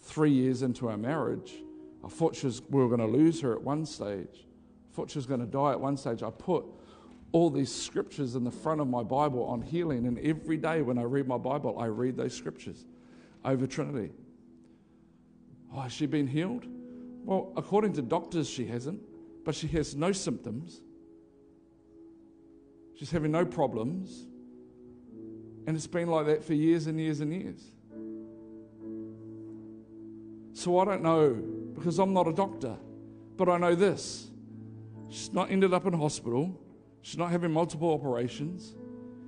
three 0.00 0.32
years 0.32 0.60
into 0.60 0.90
our 0.90 0.98
marriage, 0.98 1.54
I 2.04 2.08
thought 2.08 2.36
she 2.36 2.44
was, 2.44 2.60
we 2.68 2.82
were 2.82 2.94
going 2.94 3.00
to 3.10 3.16
lose 3.16 3.40
her 3.40 3.54
at 3.54 3.62
one 3.62 3.86
stage. 3.86 4.44
I 4.44 4.94
thought 4.94 5.10
she 5.10 5.18
was 5.18 5.24
going 5.24 5.40
to 5.40 5.46
die 5.46 5.70
at 5.70 5.80
one 5.80 5.96
stage. 5.96 6.22
I 6.22 6.28
put 6.28 6.66
all 7.32 7.48
these 7.48 7.74
scriptures 7.74 8.34
in 8.34 8.44
the 8.44 8.50
front 8.50 8.82
of 8.82 8.86
my 8.86 9.02
Bible 9.02 9.44
on 9.44 9.62
healing, 9.62 10.06
and 10.06 10.18
every 10.18 10.58
day 10.58 10.82
when 10.82 10.98
I 10.98 11.04
read 11.04 11.26
my 11.26 11.38
Bible, 11.38 11.78
I 11.78 11.86
read 11.86 12.18
those 12.18 12.34
scriptures 12.34 12.84
over 13.46 13.66
Trinity. 13.66 14.12
Oh, 15.74 15.80
has 15.80 15.92
she 15.92 16.06
been 16.06 16.26
healed? 16.26 16.66
Well, 17.24 17.52
according 17.56 17.92
to 17.94 18.02
doctors, 18.02 18.48
she 18.48 18.66
hasn't, 18.66 19.00
but 19.44 19.54
she 19.54 19.66
has 19.68 19.94
no 19.94 20.12
symptoms. 20.12 20.80
She's 22.94 23.10
having 23.10 23.32
no 23.32 23.44
problems. 23.44 24.26
And 25.66 25.76
it's 25.76 25.86
been 25.86 26.08
like 26.08 26.26
that 26.26 26.42
for 26.42 26.54
years 26.54 26.86
and 26.86 26.98
years 26.98 27.20
and 27.20 27.32
years. 27.32 27.62
So 30.54 30.78
I 30.78 30.84
don't 30.84 31.02
know, 31.02 31.34
because 31.74 31.98
I'm 31.98 32.12
not 32.12 32.26
a 32.26 32.32
doctor, 32.32 32.76
but 33.36 33.48
I 33.48 33.58
know 33.58 33.74
this. 33.74 34.28
She's 35.10 35.32
not 35.32 35.50
ended 35.50 35.72
up 35.72 35.86
in 35.86 35.92
hospital. 35.92 36.58
She's 37.02 37.18
not 37.18 37.30
having 37.30 37.52
multiple 37.52 37.92
operations. 37.92 38.74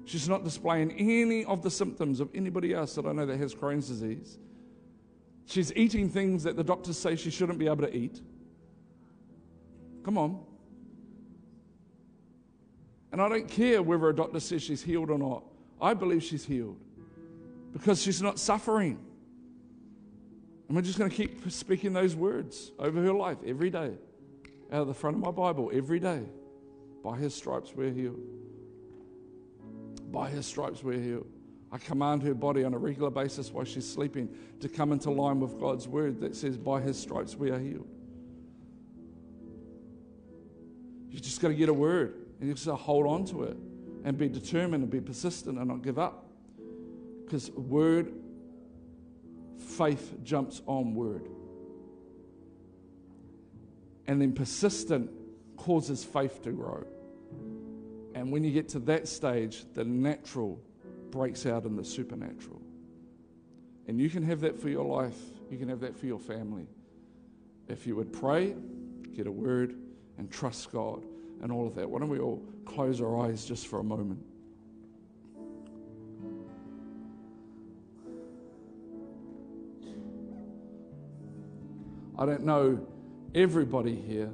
She's 0.04 0.28
not 0.28 0.42
displaying 0.42 0.92
any 0.92 1.44
of 1.44 1.62
the 1.62 1.70
symptoms 1.70 2.18
of 2.18 2.30
anybody 2.34 2.74
else 2.74 2.94
that 2.96 3.06
I 3.06 3.12
know 3.12 3.26
that 3.26 3.38
has 3.38 3.54
Crohn's 3.54 3.86
disease. 3.86 4.38
She's 5.50 5.72
eating 5.74 6.08
things 6.08 6.44
that 6.44 6.54
the 6.54 6.62
doctors 6.62 6.96
say 6.96 7.16
she 7.16 7.28
shouldn't 7.28 7.58
be 7.58 7.66
able 7.66 7.84
to 7.84 7.92
eat. 7.92 8.20
Come 10.04 10.16
on. 10.16 10.44
And 13.10 13.20
I 13.20 13.28
don't 13.28 13.48
care 13.48 13.82
whether 13.82 14.08
a 14.08 14.14
doctor 14.14 14.38
says 14.38 14.62
she's 14.62 14.80
healed 14.80 15.10
or 15.10 15.18
not. 15.18 15.42
I 15.82 15.92
believe 15.92 16.22
she's 16.22 16.44
healed 16.44 16.76
because 17.72 18.00
she's 18.00 18.22
not 18.22 18.38
suffering. 18.38 19.00
And 20.68 20.76
we're 20.76 20.82
just 20.82 21.00
going 21.00 21.10
to 21.10 21.16
keep 21.16 21.50
speaking 21.50 21.92
those 21.94 22.14
words 22.14 22.70
over 22.78 23.02
her 23.02 23.12
life 23.12 23.38
every 23.44 23.70
day, 23.70 23.94
out 24.70 24.82
of 24.82 24.86
the 24.86 24.94
front 24.94 25.16
of 25.16 25.22
my 25.24 25.32
Bible, 25.32 25.68
every 25.74 25.98
day. 25.98 26.22
By 27.02 27.18
his 27.18 27.34
stripes 27.34 27.72
we're 27.74 27.90
healed. 27.90 28.20
By 30.12 30.30
his 30.30 30.46
stripes 30.46 30.84
we're 30.84 31.00
healed. 31.00 31.26
I 31.72 31.78
command 31.78 32.22
her 32.24 32.34
body 32.34 32.64
on 32.64 32.74
a 32.74 32.78
regular 32.78 33.10
basis 33.10 33.52
while 33.52 33.64
she's 33.64 33.88
sleeping 33.88 34.28
to 34.60 34.68
come 34.68 34.92
into 34.92 35.10
line 35.10 35.38
with 35.38 35.58
God's 35.60 35.86
word 35.86 36.20
that 36.20 36.34
says, 36.34 36.56
By 36.56 36.80
his 36.80 36.98
stripes 36.98 37.36
we 37.36 37.50
are 37.50 37.58
healed. 37.58 37.88
You 41.10 41.20
just 41.20 41.40
got 41.40 41.48
to 41.48 41.54
get 41.54 41.68
a 41.68 41.74
word 41.74 42.14
and 42.40 42.48
you 42.48 42.54
just 42.54 42.66
got 42.66 42.72
to 42.72 42.82
hold 42.82 43.06
on 43.06 43.24
to 43.26 43.44
it 43.44 43.56
and 44.04 44.16
be 44.16 44.28
determined 44.28 44.82
and 44.82 44.90
be 44.90 45.00
persistent 45.00 45.58
and 45.58 45.68
not 45.68 45.82
give 45.82 45.98
up. 45.98 46.26
Because 47.24 47.50
word, 47.52 48.12
faith 49.58 50.14
jumps 50.24 50.62
on 50.66 50.94
word. 50.94 51.28
And 54.06 54.20
then 54.20 54.32
persistent 54.32 55.10
causes 55.56 56.02
faith 56.02 56.42
to 56.42 56.50
grow. 56.50 56.84
And 58.14 58.32
when 58.32 58.42
you 58.42 58.50
get 58.50 58.70
to 58.70 58.80
that 58.80 59.06
stage, 59.06 59.64
the 59.74 59.84
natural 59.84 60.60
breaks 61.10 61.46
out 61.46 61.64
in 61.64 61.76
the 61.76 61.84
supernatural. 61.84 62.60
And 63.86 64.00
you 64.00 64.08
can 64.08 64.22
have 64.22 64.40
that 64.40 64.60
for 64.60 64.68
your 64.68 64.84
life, 64.84 65.18
you 65.50 65.58
can 65.58 65.68
have 65.68 65.80
that 65.80 65.96
for 65.96 66.06
your 66.06 66.18
family. 66.18 66.66
If 67.68 67.86
you 67.86 67.96
would 67.96 68.12
pray, 68.12 68.54
get 69.14 69.26
a 69.26 69.32
word, 69.32 69.74
and 70.18 70.30
trust 70.30 70.70
God 70.70 71.04
and 71.42 71.50
all 71.50 71.66
of 71.66 71.74
that. 71.76 71.88
Why 71.88 71.98
don't 71.98 72.08
we 72.08 72.18
all 72.18 72.42
close 72.64 73.00
our 73.00 73.26
eyes 73.26 73.44
just 73.44 73.66
for 73.66 73.80
a 73.80 73.84
moment? 73.84 74.20
I 82.18 82.26
don't 82.26 82.44
know 82.44 82.86
everybody 83.34 83.96
here, 83.96 84.30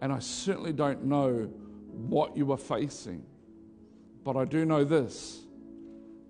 and 0.00 0.12
I 0.12 0.18
certainly 0.18 0.72
don't 0.72 1.04
know 1.04 1.48
what 1.92 2.36
you 2.36 2.50
are 2.50 2.58
facing. 2.58 3.24
But 4.24 4.36
I 4.36 4.44
do 4.44 4.64
know 4.64 4.82
this 4.82 5.41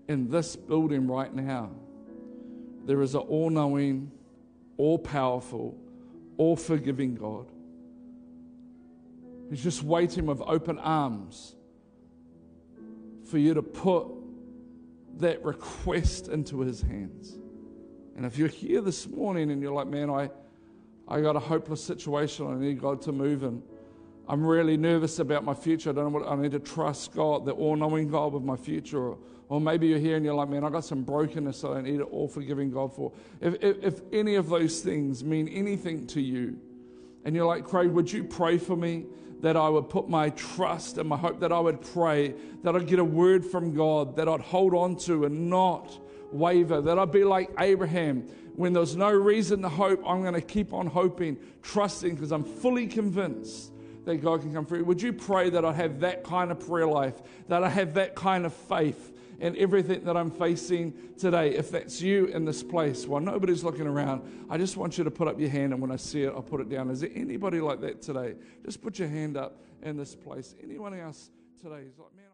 in 0.09 0.30
this 0.30 0.57
building 0.57 1.07
right 1.07 1.32
now, 1.32 1.70
there 2.84 3.03
is 3.03 3.14
an 3.14 3.20
all 3.20 3.50
knowing, 3.50 4.11
all 4.76 4.98
powerful, 4.98 5.76
all 6.36 6.57
forgiving 6.57 7.14
God. 7.14 7.46
He's 9.50 9.62
just 9.62 9.82
waiting 9.82 10.26
with 10.26 10.40
open 10.40 10.78
arms 10.78 11.55
for 13.30 13.38
you 13.38 13.55
to 13.55 13.62
put 13.62 14.09
that 15.18 15.44
request 15.44 16.28
into 16.28 16.61
his 16.61 16.80
hands. 16.80 17.38
And 18.16 18.26
if 18.26 18.36
you're 18.36 18.48
here 18.48 18.80
this 18.80 19.07
morning 19.07 19.50
and 19.50 19.62
you're 19.62 19.72
like, 19.72 19.86
man, 19.86 20.11
I, 20.11 20.30
I 21.07 21.20
got 21.20 21.36
a 21.36 21.40
hopeless 21.40 21.82
situation, 21.82 22.46
I 22.46 22.59
need 22.59 22.80
God 22.80 23.03
to 23.03 23.12
move 23.12 23.42
in. 23.42 23.62
I'm 24.28 24.46
really 24.46 24.76
nervous 24.76 25.18
about 25.18 25.44
my 25.44 25.54
future. 25.54 25.90
I 25.90 25.92
don't 25.94 26.12
know 26.12 26.18
what 26.18 26.28
I 26.28 26.36
need 26.36 26.52
to 26.52 26.60
trust 26.60 27.12
God, 27.12 27.44
the 27.44 27.52
all 27.52 27.76
knowing 27.76 28.08
God 28.08 28.32
with 28.32 28.44
my 28.44 28.56
future. 28.56 28.98
Or, 28.98 29.18
or, 29.48 29.60
maybe 29.60 29.88
you're 29.88 29.98
here 29.98 30.16
and 30.16 30.24
you're 30.24 30.34
like, 30.34 30.48
man, 30.48 30.64
I 30.64 30.70
got 30.70 30.84
some 30.84 31.02
brokenness 31.02 31.60
that 31.62 31.70
I 31.70 31.80
need 31.82 31.96
an 31.96 32.02
all 32.02 32.28
forgiving 32.28 32.70
God 32.70 32.94
for. 32.94 33.12
If, 33.40 33.54
if, 33.62 33.82
if 33.82 34.00
any 34.12 34.36
of 34.36 34.48
those 34.48 34.80
things 34.80 35.24
mean 35.24 35.48
anything 35.48 36.06
to 36.08 36.20
you, 36.20 36.58
and 37.24 37.34
you're 37.34 37.46
like, 37.46 37.64
Craig, 37.64 37.90
would 37.90 38.10
you 38.10 38.24
pray 38.24 38.58
for 38.58 38.76
me 38.76 39.06
that 39.40 39.56
I 39.56 39.68
would 39.68 39.88
put 39.88 40.08
my 40.08 40.30
trust 40.30 40.98
and 40.98 41.08
my 41.08 41.16
hope, 41.16 41.40
that 41.40 41.52
I 41.52 41.58
would 41.58 41.80
pray, 41.80 42.34
that 42.62 42.76
I'd 42.76 42.86
get 42.86 43.00
a 43.00 43.04
word 43.04 43.44
from 43.44 43.74
God, 43.74 44.16
that 44.16 44.28
I'd 44.28 44.40
hold 44.40 44.72
on 44.72 44.96
to 44.98 45.24
and 45.24 45.50
not 45.50 45.98
waver, 46.30 46.80
that 46.80 46.98
I'd 46.98 47.12
be 47.12 47.24
like 47.24 47.50
Abraham. 47.58 48.22
When 48.54 48.72
there's 48.72 48.96
no 48.96 49.10
reason 49.10 49.62
to 49.62 49.68
hope, 49.68 50.02
I'm 50.06 50.22
going 50.22 50.34
to 50.34 50.40
keep 50.40 50.72
on 50.72 50.86
hoping, 50.86 51.38
trusting, 51.62 52.14
because 52.14 52.32
I'm 52.32 52.44
fully 52.44 52.86
convinced 52.86 53.71
that 54.05 54.16
God 54.16 54.40
can 54.40 54.53
come 54.53 54.66
through. 54.66 54.84
Would 54.84 55.00
you 55.00 55.12
pray 55.12 55.50
that 55.50 55.64
I 55.64 55.72
have 55.72 56.00
that 56.00 56.24
kind 56.24 56.50
of 56.50 56.66
prayer 56.66 56.86
life, 56.86 57.14
that 57.48 57.62
I 57.62 57.68
have 57.68 57.94
that 57.94 58.14
kind 58.14 58.44
of 58.46 58.53
faith 58.53 59.16
in 59.40 59.57
everything 59.57 60.05
that 60.05 60.16
I'm 60.16 60.30
facing 60.30 60.92
today? 61.18 61.55
If 61.55 61.70
that's 61.70 62.00
you 62.00 62.26
in 62.26 62.44
this 62.44 62.62
place, 62.62 63.07
while 63.07 63.20
nobody's 63.20 63.62
looking 63.62 63.86
around, 63.86 64.46
I 64.50 64.59
just 64.59 64.76
want 64.76 64.98
you 64.98 65.05
to 65.05 65.11
put 65.11 65.28
up 65.28 65.38
your 65.38 65.50
hand, 65.50 65.72
and 65.72 65.80
when 65.80 65.90
I 65.90 65.96
see 65.96 66.22
it, 66.22 66.32
I'll 66.34 66.42
put 66.42 66.61
it 66.61 66.68
down. 66.68 66.90
Is 66.90 67.00
there 67.00 67.11
anybody 67.14 67.61
like 67.61 67.80
that 67.82 68.03
today? 68.03 68.34
Just 68.64 68.82
put 68.82 68.98
your 68.98 69.09
hand 69.09 69.36
up 69.36 69.61
in 69.82 69.96
this 69.96 70.14
place. 70.14 70.55
Anyone 70.62 70.94
else 70.98 71.30
today 71.61 71.82
is 71.88 71.98
like, 71.98 72.14
man, 72.16 72.26